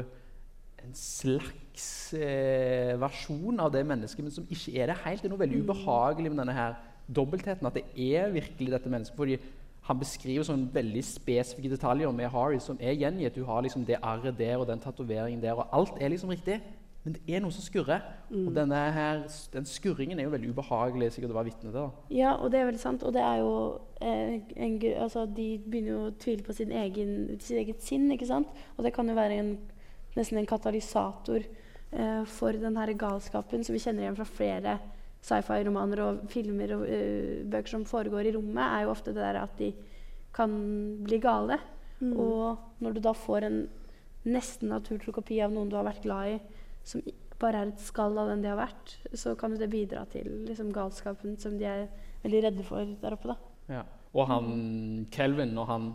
en 0.86 0.96
slags 0.96 1.88
eh, 2.16 2.96
versjon 3.00 3.60
av 3.62 3.72
det 3.74 3.84
mennesket, 3.86 4.24
men 4.24 4.34
som 4.34 4.48
ikke 4.50 4.74
er 4.78 4.90
det 4.90 5.00
helt. 5.04 5.22
Det 5.22 5.30
er 5.30 5.34
noe 5.34 5.42
veldig 5.44 5.62
mm. 5.62 5.64
ubehagelig 5.68 6.32
med 6.32 6.42
denne 6.42 6.56
her 6.56 6.76
dobbeltheten. 7.16 7.66
At 7.68 7.78
det 7.78 7.86
er 8.12 8.32
virkelig 8.34 8.72
dette 8.74 8.92
mennesket. 8.92 9.16
fordi 9.16 9.40
han 9.88 9.98
beskriver 9.98 10.44
sånne 10.44 10.68
veldig 10.74 11.00
spesifikke 11.02 11.72
detaljer 11.72 12.12
med 12.14 12.28
Harry 12.30 12.58
som 12.62 12.76
er 12.80 12.98
gjengitt. 13.00 13.34
Du 13.34 13.46
har 13.48 13.62
liksom 13.64 13.86
det 13.88 13.96
arret 14.02 14.36
der 14.38 14.60
og 14.60 14.68
den 14.68 14.82
tatoveringen 14.82 15.42
der, 15.42 15.56
og 15.56 15.72
alt 15.72 15.96
er 16.00 16.12
liksom 16.12 16.30
riktig. 16.30 16.60
Men 17.04 17.14
det 17.16 17.34
er 17.34 17.40
noe 17.40 17.54
som 17.54 17.64
skurrer. 17.64 18.02
Mm. 18.28 18.42
Og 18.46 18.54
denne 18.54 18.80
her, 18.92 19.22
den 19.54 19.64
skurringen 19.64 20.20
er 20.20 20.26
jo 20.26 20.34
veldig 20.34 20.50
ubehagelig 20.52 21.14
sikkert 21.14 21.32
å 21.32 21.38
være 21.38 21.48
vitne 21.48 21.72
til. 21.72 21.86
Ja, 22.12 22.34
og 22.36 22.52
det 22.52 22.60
er 22.60 22.68
veldig 22.68 22.82
sant. 22.82 23.06
Og 23.08 23.14
det 23.16 23.22
er 23.24 23.40
jo 23.40 23.54
eh, 24.04 24.36
en, 24.56 24.76
altså, 25.00 25.24
De 25.24 25.48
begynner 25.64 25.94
jo 25.94 26.02
å 26.10 26.16
tvile 26.20 26.44
på 26.44 26.56
sin 26.58 26.74
egen, 26.76 27.14
sitt 27.40 27.56
eget 27.62 27.80
sinn, 27.82 28.10
ikke 28.12 28.28
sant? 28.28 28.52
Og 28.76 28.84
det 28.84 28.92
kan 28.92 29.08
jo 29.08 29.16
være 29.16 29.40
en, 29.40 29.54
nesten 30.16 30.40
en 30.40 30.48
katalysator 30.48 31.44
eh, 31.44 32.22
for 32.28 32.56
den 32.56 32.78
her 32.80 32.92
galskapen 32.98 33.64
som 33.66 33.76
vi 33.76 33.82
kjenner 33.82 34.06
igjen 34.06 34.18
fra 34.18 34.28
flere 34.28 34.78
sci-fi-romaner 35.20 36.00
og 36.04 36.22
filmer 36.32 36.72
og 36.78 36.86
uh, 36.88 37.42
bøker 37.52 37.74
som 37.74 37.82
foregår 37.84 38.30
i 38.30 38.32
rommet, 38.32 38.62
er 38.64 38.86
jo 38.86 38.92
ofte 38.94 39.12
det 39.12 39.20
der 39.20 39.42
at 39.42 39.58
de 39.58 39.68
kan 40.32 40.54
bli 41.04 41.18
gale. 41.20 41.58
Mm. 42.00 42.14
Og 42.16 42.80
når 42.80 42.96
du 42.96 43.02
da 43.04 43.12
får 43.12 43.44
en 43.44 43.58
nesten 44.24 44.72
naturtro 44.72 45.12
kopi 45.16 45.40
av 45.44 45.52
noen 45.52 45.68
du 45.68 45.76
har 45.76 45.84
vært 45.84 46.04
glad 46.06 46.34
i, 46.34 46.38
som 46.88 47.04
bare 47.40 47.62
er 47.62 47.72
et 47.72 47.82
skall 47.84 48.18
av 48.20 48.30
den 48.32 48.42
de 48.44 48.50
har 48.52 48.60
vært, 48.60 48.94
så 49.16 49.34
kan 49.38 49.56
det 49.56 49.70
bidra 49.72 50.04
til 50.12 50.28
liksom, 50.48 50.72
galskapen 50.76 51.38
som 51.40 51.56
de 51.60 51.68
er 51.68 51.86
veldig 52.24 52.42
redde 52.46 52.66
for 52.68 52.96
der 53.00 53.16
oppe. 53.16 53.32
Da. 53.32 53.76
Ja. 53.76 53.84
Og 54.10 54.26
han 54.28 54.48
Kelvin, 55.12 55.54
når 55.56 55.68
han 55.70 55.90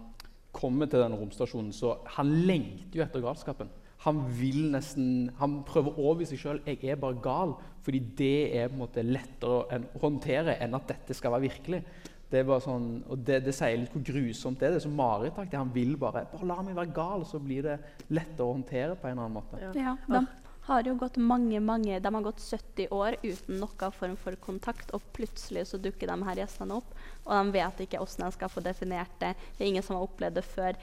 kommer 0.55 0.89
til 0.89 1.03
denne 1.03 1.19
romstasjonen, 1.19 1.73
så 1.75 1.97
han 2.15 2.31
lengter 2.47 3.01
jo 3.01 3.03
etter 3.05 3.23
galskapen. 3.25 3.69
Han 4.05 4.23
vil 4.37 4.69
nesten, 4.73 5.31
han 5.39 5.59
prøver 5.67 5.93
å 5.93 6.09
overbevise 6.09 6.35
seg 6.35 6.41
sjøl 6.43 6.59
jeg 6.67 6.91
er 6.93 6.99
bare 7.01 7.17
gal, 7.23 7.55
fordi 7.85 8.01
det 8.17 8.35
er 8.57 8.69
på 8.69 8.77
en 8.77 8.83
måte 8.83 9.05
lettere 9.05 9.63
å 9.63 10.01
håndtere 10.03 10.59
enn 10.61 10.77
at 10.77 10.91
dette 10.93 11.17
skal 11.17 11.33
være 11.35 11.47
virkelig. 11.47 11.81
Det 12.29 12.41
er 12.41 12.47
bare 12.47 12.63
sånn, 12.63 12.87
og 13.09 13.21
det, 13.25 13.43
det 13.45 13.53
sier 13.53 13.77
litt 13.77 13.93
hvor 13.93 14.05
grusomt 14.05 14.57
det 14.59 14.67
er. 14.67 14.73
Det 14.75 14.81
er 14.81 14.85
som 14.87 14.95
marerittaktig. 14.97 15.59
Han 15.61 15.73
vil 15.73 15.93
bare 16.01 16.25
bare 16.31 16.49
la 16.49 16.57
meg 16.65 16.77
være 16.77 16.95
gal, 16.95 17.25
så 17.29 17.41
blir 17.41 17.67
det 17.67 17.77
lettere 18.09 18.47
å 18.47 18.55
håndtere 18.55 18.97
på 18.97 19.09
en 19.09 19.13
eller 19.13 19.27
annen 19.27 19.37
måte. 19.37 19.61
Ja. 19.61 19.93
Ja, 20.09 20.23
har 20.65 20.87
jo 20.87 20.95
gått 20.97 21.17
mange, 21.21 21.59
mange 21.61 21.99
De 22.01 22.11
har 22.15 22.25
gått 22.25 22.41
70 22.41 22.93
år 22.95 23.17
uten 23.21 23.59
noen 23.61 23.93
form 23.93 24.15
for 24.17 24.37
kontakt, 24.41 24.93
og 24.97 25.03
plutselig 25.13 25.67
så 25.69 25.77
dukker 25.81 26.09
de 26.09 26.29
her 26.29 26.41
gjestene 26.41 26.79
opp, 26.79 26.95
og 27.25 27.33
de 27.35 27.53
vet 27.53 27.83
ikke 27.85 28.01
hvordan 28.01 28.25
de 28.25 28.37
skal 28.37 28.51
få 28.51 28.63
definert 28.65 29.19
det. 29.21 29.35
Det 29.57 29.65
er 29.65 29.73
ingen 29.73 29.85
som 29.85 29.99
har 29.99 30.07
opplevd 30.07 30.39
det 30.39 30.45
før. 30.47 30.79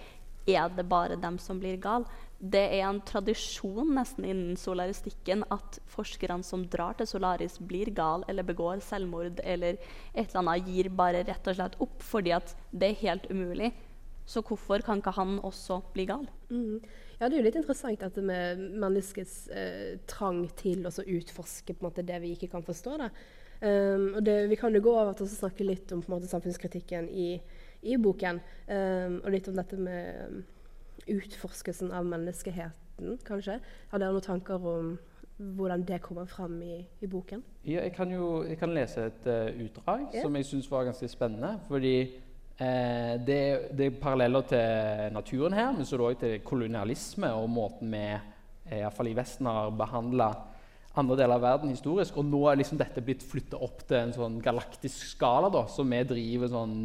Er 0.47 0.73
det 0.75 0.89
bare 0.91 1.17
dem 1.21 1.39
som 1.39 1.61
blir 1.63 1.77
gal? 1.83 2.07
Det 2.43 2.63
er 2.75 2.89
en 2.89 2.99
tradisjon 3.07 3.93
nesten 3.95 4.27
innen 4.27 4.57
solaristikken 4.59 5.45
at 5.55 5.79
forskerne 5.93 6.43
som 6.43 6.65
drar 6.67 6.97
til 6.99 7.07
Solaris, 7.07 7.61
blir 7.63 7.93
gal 7.95 8.25
eller 8.29 8.47
begår 8.47 8.83
selvmord 8.83 9.39
eller 9.45 9.79
et 9.79 10.27
eller 10.27 10.41
annet, 10.43 10.67
gir 10.67 10.91
bare 10.91 11.23
rett 11.29 11.47
og 11.47 11.59
slett 11.59 11.79
opp 11.87 12.03
fordi 12.03 12.35
at 12.35 12.57
det 12.73 12.91
er 12.91 13.03
helt 13.05 13.31
umulig. 13.31 13.71
Så 14.27 14.43
hvorfor 14.47 14.83
kan 14.87 14.99
ikke 14.99 15.15
han 15.15 15.39
også 15.43 15.81
bli 15.95 16.07
gal? 16.07 16.27
Mm. 16.51 16.83
Ja, 17.19 17.29
det 17.29 17.37
er 17.37 17.41
jo 17.41 17.47
litt 17.47 17.59
interessant 17.59 18.03
dette 18.03 18.23
med 18.27 18.59
menneskets 18.83 19.37
eh, 19.55 19.99
trang 20.11 20.45
til 20.59 20.87
å 20.87 20.91
utforske 20.91 21.75
på 21.75 21.83
en 21.83 21.89
måte, 21.89 22.07
det 22.07 22.19
vi 22.23 22.33
ikke 22.35 22.51
kan 22.55 22.67
forstå. 22.67 22.99
Um, 23.63 24.09
det, 24.27 24.49
vi 24.51 24.59
kan 24.59 24.75
jo 24.75 24.83
gå 24.83 24.95
over 24.95 25.15
til 25.15 25.29
å 25.29 25.31
snakke 25.31 25.67
litt 25.67 25.93
om 25.95 26.03
måte, 26.11 26.31
samfunnskritikken 26.31 27.07
i, 27.15 27.37
i 27.83 27.99
boken. 28.01 28.41
Um, 28.69 29.21
og 29.25 29.31
litt 29.35 29.49
om 29.51 29.57
dette 29.59 29.79
med 29.81 30.43
utforskelsen 31.11 31.91
av 31.95 32.07
menneskeheten, 32.07 33.17
kanskje. 33.27 33.59
Har 33.91 34.03
dere 34.03 34.15
noen 34.15 34.25
tanker 34.25 34.69
om 34.73 34.93
hvordan 35.43 35.83
det 35.89 35.99
kommer 36.05 36.29
fram 36.31 36.61
i, 36.63 36.83
i 37.03 37.09
boken? 37.11 37.43
Ja, 37.65 37.81
jeg 37.83 37.95
kan 37.97 38.13
jo 38.13 38.45
jeg 38.47 38.59
kan 38.61 38.75
lese 38.75 39.09
et 39.11 39.27
uh, 39.27 39.49
utdrag 39.65 40.05
yeah. 40.13 40.23
som 40.23 40.37
jeg 40.39 40.47
syns 40.47 40.71
var 40.71 40.87
ganske 40.87 41.09
spennende. 41.11 41.57
Fordi 41.69 41.97
eh, 42.03 43.15
det, 43.27 43.41
det 43.79 43.89
er 43.89 43.99
paralleller 44.03 44.47
til 44.53 45.17
naturen 45.17 45.57
her, 45.57 45.73
men 45.75 45.89
så 45.89 45.99
òg 45.99 46.21
til 46.21 46.39
kolonialisme 46.47 47.33
og 47.35 47.51
måten 47.51 47.91
vi 47.91 48.07
iallfall 48.73 49.11
i 49.11 49.17
i 49.17 49.19
Vesten 49.19 49.49
har 49.51 49.73
behandla 49.75 50.31
andre 50.99 51.17
deler 51.17 51.39
av 51.39 51.45
verden 51.45 51.73
historisk. 51.73 52.17
Og 52.21 52.27
nå 52.29 52.43
er 52.49 52.61
liksom 52.61 52.81
dette 52.81 53.03
blitt 53.05 53.25
flytta 53.25 53.61
opp 53.65 53.85
til 53.87 53.99
en 53.99 54.15
sånn 54.17 54.39
galaktisk 54.45 55.07
skala, 55.15 55.51
da, 55.53 55.65
så 55.71 55.87
vi 55.89 56.03
driver 56.09 56.53
sånn 56.53 56.77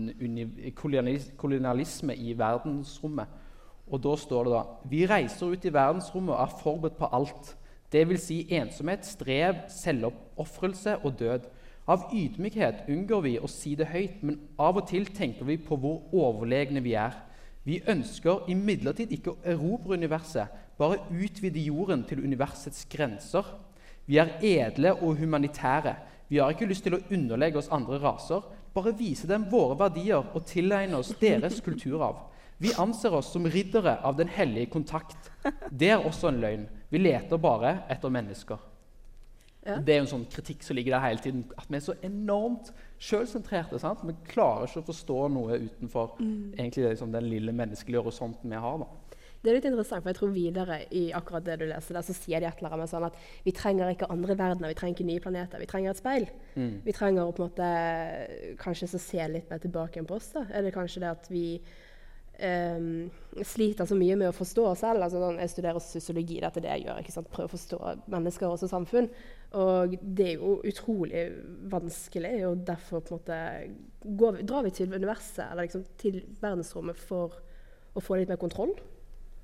kolonialisme 0.78 2.16
i 2.16 2.34
verdensrommet. 2.38 3.43
Og 3.88 4.01
da 4.03 4.18
står 4.20 4.47
det 4.47 4.51
da 4.51 4.64
Vi 4.91 5.05
reiser 5.08 5.53
ut 5.53 5.66
i 5.66 5.72
verdensrommet 5.74 6.36
og 6.36 6.41
er 6.43 6.58
forberedt 6.64 6.99
på 6.99 7.12
alt. 7.16 7.53
Vil 7.91 8.20
si 8.20 8.41
ensomhet, 8.51 9.05
strev, 9.08 9.64
selvoppofrelse 9.72 10.97
og 11.08 11.16
død. 11.20 11.47
Av 11.88 12.10
ydmykhet 12.12 12.89
unngår 12.91 13.22
vi 13.24 13.38
å 13.39 13.47
si 13.47 13.72
det 13.80 13.88
høyt, 13.88 14.20
men 14.28 14.41
av 14.60 14.76
og 14.76 14.89
til 14.89 15.05
tenker 15.16 15.47
vi 15.47 15.55
på 15.55 15.78
hvor 15.80 16.01
overlegne 16.12 16.84
vi 16.84 16.97
er. 16.99 17.16
Vi 17.64 17.80
ønsker 17.88 18.43
imidlertid 18.51 19.14
ikke 19.16 19.34
å 19.34 19.39
erobre 19.47 19.95
universet, 19.95 20.51
bare 20.78 20.99
utvide 21.12 21.64
jorden 21.64 22.03
til 22.08 22.26
universets 22.28 22.84
grenser. 22.91 23.47
Vi 24.08 24.20
er 24.22 24.38
edle 24.41 24.93
og 24.95 25.18
humanitære. 25.20 25.95
Vi 26.28 26.39
har 26.39 26.51
ikke 26.51 26.68
lyst 26.70 26.86
til 26.88 26.95
å 26.97 27.03
underlegge 27.12 27.60
oss 27.60 27.72
andre 27.72 27.99
raser, 28.03 28.45
bare 28.74 28.95
vise 28.95 29.28
dem 29.28 29.47
våre 29.51 29.78
verdier 29.80 30.24
og 30.36 30.45
tilegne 30.47 30.99
oss 30.99 31.14
deres 31.20 31.60
kulturarv. 31.66 32.26
Vi 32.58 32.72
anser 32.80 33.14
oss 33.14 33.30
som 33.34 33.45
riddere 33.45 33.97
av 34.05 34.18
den 34.18 34.32
hellige 34.34 34.72
kontakt. 34.74 35.30
Det 35.70 35.91
er 35.93 36.01
også 36.01 36.32
en 36.32 36.41
løgn. 36.41 36.66
Vi 36.89 37.01
leter 37.01 37.38
bare 37.41 37.84
etter 37.91 38.14
mennesker. 38.14 38.64
Ja. 39.68 39.76
Det 39.84 39.93
er 39.93 39.99
jo 39.99 40.05
en 40.05 40.14
sånn 40.14 40.28
kritikk 40.32 40.64
som 40.64 40.78
ligger 40.78 40.95
der 40.95 41.03
hele 41.03 41.22
tiden. 41.22 41.43
At 41.60 41.68
vi 41.68 41.78
er 41.78 41.84
så 41.84 41.97
enormt 42.08 42.72
sjølsentrerte. 43.03 43.82
Vi 44.08 44.16
klarer 44.32 44.70
ikke 44.70 44.86
å 44.86 44.88
forstå 44.88 45.18
noe 45.36 45.60
utenfor 45.68 46.16
egentlig 46.22 46.88
liksom, 46.88 47.12
den 47.12 47.28
lille 47.28 47.53
menneskelige 47.53 48.05
horisonten 48.05 48.53
vi 48.53 48.62
har. 48.64 48.80
da. 48.86 48.88
Det 49.48 49.54
er 49.54 49.60
litt 49.62 49.68
interessant, 49.70 50.04
for 50.04 50.12
jeg 50.12 50.18
tror 50.20 50.32
videre 50.36 50.78
i 50.91 51.06
akkurat 51.16 51.45
det 51.48 51.56
du 51.62 51.66
leser 51.70 51.95
der, 51.95 52.04
så 52.04 52.14
sier 52.18 52.41
de 52.43 52.50
et 52.50 52.60
eller 52.60 52.74
annet 52.76 52.89
sånn 52.91 53.06
at 53.08 53.16
vi 53.45 53.54
trenger 53.56 53.93
ikke 53.93 54.10
andre 54.12 54.36
verdener, 54.36 54.74
vi 54.74 54.76
trenger 54.76 54.98
ikke 54.98 55.08
nye 55.08 55.24
planeter, 55.24 55.62
vi 55.64 55.70
trenger 55.72 55.93
et 55.93 56.02
speil. 56.02 56.26
Vi 56.84 56.95
trenger 56.98 57.24
å 57.24 57.32
på 57.38 57.45
en 57.45 57.50
måte 57.54 57.70
kanskje 58.60 58.89
så 58.91 59.00
se 59.00 59.28
litt 59.32 59.48
mer 59.50 59.62
tilbake 59.64 60.04
på 60.04 60.18
oss. 60.20 60.34
da. 60.36 60.43
Er 60.52 60.68
det 60.68 60.74
kanskje 60.76 61.00
det 61.06 61.14
at 61.14 61.30
vi 61.32 61.45
um, 62.43 63.08
sliter 63.43 63.88
så 63.88 63.95
mye 63.98 64.18
med 64.20 64.30
å 64.30 64.36
forstå 64.36 64.66
oss 64.72 64.84
selv? 64.84 65.02
altså 65.06 65.22
sånn, 65.24 65.39
Jeg 65.41 65.54
studerer 65.56 65.80
sosiologi, 65.80 66.39
dette 66.43 66.60
er 66.60 66.66
det 66.68 66.74
jeg 66.76 66.86
gjør. 66.88 67.00
ikke 67.02 67.16
sant? 67.16 67.32
Prøver 67.32 67.48
å 67.50 67.56
forstå 67.56 67.80
mennesker 68.14 68.48
og 68.52 68.60
samfunn. 68.60 69.10
Og 69.58 69.95
det 70.04 70.28
er 70.34 70.36
jo 70.41 70.58
utrolig 70.68 71.24
vanskelig, 71.72 72.36
og 72.50 72.66
derfor 72.68 73.00
på 73.02 73.16
en 73.16 73.20
måte 73.22 74.18
går, 74.20 74.32
vi- 74.38 74.43
drar 74.43 74.64
vi 74.64 74.72
til 74.72 74.91
universet, 74.93 75.52
eller 75.52 75.64
liksom 75.68 75.86
til 75.98 76.22
verdensrommet, 76.41 76.98
for 76.98 77.32
å 77.95 78.02
få 78.04 78.18
litt 78.20 78.30
mer 78.30 78.38
kontroll. 78.38 78.76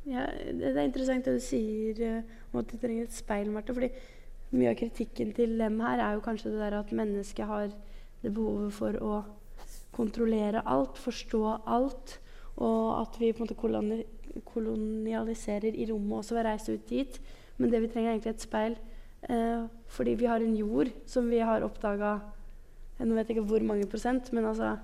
Ja, 0.04 0.26
det 0.28 0.74
er 0.74 0.84
interessant 0.84 1.24
det 1.24 1.38
du 1.38 1.44
sier 1.44 2.00
eh, 2.04 2.32
om 2.52 2.60
at 2.60 2.72
de 2.72 2.80
trenger 2.80 3.08
et 3.08 3.16
speil, 3.16 3.52
Marte. 3.54 3.76
fordi 3.76 3.88
mye 4.54 4.74
av 4.74 4.78
kritikken 4.78 5.32
til 5.34 5.56
dem 5.58 5.80
her 5.82 6.02
er 6.04 6.18
jo 6.18 6.24
kanskje 6.26 6.52
det 6.52 6.60
der 6.60 6.76
at 6.82 6.92
mennesket 6.92 7.48
har 7.48 7.70
det 8.22 8.32
behovet 8.36 8.76
for 8.76 8.98
å 9.00 9.22
kontrollere 9.96 10.64
alt, 10.68 11.00
forstå 11.00 11.44
alt, 11.72 12.18
og 12.62 13.00
at 13.00 13.16
vi 13.22 13.32
på 13.32 13.44
en 13.44 13.48
måte 13.48 14.44
kolonialiserer 14.52 15.74
i 15.74 15.88
rommet 15.90 16.20
også 16.20 16.36
ved 16.36 16.44
å 16.44 16.50
reise 16.50 16.76
ut 16.76 16.90
dit. 16.90 17.20
Men 17.58 17.72
det 17.72 17.82
vi 17.82 17.90
trenger 17.94 18.12
er 18.12 18.18
egentlig 18.18 18.34
et 18.34 18.46
speil, 18.46 18.76
eh, 19.30 19.64
fordi 19.88 20.16
vi 20.20 20.30
har 20.30 20.44
en 20.44 20.58
jord 20.58 20.92
som 21.10 21.30
vi 21.32 21.40
har 21.40 21.66
oppdaga 21.66 22.20
Nå 23.04 23.16
vet 23.18 23.28
jeg 23.28 23.40
ikke 23.40 23.50
hvor 23.50 23.64
mange 23.66 23.88
prosent, 23.90 24.30
men 24.32 24.46
altså 24.46 24.76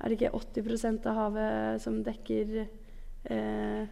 er 0.00 0.08
det 0.08 0.16
ikke 0.16 0.32
80% 0.34 1.04
av 1.06 1.18
havet 1.18 1.82
som 1.84 1.98
dekker 2.02 2.62
eh, 3.30 3.84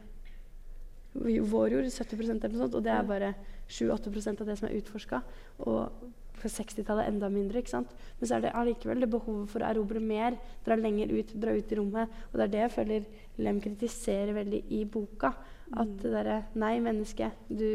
vår 1.14 1.74
jord, 1.74 1.90
70% 1.90 2.44
eller 2.44 2.54
noe 2.54 2.64
sånt, 2.64 2.78
og 2.78 2.84
det 2.86 2.94
er 2.94 3.06
bare 3.06 3.34
7-8 3.70 4.34
av 4.40 4.46
det 4.46 4.56
som 4.58 4.68
er 4.68 4.76
utforska. 4.78 5.22
Og 5.66 6.11
på 6.40 6.48
60-tallet 6.48 7.08
enda 7.11 7.28
mindre. 7.32 7.61
ikke 7.61 7.74
sant? 7.74 7.90
Men 8.18 8.28
så 8.28 8.36
er 8.36 8.44
det 8.44 8.52
allikevel 8.56 9.02
det 9.02 9.11
behovet 9.12 9.50
for 9.52 9.62
å 9.62 9.70
erobre 9.70 10.00
mer, 10.02 10.36
dra 10.64 10.76
lenger 10.78 11.12
ut, 11.12 11.34
dra 11.42 11.54
ut 11.56 11.72
i 11.72 11.78
rommet. 11.78 12.20
Og 12.30 12.38
det 12.38 12.46
er 12.46 12.54
det 12.54 12.62
jeg 12.64 12.76
føler 12.76 13.11
Lem 13.40 13.61
kritiserer 13.64 14.32
veldig 14.36 14.62
i 14.76 14.84
boka. 14.84 15.34
At 15.80 15.92
det 16.02 16.14
derre 16.14 16.38
Nei, 16.58 16.78
menneske, 16.82 17.30
du 17.48 17.66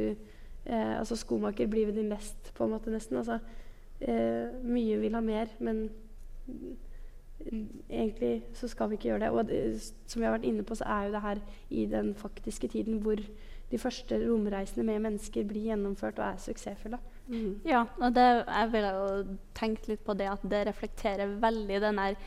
eh, 0.65 0.95
Altså 0.97 1.17
skomaker, 1.19 1.69
blir 1.71 1.88
ved 1.89 1.99
din 1.99 2.11
lest, 2.11 2.51
på 2.57 2.65
en 2.65 2.73
måte, 2.75 2.93
nesten. 2.93 3.21
Altså, 3.21 3.39
eh, 4.01 4.57
mye 4.65 4.99
vil 5.03 5.15
ha 5.15 5.23
mer, 5.23 5.53
men 5.59 5.86
egentlig 7.43 8.43
så 8.53 8.67
skal 8.67 8.89
vi 8.89 8.99
ikke 8.99 9.09
gjøre 9.11 9.25
det. 9.25 9.29
Og 9.29 9.47
det, 9.47 9.59
som 10.07 10.21
vi 10.21 10.27
har 10.27 10.36
vært 10.38 10.47
inne 10.49 10.63
på, 10.63 10.77
så 10.77 10.88
er 10.88 11.07
jo 11.07 11.15
det 11.15 11.25
her 11.25 11.43
i 11.69 11.86
den 11.91 12.15
faktiske 12.15 12.67
tiden 12.67 13.01
hvor 13.03 13.21
de 13.71 13.81
første 13.81 14.17
romreisene 14.21 14.86
med 14.86 15.01
mennesker 15.07 15.45
blir 15.47 15.71
gjennomført 15.71 16.19
og 16.21 16.27
er 16.27 16.41
suksessfulle. 16.41 17.01
Ja, 17.65 17.86
og 17.97 18.15
det, 18.15 18.25
jeg 18.45 18.71
ville 18.71 18.89
jo 18.93 19.38
tenkt 19.57 19.88
litt 19.89 20.03
på 20.05 20.13
det 20.17 20.29
at 20.29 20.43
det 20.45 20.67
reflekterer 20.67 21.39
veldig 21.41 21.79
den 21.81 21.97
der 21.97 22.17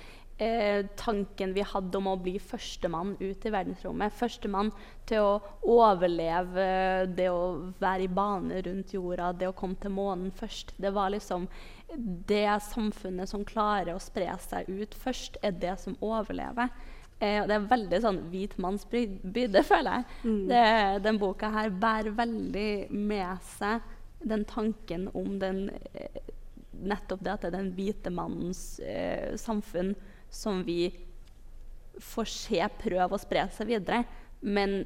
eh, 0.42 0.86
tanken 0.98 1.54
vi 1.54 1.62
hadde 1.62 2.00
om 2.00 2.11
å 2.11 2.16
bli 2.18 2.34
førstemann 2.42 3.14
ut 3.20 3.46
i 3.46 3.52
verdensrommet. 3.54 4.16
Førstemann 4.18 4.72
til 5.06 5.22
å 5.22 5.38
overleve 5.62 6.66
det 7.14 7.28
å 7.30 7.72
være 7.78 8.09
i 8.09 8.12
bane 8.18 8.62
rundt 8.66 8.94
jorda, 8.94 9.32
det 9.32 9.50
å 9.50 9.56
komme 9.56 9.78
til 9.78 9.94
månen 9.94 10.34
først. 10.34 10.74
Det 10.78 10.92
var 10.94 11.14
liksom 11.14 11.46
det 11.97 12.61
samfunnet 12.68 13.30
som 13.30 13.45
klarer 13.49 13.95
å 13.95 14.03
spre 14.03 14.28
seg 14.45 14.68
ut 14.68 14.95
først, 14.95 15.39
er 15.43 15.55
det 15.57 15.74
som 15.80 15.97
overlever. 16.05 16.68
Eh, 17.18 17.41
det 17.49 17.55
er 17.57 17.70
veldig 17.70 18.01
sånn 18.05 18.20
hvit 18.30 18.57
manns 18.62 18.84
byrde, 18.89 19.62
føler 19.66 19.99
jeg. 20.01 20.05
Det, 20.51 20.64
den 21.07 21.18
boka 21.18 21.51
her 21.55 21.70
bærer 21.70 22.14
veldig 22.14 22.70
med 22.95 23.49
seg 23.57 23.80
den 24.18 24.45
tanken 24.51 25.09
om 25.14 25.39
den 25.39 25.68
eh, 25.95 26.24
Nettopp 26.78 27.24
det 27.26 27.32
at 27.32 27.43
det 27.43 27.49
er 27.49 27.55
den 27.57 27.72
hvite 27.74 28.11
mannens 28.14 28.78
eh, 28.86 29.32
samfunn 29.34 29.97
som 30.30 30.61
vi 30.62 30.93
får 31.99 32.28
se 32.30 32.61
prøve 32.78 33.16
å 33.16 33.18
spre 33.18 33.43
seg 33.51 33.66
videre, 33.72 34.05
men 34.47 34.84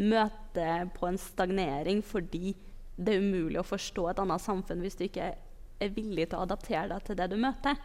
møte 0.00 0.68
på 0.96 1.10
en 1.10 1.20
stagnering 1.20 2.00
fordi 2.00 2.54
det 2.96 3.18
er 3.18 3.20
umulig 3.20 3.60
å 3.60 3.66
forstå 3.68 4.06
et 4.08 4.22
annet 4.22 4.40
samfunn 4.40 4.80
hvis 4.80 4.96
du 4.96 5.04
ikke 5.10 5.34
er 5.80 5.92
villig 5.94 6.28
til 6.30 6.38
å 6.38 6.44
adaptere 6.46 6.88
deg 6.94 7.04
til 7.06 7.18
det 7.18 7.28
du 7.32 7.36
møter. 7.40 7.78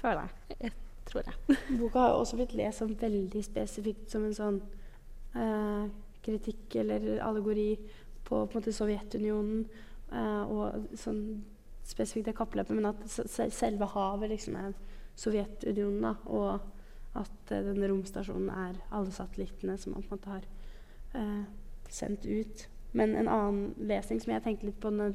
Føler 0.00 0.20
jeg. 0.24 0.58
jeg. 0.60 0.72
Tror 1.04 1.26
jeg. 1.28 1.56
Boka 1.80 2.00
har 2.06 2.14
også 2.16 2.38
blitt 2.40 2.54
lest 2.56 2.80
som 2.80 2.94
veldig 3.00 3.42
spesifikt 3.44 4.08
som 4.12 4.24
en 4.24 4.36
sånn 4.36 4.60
eh, 5.36 5.88
kritikk 6.24 6.78
eller 6.80 7.18
allegori 7.20 7.74
på, 8.24 8.44
på 8.48 8.62
Sovjetunionen 8.72 9.66
eh, 10.08 10.44
og 10.48 10.86
sånn 10.96 11.20
spesifikt 11.84 12.30
det 12.30 12.36
kappløpet, 12.38 12.72
men 12.78 12.88
at 12.88 13.02
se- 13.12 13.26
se- 13.28 13.50
selve 13.52 13.90
havet 13.92 14.32
liksom 14.32 14.56
er 14.56 14.72
Sovjetunionen, 15.20 16.00
da, 16.06 16.14
og 16.32 17.20
at 17.20 17.52
eh, 17.52 17.60
denne 17.68 17.90
romstasjonen 17.92 18.48
er 18.50 18.80
alle 18.96 19.12
satellittene 19.12 19.76
som 19.78 19.92
man 19.92 20.06
på 20.08 20.14
en 20.14 20.16
måte 20.16 20.32
har 20.32 20.48
eh, 21.20 21.44
sendt 21.92 22.24
ut. 22.24 22.64
Men 22.96 23.12
en 23.18 23.28
annen 23.28 23.74
lesning 23.90 24.22
som 24.24 24.32
jeg 24.32 24.46
tenkte 24.46 24.70
litt 24.70 24.80
på 24.80 24.88
når 24.94 25.12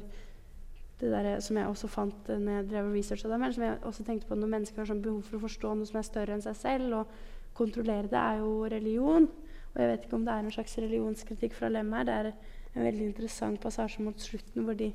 det 1.00 1.10
der, 1.12 1.40
som 1.40 1.56
jeg 1.56 1.68
også 1.68 1.88
fant 1.90 2.28
eh, 2.28 2.40
når 2.40 2.58
jeg 2.58 2.70
drev 2.70 2.88
og 2.90 2.96
researcha 2.96 3.28
det, 3.30 3.40
men 3.40 3.54
som 3.56 3.64
jeg 3.64 3.78
også 3.88 4.04
tenkte 4.06 4.28
på 4.28 4.38
når 4.38 4.52
mennesker 4.54 4.82
har 4.82 4.90
sånn 4.90 5.04
behov 5.04 5.22
for 5.26 5.38
å 5.38 5.44
forstå 5.46 5.74
noe 5.74 5.88
som 5.88 6.00
er 6.00 6.08
større 6.08 6.36
enn 6.36 6.44
seg 6.44 6.58
selv, 6.58 6.96
og 7.00 7.14
kontrollere 7.56 8.10
det, 8.10 8.20
er 8.20 8.42
jo 8.42 8.52
religion. 8.70 9.28
Og 9.70 9.80
jeg 9.80 9.90
vet 9.90 10.06
ikke 10.06 10.18
om 10.18 10.26
det 10.26 10.34
er 10.34 10.46
en 10.46 10.54
slags 10.54 10.78
religionskritikk 10.82 11.56
fra 11.56 11.70
Lem 11.70 11.92
her. 11.94 12.06
Det 12.08 12.14
er 12.14 12.30
en 12.30 12.86
veldig 12.86 13.10
interessant 13.10 13.60
passasje 13.62 14.04
mot 14.04 14.22
slutten 14.22 14.66
hvor 14.66 14.78
de 14.78 14.90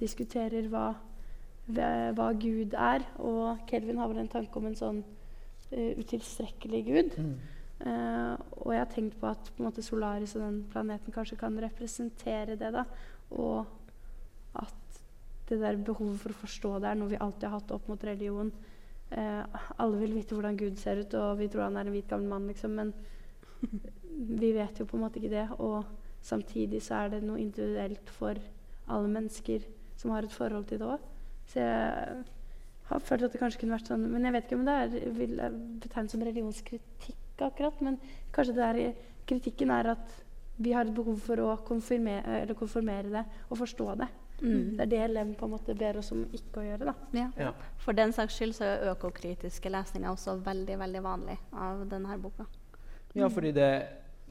diskuterer 0.00 0.68
hva, 0.72 0.88
hva, 1.68 1.92
hva 2.16 2.28
Gud 2.40 2.76
er. 2.76 3.06
Og 3.24 3.62
Kelvin 3.70 4.00
har 4.00 4.10
vel 4.12 4.22
en 4.24 4.32
tanke 4.32 4.60
om 4.60 4.68
en 4.68 4.76
sånn 4.78 5.00
uh, 5.04 5.92
utilstrekkelig 6.00 6.82
Gud. 6.90 7.16
Mm. 7.16 7.32
Uh, 7.78 8.34
og 8.58 8.74
jeg 8.74 8.82
har 8.82 8.92
tenkt 8.92 9.18
på 9.20 9.30
at 9.30 9.52
på 9.54 9.62
en 9.62 9.68
måte, 9.70 9.84
Solaris 9.86 10.36
og 10.36 10.44
den 10.44 10.62
planeten 10.72 11.14
kanskje 11.14 11.40
kan 11.40 11.56
representere 11.64 12.58
det. 12.60 12.72
da, 12.74 12.84
Og 13.30 13.64
at 14.58 14.87
det 15.48 15.60
der 15.62 15.78
behovet 15.84 16.20
for 16.22 16.34
å 16.34 16.40
forstå 16.42 16.72
det 16.82 16.90
er 16.90 16.98
noe 16.98 17.12
vi 17.12 17.20
alltid 17.20 17.48
har 17.48 17.58
hatt 17.58 17.72
opp 17.76 17.88
mot 17.90 18.04
religion. 18.04 18.50
Eh, 19.10 19.60
alle 19.80 20.00
vil 20.02 20.16
vite 20.18 20.36
hvordan 20.36 20.58
Gud 20.58 20.78
ser 20.80 21.00
ut, 21.00 21.14
og 21.16 21.38
vi 21.40 21.48
tror 21.48 21.68
han 21.68 21.78
er 21.80 21.88
en 21.88 21.94
hvit, 21.94 22.08
gammel 22.10 22.28
mann, 22.28 22.48
liksom, 22.50 22.76
men 22.76 22.92
vi 24.42 24.52
vet 24.56 24.80
jo 24.80 24.86
på 24.88 24.98
en 24.98 25.06
måte 25.06 25.20
ikke 25.20 25.32
det. 25.32 25.46
Og 25.58 25.84
samtidig 26.24 26.82
så 26.84 27.04
er 27.04 27.14
det 27.14 27.22
noe 27.24 27.40
individuelt 27.40 28.12
for 28.12 28.40
alle 28.88 29.12
mennesker 29.12 29.64
som 29.98 30.12
har 30.14 30.26
et 30.26 30.34
forhold 30.34 30.68
til 30.68 30.82
det 30.82 30.88
òg. 30.88 31.06
Så 31.48 31.62
jeg 31.64 32.24
har 32.90 33.04
følt 33.04 33.24
at 33.24 33.32
det 33.32 33.40
kanskje 33.40 33.62
kunne 33.62 33.76
vært 33.76 33.88
sånn 33.88 34.04
Men 34.12 34.26
jeg 34.26 34.34
vet 34.34 34.46
ikke 34.46 34.58
om 34.58 34.66
det 34.68 34.76
er 34.76 35.12
vil 35.16 35.40
betegnes 35.80 36.12
som 36.12 36.24
religionskritikk 36.24 37.44
akkurat. 37.44 37.80
Men 37.84 37.98
kanskje 38.34 38.56
det 38.56 38.66
er, 38.68 39.04
kritikken 39.28 39.72
er 39.72 39.92
at 39.94 40.16
vi 40.58 40.72
har 40.74 40.88
et 40.88 40.94
behov 40.94 41.20
for 41.22 41.40
å 41.40 41.52
konfirmere, 41.66 42.56
konformere 42.58 43.12
det 43.12 43.24
og 43.48 43.60
forstå 43.60 43.92
det. 44.00 44.08
Mm. 44.40 44.76
Det 44.76 44.80
er 44.80 44.90
det 44.92 45.10
Lem 45.10 45.34
på 45.34 45.46
en 45.46 45.50
måte 45.56 45.74
ber 45.74 45.98
oss 45.98 46.12
om 46.14 46.22
ikke 46.32 46.62
å 46.62 46.66
gjøre. 46.66 46.92
da. 46.92 46.94
Ja. 47.18 47.28
Ja. 47.38 47.52
For 47.82 47.96
den 47.96 48.12
saks 48.12 48.38
skyld 48.38 48.54
så 48.58 48.64
er 48.64 48.90
økokritiske 48.92 49.72
lesninger 49.72 50.10
også 50.10 50.38
veldig 50.44 50.78
veldig 50.78 51.02
vanlig 51.02 51.38
av 51.52 51.84
denne 51.90 52.18
boka. 52.22 52.46
Ja, 53.16 53.28
fordi 53.28 53.52
det, 53.52 53.70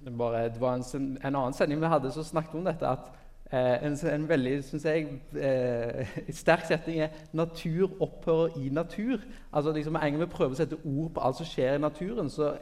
det, 0.06 0.18
bare, 0.18 0.48
det 0.50 0.62
var 0.62 0.78
en, 0.78 1.18
en 1.24 1.36
annen 1.36 1.54
sending 1.54 1.82
vi 1.82 1.92
hadde 1.92 2.12
som 2.12 2.24
snakket 2.24 2.56
om 2.56 2.68
dette. 2.70 2.88
at 2.88 3.10
eh, 3.52 3.84
en, 3.84 3.98
en 4.14 4.30
veldig 4.30 4.64
synes 4.64 4.86
jeg, 4.86 5.20
eh, 5.36 6.08
sterk 6.30 6.66
setning 6.70 7.02
er 7.02 7.10
'natur 7.34 8.02
opphører 8.02 8.58
i 8.62 8.70
natur'. 8.70 9.22
Altså 9.54 9.72
liksom 9.72 9.96
en 9.96 10.02
gang 10.02 10.20
vi 10.20 10.26
prøver 10.26 10.56
å 10.56 10.58
sette 10.62 10.80
ord 10.86 11.12
på 11.14 11.20
alt 11.20 11.38
som 11.42 11.46
skjer 11.46 11.76
i 11.76 11.84
naturen, 11.84 12.30
så 12.30 12.54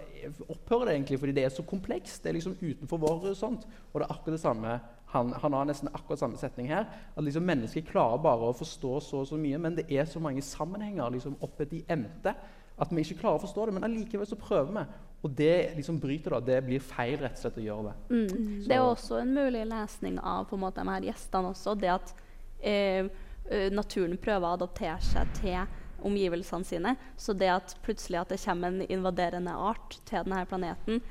opphører 0.50 0.86
det 0.86 0.96
egentlig 0.96 1.20
fordi 1.20 1.32
det 1.32 1.46
er 1.46 1.50
så 1.50 1.64
komplekst. 1.64 2.24
Det 2.24 2.30
er 2.30 2.34
liksom 2.34 2.58
utenfor 2.62 2.98
vår 2.98 3.18
horisont. 3.18 3.68
Og 3.94 4.02
det 4.02 4.08
er 4.08 4.14
akkurat 4.14 4.34
det 4.34 4.42
samme 4.42 4.80
han, 5.16 5.32
han 5.42 5.56
har 5.56 5.70
nesten 5.70 5.90
akkurat 5.94 6.22
samme 6.22 6.40
setning 6.40 6.70
her. 6.74 6.86
At 7.16 7.24
liksom 7.24 7.48
Mennesker 7.48 7.86
klarer 7.88 8.22
bare 8.24 8.52
å 8.52 8.58
forstå 8.58 8.94
så 9.04 9.24
og 9.24 9.30
så 9.32 9.40
mye, 9.40 9.60
men 9.62 9.80
det 9.80 9.88
er 9.90 10.06
så 10.10 10.22
mange 10.24 10.44
sammenhenger 10.46 11.16
liksom 11.16 11.40
oppe 11.46 11.68
i 11.72 11.84
emte 11.90 12.36
at 12.76 12.92
vi 12.92 13.04
ikke 13.06 13.22
klarer 13.22 13.40
å 13.40 13.44
forstå 13.46 13.68
det. 13.68 13.76
Men 13.78 13.88
allikevel 13.88 14.28
så 14.28 14.38
prøver 14.40 14.74
vi. 14.76 14.86
Og 15.26 15.32
det 15.34 15.54
liksom 15.78 15.98
bryter 16.02 16.36
da, 16.36 16.42
det 16.44 16.60
blir 16.68 16.84
feil 16.84 17.18
rett 17.22 17.38
og 17.38 17.42
slett 17.46 17.62
å 17.62 17.64
gjøre 17.64 17.88
det. 17.88 17.96
Mm. 18.12 18.50
Det 18.68 18.76
er 18.76 18.84
også 18.84 19.22
en 19.22 19.32
mulig 19.34 19.64
lesning 19.70 20.20
av 20.20 20.46
på 20.50 20.58
en 20.58 20.66
måte, 20.68 20.84
de 20.84 20.94
her 20.94 21.08
gjestene 21.08 21.50
også. 21.54 21.74
Det 21.82 21.92
at 21.96 22.14
eh, 22.60 23.08
eh, 23.50 23.72
naturen 23.74 24.20
prøver 24.22 24.46
å 24.46 24.60
adoptere 24.60 25.00
seg 25.02 25.32
til 25.40 25.64
omgivelsene 26.06 26.68
sine. 26.68 26.94
Så 27.18 27.34
det 27.34 27.50
at 27.56 27.78
plutselig 27.86 28.22
at 28.22 28.36
det 28.36 28.42
kommer 28.44 28.74
en 28.74 28.86
invaderende 28.86 29.56
art 29.56 29.98
til 30.06 30.28
denne 30.28 30.44
planeten, 30.50 31.02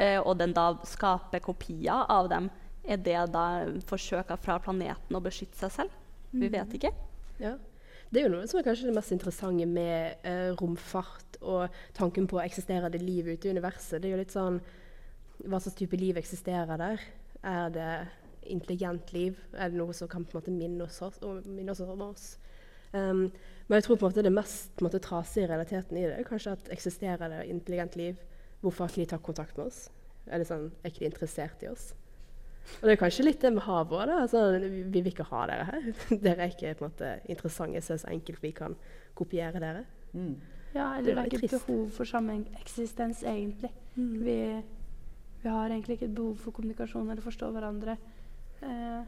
eh, 0.00 0.18
og 0.18 0.34
den 0.40 0.56
da 0.56 0.72
skaper 0.88 1.44
kopier 1.44 2.08
av 2.10 2.32
dem, 2.32 2.50
er 2.90 3.00
det 3.00 3.18
da 3.34 3.46
forsøka 3.86 4.36
fra 4.42 4.58
planeten 4.62 5.16
å 5.16 5.22
beskytte 5.22 5.58
seg 5.60 5.74
selv? 5.74 5.98
Vi 6.34 6.50
vet 6.50 6.74
ikke. 6.78 6.92
Ja. 7.42 7.56
Det 8.10 8.20
er 8.20 8.26
jo 8.26 8.32
noe 8.32 8.46
som 8.50 8.58
er 8.58 8.66
kanskje 8.66 8.88
det 8.88 8.96
mest 8.96 9.14
interessante 9.14 9.66
med 9.70 10.26
eh, 10.26 10.50
romfart 10.58 11.38
og 11.40 11.76
tanken 11.94 12.26
på 12.30 12.40
eksisterer 12.42 12.90
det 12.90 13.02
liv 13.02 13.28
ute 13.30 13.46
i 13.46 13.52
universet. 13.54 14.00
Det 14.00 14.10
er 14.10 14.16
jo 14.16 14.22
litt 14.24 14.34
sånn 14.34 14.58
Hva 15.40 15.60
slags 15.62 15.78
type 15.78 15.96
liv 15.96 16.18
eksisterer 16.20 16.80
der? 16.80 17.04
Er 17.46 17.70
det 17.72 17.92
intelligent 18.50 19.12
liv? 19.14 19.38
Er 19.54 19.70
det 19.70 19.78
noe 19.78 19.94
som 19.96 20.10
kan 20.10 20.26
på 20.26 20.34
en 20.34 20.40
måte 20.42 20.52
minne 20.52 20.84
oss, 20.84 21.22
minne 21.46 21.72
oss 21.72 21.80
om 21.86 22.02
oss? 22.10 22.26
Um, 22.92 23.30
men 23.68 23.78
jeg 23.78 23.86
tror 23.86 24.00
på 24.00 24.04
en 24.04 24.10
måte 24.10 24.26
det 24.26 24.34
mest 24.34 24.82
måte, 24.82 24.98
trasige 24.98 25.46
realiteten 25.46 25.96
i 25.96 26.04
det 26.08 26.18
er 26.18 26.26
kanskje 26.26 26.56
at 26.58 26.70
eksisterer 26.74 27.30
det 27.30 27.46
intelligent 27.46 27.96
liv? 27.96 28.20
Hvorfor 28.60 28.84
har 28.84 28.92
ikke 28.92 29.04
de 29.06 29.10
tatt 29.14 29.24
kontakt 29.24 29.56
med 29.56 29.70
oss? 29.70 29.84
Er, 30.26 30.42
det 30.42 30.50
sånn, 30.50 30.68
er 30.82 30.90
ikke 30.90 31.06
de 31.06 31.12
interessert 31.12 31.62
i 31.64 31.70
oss? 31.70 31.92
Og 32.80 32.86
det 32.86 32.92
er 32.92 33.00
kanskje 33.00 33.24
litt 33.26 33.40
det 33.42 33.52
med 33.52 33.62
havet 33.66 33.92
òg. 33.98 34.10
Altså, 34.22 34.58
vi 34.62 34.82
vi 34.82 35.00
vil 35.02 35.12
ikke 35.12 35.26
ha 35.30 35.46
dere 35.50 35.64
her. 35.64 35.82
Dere 36.26 36.44
er 36.46 36.52
ikke 36.54 36.74
på 36.78 36.84
en 36.84 36.90
måte 36.92 37.08
interessante, 37.28 37.80
så 37.82 37.98
så 37.98 38.08
enkelt 38.12 38.42
vi 38.42 38.52
kan 38.52 38.76
kopiere 39.14 39.60
dere. 39.60 39.84
Mm. 40.12 40.36
Ja, 40.74 40.92
eller 40.98 41.02
det 41.02 41.16
er 41.16 41.20
er 41.22 41.24
ikke 41.26 41.48
trist. 41.48 41.66
behov 41.66 41.90
for 41.90 42.04
sameksistens, 42.04 43.22
egentlig. 43.26 43.70
Vi, 43.96 44.36
vi 45.42 45.48
har 45.48 45.66
egentlig 45.70 45.96
ikke 45.98 46.06
et 46.06 46.14
behov 46.14 46.36
for 46.38 46.50
kommunikasjon 46.52 47.10
eller 47.10 47.22
forstå 47.22 47.50
hverandre. 47.56 47.96
Eh, 48.62 49.02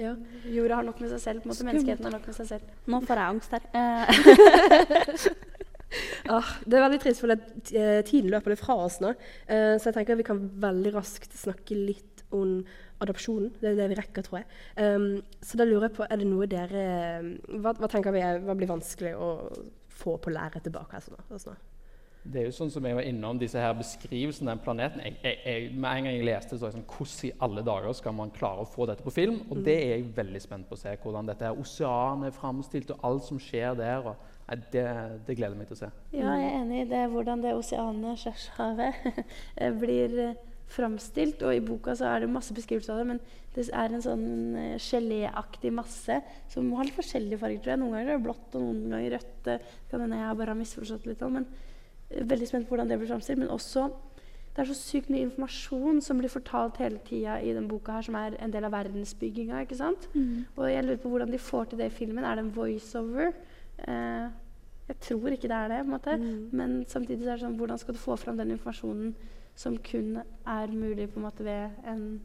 Ja. 0.00 0.14
jorda 0.48 0.74
har 0.76 0.82
nok 0.82 1.00
med 1.00 1.10
seg 1.10 1.20
selv. 1.20 1.40
på 1.42 1.48
en 1.48 1.52
måte 1.52 1.64
Menneskeheten 1.64 2.04
har 2.04 2.12
nok 2.12 2.26
med 2.26 2.34
seg 2.34 2.46
selv. 2.46 2.62
Nå 2.86 3.00
får 3.04 3.16
jeg 3.16 3.28
angst 3.28 3.50
her. 3.52 3.60
Eh, 5.90 6.30
Ah, 6.36 6.46
det 6.62 6.78
er 6.78 6.84
veldig 6.84 7.00
trist, 7.02 7.22
for 7.22 7.32
eh, 7.34 8.02
tiden 8.06 8.30
løper 8.30 8.52
litt 8.52 8.62
fra 8.62 8.76
oss 8.84 9.00
nå. 9.02 9.10
Eh, 9.50 9.74
så 9.80 9.90
jeg 9.90 9.96
tenker 9.96 10.20
vi 10.20 10.26
kan 10.28 10.42
veldig 10.62 10.94
raskt 10.94 11.34
snakke 11.34 11.74
litt 11.74 12.24
om 12.36 12.60
adopsjonen. 13.02 13.50
Det 13.58 13.72
er 13.72 13.80
det 13.80 13.88
vi 13.90 13.98
rekker, 13.98 14.26
tror 14.26 14.42
jeg. 14.42 14.46
Um, 14.76 15.08
så 15.42 15.58
da 15.58 15.66
lurer 15.66 15.88
jeg 15.88 15.96
på, 15.96 16.06
er 16.06 16.20
det 16.20 16.28
noe 16.28 16.46
dere 16.50 16.84
Hva, 17.58 17.72
hva 17.72 17.88
tenker 17.90 18.14
vi 18.14 18.22
er, 18.22 18.38
hva 18.44 18.54
blir 18.58 18.70
vanskelig 18.70 19.16
å 19.16 19.32
få 20.00 20.18
på 20.22 20.32
læret 20.34 20.62
tilbake? 20.66 21.00
Nå? 21.10 21.24
Altså, 21.32 21.56
nå? 21.56 21.70
Det 22.20 22.42
er 22.42 22.50
jo 22.50 22.52
sånn 22.52 22.68
som 22.68 22.84
jeg 22.84 22.96
var 22.98 23.06
innom 23.08 23.38
disse 23.40 23.60
her 23.60 23.72
beskrivelsene 23.78 24.50
av 24.50 24.58
den 24.58 24.64
planeten. 24.64 25.00
Jeg, 25.06 25.14
jeg, 25.24 25.38
jeg, 25.46 25.68
med 25.72 25.88
en 25.88 26.06
gang 26.06 26.16
jeg 26.18 26.26
leste, 26.28 26.58
så 26.60 26.68
sånn 26.68 26.84
Hvordan 26.84 27.30
i 27.30 27.32
alle 27.46 27.64
dager 27.64 27.96
skal 27.96 28.16
man 28.18 28.32
klare 28.34 28.66
å 28.66 28.68
få 28.68 28.84
dette 28.90 29.06
på 29.06 29.14
film? 29.14 29.38
Og 29.48 29.62
det 29.64 29.78
er 29.78 29.94
jeg 29.94 30.10
veldig 30.18 30.42
spent 30.44 30.68
på 30.68 30.76
å 30.76 30.82
se. 30.82 30.92
Hvordan 31.00 31.30
dette 31.30 31.48
her 31.48 31.62
oseanet 31.62 32.28
er 32.28 32.36
framstilt, 32.36 32.92
og 32.92 33.08
alt 33.08 33.24
som 33.24 33.40
skjer 33.40 33.78
der. 33.80 34.12
Og, 34.12 34.29
det, 34.50 34.84
det 35.26 35.36
gleder 35.38 35.54
jeg 35.54 35.60
meg 35.60 35.68
til 35.70 35.76
å 35.76 35.80
se. 35.84 35.90
Ja, 36.14 36.34
jeg 36.34 36.46
er 36.48 36.56
enig 36.60 36.80
i 36.82 36.88
det. 36.90 37.02
Hvordan 37.12 37.42
det 37.44 37.52
oseanet, 37.54 38.18
Skjærshavet, 38.18 39.04
eh, 39.56 39.76
blir 39.82 40.16
eh, 40.24 40.38
framstilt. 40.70 41.44
Og 41.46 41.54
i 41.54 41.62
boka 41.64 41.94
så 41.98 42.08
er 42.10 42.24
det 42.24 42.32
masse 42.32 42.54
beskrivelser 42.56 42.94
av 42.94 43.02
det, 43.02 43.06
men 43.12 43.22
det 43.54 43.66
er 43.70 43.94
en 43.94 44.04
sånn 44.04 44.28
eh, 44.58 44.76
geléaktig 44.82 45.72
masse 45.74 46.20
som 46.50 46.70
har 46.76 46.86
litt 46.86 46.98
forskjellige 46.98 47.40
farger, 47.42 47.62
tror 47.62 47.74
jeg. 47.74 47.82
Noen 47.82 47.96
ganger 47.96 48.12
er 48.12 48.18
det 48.18 48.26
blått, 48.26 48.46
og 48.54 48.66
noen 48.66 48.94
ganger 48.96 49.16
rødt. 49.16 49.34
Det 49.46 49.58
kan 49.90 50.04
hende 50.04 50.20
jeg 50.20 50.38
bare 50.42 50.54
har 50.54 50.60
misforstått 50.60 51.10
litt. 51.10 51.26
Men 51.38 51.48
eh, 52.10 52.22
veldig 52.34 52.50
spent 52.50 52.68
på 52.68 52.74
hvordan 52.74 52.90
det 52.90 53.00
blir 53.00 53.10
framstilt. 53.10 53.42
Men 53.42 53.54
også 53.54 53.88
det 54.50 54.64
er 54.64 54.70
så 54.72 54.74
sykt 54.74 55.12
mye 55.12 55.28
informasjon 55.28 56.00
som 56.02 56.18
blir 56.18 56.32
fortalt 56.32 56.80
hele 56.82 56.98
tida 57.06 57.36
i 57.38 57.52
den 57.54 57.68
boka 57.70 57.94
her, 57.94 58.02
som 58.02 58.16
er 58.18 58.34
en 58.42 58.50
del 58.50 58.66
av 58.66 58.74
verdensbygginga. 58.74 59.62
ikke 59.62 59.78
sant? 59.78 60.08
Og 60.56 60.64
jeg 60.66 60.82
lurer 60.84 60.98
på 60.98 61.12
hvordan 61.12 61.30
de 61.30 61.38
får 61.38 61.70
til 61.70 61.78
det 61.78 61.86
i 61.86 61.94
filmen. 62.00 62.26
Er 62.26 62.34
det 62.34 62.44
en 62.44 62.54
voiceover? 62.56 63.30
Eh, 63.88 64.30
jeg 64.90 64.98
tror 65.06 65.30
ikke 65.30 65.48
det 65.48 65.56
er 65.56 65.68
det, 65.70 65.78
på 65.84 65.86
en 65.86 65.94
måte. 65.94 66.16
men 66.52 66.84
samtidig 66.86 67.22
så 67.22 67.30
er 67.30 67.38
det 67.38 67.44
sånn, 67.44 67.56
hvordan 67.60 67.78
skal 67.78 67.94
du 67.94 68.00
få 68.02 68.16
fram 68.18 68.36
den 68.40 68.50
informasjonen 68.50 69.14
som 69.54 69.76
kun 69.78 70.16
er 70.46 70.66
mulig 70.74 71.10
på 71.12 71.20
en 71.20 71.26
måte 71.28 71.44
ved 71.46 71.70
en 71.86 72.20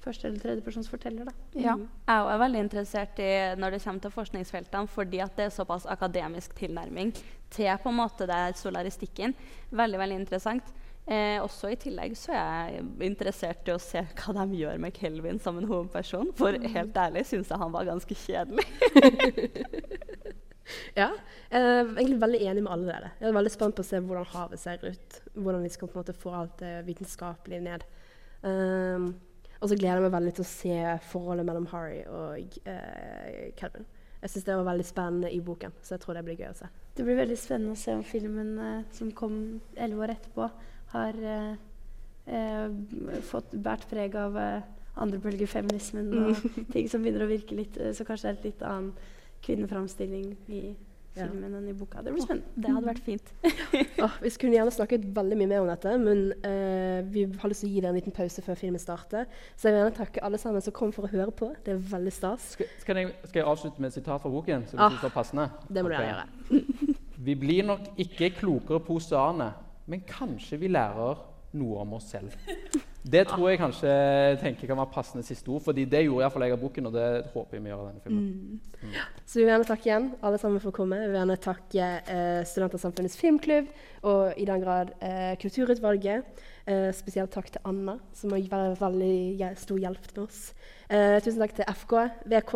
første- 0.00 0.24
eller 0.28 0.38
tredjepersons 0.38 0.88
forteller? 0.88 1.24
da. 1.24 1.32
Ja. 1.54 1.76
Jeg 1.76 2.32
er 2.34 2.38
veldig 2.38 2.60
interessert 2.60 3.18
i 3.18 3.54
når 3.60 3.70
det 3.70 3.82
kommer 3.84 4.00
til 4.00 4.10
forskningsfeltene, 4.10 4.88
fordi 4.88 5.18
at 5.20 5.36
det 5.36 5.44
er 5.44 5.50
såpass 5.50 5.84
akademisk 5.86 6.54
tilnærming 6.54 7.12
til 7.50 7.76
på 7.82 7.88
en 7.88 7.96
måte 8.00 8.26
det 8.26 8.30
er 8.34 8.52
solaristikken. 8.52 9.34
Veldig, 9.70 9.98
veldig 9.98 10.18
interessant. 10.20 10.62
Eh, 11.06 11.36
også 11.42 11.68
I 11.70 11.76
tillegg 11.76 12.16
så 12.16 12.32
er 12.32 12.68
jeg 12.78 12.84
interessert 13.10 13.68
i 13.68 13.72
å 13.72 13.78
se 13.78 14.00
hva 14.00 14.32
de 14.46 14.56
gjør 14.56 14.78
med 14.80 14.94
Kelvin 14.96 15.38
som 15.38 15.58
en 15.58 15.66
hovedperson. 15.68 16.32
For 16.32 16.52
helt 16.52 16.96
ærlig 16.96 17.26
syns 17.26 17.48
jeg 17.52 17.58
han 17.58 17.72
var 17.72 17.84
ganske 17.84 18.14
kjedelig. 18.14 18.64
Ja, 21.00 21.10
jeg 21.50 21.60
er 21.60 21.82
egentlig 21.84 22.20
veldig 22.22 22.40
enig 22.48 22.64
med 22.64 22.72
alle 22.72 22.88
dere. 22.88 23.12
Jeg 23.20 23.28
er 23.28 23.36
veldig 23.36 23.52
spent 23.52 23.76
på 23.76 23.84
å 23.84 23.88
se 23.88 24.00
hvordan 24.02 24.30
havet 24.32 24.60
ser 24.62 24.84
ut. 24.84 25.18
Hvordan 25.34 25.64
vi 25.64 25.72
skal 25.74 25.90
på 25.90 25.98
en 25.98 26.02
måte 26.02 26.16
få 26.18 26.34
alt 26.38 26.56
det 26.62 26.74
vitenskapelige 26.88 27.64
ned. 27.64 27.86
Um, 28.44 29.10
og 29.60 29.70
så 29.70 29.78
gleder 29.78 30.00
jeg 30.00 30.06
meg 30.06 30.16
veldig 30.16 30.32
til 30.36 30.44
å 30.44 30.50
se 30.50 30.78
forholdet 31.10 31.48
mellom 31.48 31.68
Harry 31.72 32.00
og 32.10 32.58
uh, 32.68 33.52
Kelvin. 33.58 33.86
Jeg 34.24 34.32
syns 34.32 34.46
det 34.46 34.56
var 34.56 34.68
veldig 34.70 34.86
spennende 34.88 35.30
i 35.32 35.40
boken, 35.44 35.72
så 35.84 35.94
jeg 35.94 36.02
tror 36.04 36.16
det 36.16 36.24
blir 36.26 36.40
gøy 36.40 36.50
å 36.50 36.58
se. 36.58 36.68
Det 36.96 37.04
blir 37.04 37.18
veldig 37.18 37.36
spennende 37.38 37.76
å 37.76 37.80
se 37.80 37.94
om 37.96 38.04
filmen 38.06 38.54
uh, 38.60 38.84
som 38.94 39.12
kom 39.16 39.38
elleve 39.76 40.06
år 40.06 40.14
etterpå, 40.16 40.48
har 40.94 41.20
uh, 41.28 42.70
fått 43.28 43.52
båret 43.52 43.84
preg 43.90 44.14
av 44.16 44.38
andrebølgefeminismen 45.02 46.12
og 46.22 46.44
ting 46.72 46.86
som 46.88 47.02
begynner 47.02 47.26
å 47.26 47.28
virke 47.28 47.56
litt 47.58 47.74
Så 47.92 48.06
kanskje 48.06 48.30
det 48.30 48.30
er 48.30 48.38
et 48.38 48.46
litt 48.46 48.62
annen 48.64 48.92
kvinneframstilling 49.44 50.34
i 50.48 50.64
Ja. 51.14 51.28
filmen 51.28 51.52
enn 51.54 51.68
i 51.70 51.72
boka. 51.78 52.00
Det 52.02 52.10
blir 52.10 52.24
spennende. 52.24 52.48
Det 52.58 52.70
hadde 52.74 52.88
vært 52.88 53.02
fint. 53.06 53.28
Åh, 54.02 54.14
vi 54.24 54.30
skulle 54.34 54.56
gjerne 54.56 54.72
snakket 54.74 55.04
veldig 55.14 55.36
mye 55.38 55.46
mer 55.52 55.60
om 55.62 55.68
dette, 55.70 55.92
men 56.02 56.22
eh, 56.42 57.04
vi 57.06 57.22
har 57.38 57.52
lyst 57.52 57.62
til 57.62 57.68
å 57.68 57.72
gi 57.76 57.82
dere 57.84 57.92
en 57.92 57.98
liten 58.00 58.14
pause 58.16 58.42
før 58.42 58.58
filmen 58.58 58.82
starter. 58.82 59.28
Så 59.54 59.68
jeg 59.68 59.76
vil 59.76 59.78
gjerne 59.84 59.94
takke 60.00 60.24
alle 60.26 60.40
sammen 60.42 60.64
som 60.64 60.74
kom 60.74 60.90
for 60.96 61.06
å 61.06 61.12
høre 61.12 61.30
på. 61.30 61.52
Det 61.62 61.76
er 61.76 61.84
veldig 61.92 62.14
stas. 62.16 62.48
Skal, 62.56 62.66
skal, 62.82 62.98
jeg, 63.04 63.12
skal 63.28 63.40
jeg 63.44 63.46
avslutte 63.52 63.78
med 63.84 63.92
et 63.92 63.98
sitat 64.00 64.24
fra 64.24 64.32
boken? 64.34 64.66
Så 64.72 64.80
Ah, 64.82 64.90
det 64.98 65.06
er 65.06 65.14
passende? 65.14 65.46
Det 65.70 65.84
må 65.86 65.92
du 65.92 65.94
gjerne 65.94 66.10
gjøre. 66.16 66.98
Vi 67.30 67.36
blir 67.44 67.62
nok 67.70 67.86
ikke 68.08 68.32
klokere 68.40 68.82
på 68.82 68.98
oseanet, 68.98 69.62
men 69.86 70.02
kanskje 70.10 70.58
vi 70.58 70.72
lærer 70.74 71.22
noe 71.54 71.78
om 71.86 71.94
oss 72.00 72.10
selv. 72.10 72.34
Det 73.04 73.26
tror 73.28 73.50
jeg 73.50 73.58
kanskje 73.60 73.90
tenker 74.40 74.68
kan 74.70 74.78
være 74.78 74.92
passende 74.94 75.24
siste 75.26 75.50
ord, 75.52 75.60
fordi 75.66 75.82
det 75.84 76.06
gjorde 76.06 76.24
iallfall 76.24 76.46
jeg 76.46 76.54
av 76.56 76.60
boken, 76.62 76.86
og 76.88 76.94
det 76.94 77.08
håper 77.34 77.58
jeg 77.58 77.64
vi 77.64 77.68
gjør 77.68 77.82
av 77.82 77.88
denne 77.90 78.04
filmen. 78.04 78.60
Så 79.26 79.36
vi 79.36 79.42
vil 79.42 79.50
gjerne 79.52 79.66
takke 79.68 79.90
igjen 79.90 80.06
alle 80.24 80.38
sammen 80.40 80.62
for 80.62 80.72
å 80.72 80.76
komme. 80.78 81.00
Vi 81.02 81.10
vil 81.10 81.18
gjerne 81.18 81.36
takke 81.44 81.88
eh, 82.14 82.40
Studentersamfunnets 82.48 83.18
filmklubb 83.20 83.68
og 84.08 84.40
i 84.40 84.46
den 84.48 84.64
grad 84.64 84.94
eh, 85.04 85.34
Kulturutvalget. 85.42 86.40
Eh, 86.64 86.88
spesielt 86.96 87.32
takk 87.36 87.50
til 87.52 87.68
Anna, 87.68 87.98
som 88.16 88.32
har 88.32 88.48
vært 88.48 88.80
veldig 88.80 89.50
stor 89.60 89.84
hjelp 89.84 90.08
til 90.08 90.22
oss. 90.24 90.40
Eh, 90.88 91.18
tusen 91.20 91.44
takk 91.44 91.52
til 91.58 91.68
FK, 91.74 91.94
VK, 92.32 92.54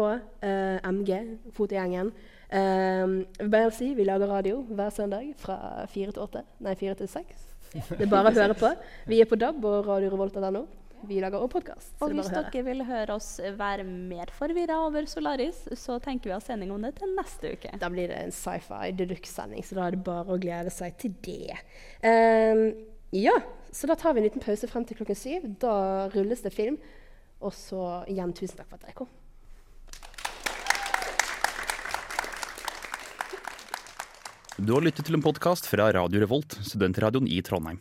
eh, 0.48 0.88
MG, 0.88 1.12
Fotogjengen. 1.60 2.14
Eh, 2.48 3.68
si, 3.76 3.92
vi 3.92 4.08
lager 4.08 4.32
radio 4.32 4.64
hver 4.72 4.96
søndag 4.96 5.28
fra 5.36 5.84
fire 5.92 6.16
til 6.16 6.24
åtte. 6.24 6.46
Nei, 6.64 6.72
fire 6.80 6.96
til 6.96 7.12
seks. 7.18 7.47
Det 7.72 8.00
er 8.00 8.10
bare 8.10 8.32
å 8.32 8.36
høre 8.36 8.56
på. 8.58 8.72
Vi 9.08 9.22
er 9.22 9.28
på 9.28 9.38
DAB 9.40 9.64
og 9.68 9.88
radiorevolt.no. 9.88 10.66
Vi 11.06 11.20
lager 11.22 11.38
også 11.38 11.52
podkast. 11.52 11.90
Og 12.02 12.10
hvis 12.16 12.30
dere 12.32 12.62
vil 12.66 12.82
høre 12.88 13.14
oss 13.14 13.28
være 13.58 13.84
mer 13.86 14.32
forvirra 14.34 14.80
over 14.88 15.06
Solaris, 15.06 15.60
så 15.78 15.98
tenker 16.02 16.30
vi 16.30 16.34
å 16.34 16.38
ha 16.40 16.42
sending 16.42 16.72
om 16.74 16.82
det 16.82 16.96
til 16.98 17.12
neste 17.14 17.52
uke. 17.54 17.70
Da 17.78 17.90
blir 17.92 18.10
det 18.10 18.18
en 18.18 18.34
sci-fi 18.34 18.90
deluxe-sending, 18.98 19.62
så 19.62 19.78
da 19.78 19.86
er 19.86 19.94
det 19.94 20.02
bare 20.08 20.34
å 20.34 20.40
glede 20.42 20.72
seg 20.74 20.98
til 20.98 21.14
det. 21.22 21.60
Um, 22.02 22.64
ja, 23.14 23.36
så 23.70 23.90
da 23.90 23.94
tar 23.98 24.16
vi 24.16 24.24
en 24.24 24.26
liten 24.26 24.42
pause 24.42 24.68
frem 24.70 24.88
til 24.88 24.98
klokken 24.98 25.18
syv. 25.18 25.46
Da 25.62 25.76
rulles 26.16 26.42
det 26.44 26.54
film. 26.56 26.80
Og 27.38 27.54
så 27.54 28.02
igjen 28.10 28.34
tusen 28.34 28.58
takk 28.58 28.72
for 28.72 28.80
at 28.80 28.88
dere 28.88 28.98
kom. 28.98 29.10
Du 34.58 34.72
har 34.74 34.82
lyttet 34.82 35.06
til 35.06 35.14
en 35.14 35.22
podkast 35.22 35.68
fra 35.70 35.84
Radio 35.94 36.18
Revolt, 36.18 36.56
studentradioen 36.66 37.28
i 37.30 37.36
Trondheim. 37.46 37.76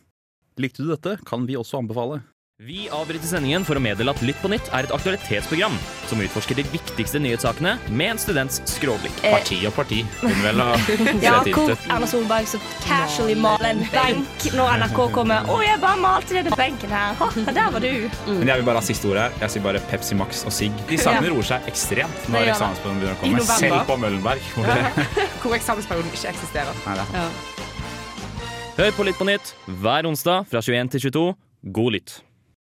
Likte 0.62 0.84
du 0.86 0.92
dette, 0.92 1.16
kan 1.26 1.48
vi 1.50 1.56
også 1.58 1.80
anbefale. 1.80 2.20
Vi 2.66 2.88
avbryter 2.90 3.30
sendingen 3.30 3.62
for 3.62 3.78
å 3.78 3.82
meddele 3.86 4.10
at 4.10 4.22
Lytt 4.26 4.40
på 4.42 4.50
nytt 4.50 4.72
er 4.74 4.88
et 4.88 4.92
aktualitetsprogram 4.96 5.76
som 6.10 6.22
utforsker 6.26 6.58
de 6.58 6.64
viktigste 6.72 7.20
nyhetssakene 7.22 7.76
med 7.94 8.16
en 8.16 8.18
students 8.18 8.64
skråblikk. 8.66 9.14
Parti 9.22 9.60
og 9.70 9.76
parti. 9.76 10.00
Hun 10.24 10.34
vel 10.42 10.64
ha 10.64 10.72
hvor 11.54 11.76
Erna 11.76 12.10
Solberg 12.10 12.50
så 12.50 12.58
casually 12.82 13.36
maler 13.38 13.76
en 13.76 13.84
benk 13.94 14.48
når 14.58 14.82
NRK 14.82 14.98
kommer. 15.14 15.46
'Å, 15.46 15.60
jeg 15.68 15.84
bare 15.86 16.02
malte 16.02 16.40
denne 16.40 16.58
benken 16.58 16.98
her.' 16.98 17.14
Ha, 17.22 17.30
der 17.46 17.72
var 17.78 17.86
du. 17.86 18.10
Men 18.26 18.50
jeg 18.50 18.64
vil 18.64 18.68
bare 18.72 18.82
ha 18.82 18.86
siste 18.90 19.12
ordet 19.14 19.28
her. 19.28 19.40
Jeg 19.46 19.54
sier 19.54 19.68
bare 19.70 19.86
Pepsi 19.94 20.18
Max 20.18 20.42
og 20.50 20.58
sigg. 20.58 20.84
De 20.90 20.98
sangene 20.98 21.30
roer 21.38 21.46
seg 21.54 21.70
ekstremt 21.70 22.26
når 22.26 22.56
eksamensperioden 22.56 23.04
begynner 23.06 23.20
å 23.20 23.22
komme. 23.22 23.48
Selv 23.54 23.84
på 23.86 24.02
Møllenberg. 24.02 24.48
Hvor 24.58 24.74
det, 24.74 25.08
Hvor 25.44 25.60
eksamensperioden 25.62 26.10
ikke 26.10 26.34
eksisterer. 26.34 26.86
nei, 26.90 26.98
ja. 27.06 27.28
Hør 28.82 28.96
på 28.98 29.06
Lytt 29.06 29.22
på 29.22 29.30
nytt 29.30 29.54
hver 29.78 30.10
onsdag 30.10 30.50
fra 30.50 30.66
21 30.66 30.98
til 30.98 31.12
22. 31.12 31.28
God 31.78 31.94
lytt. 32.00 32.24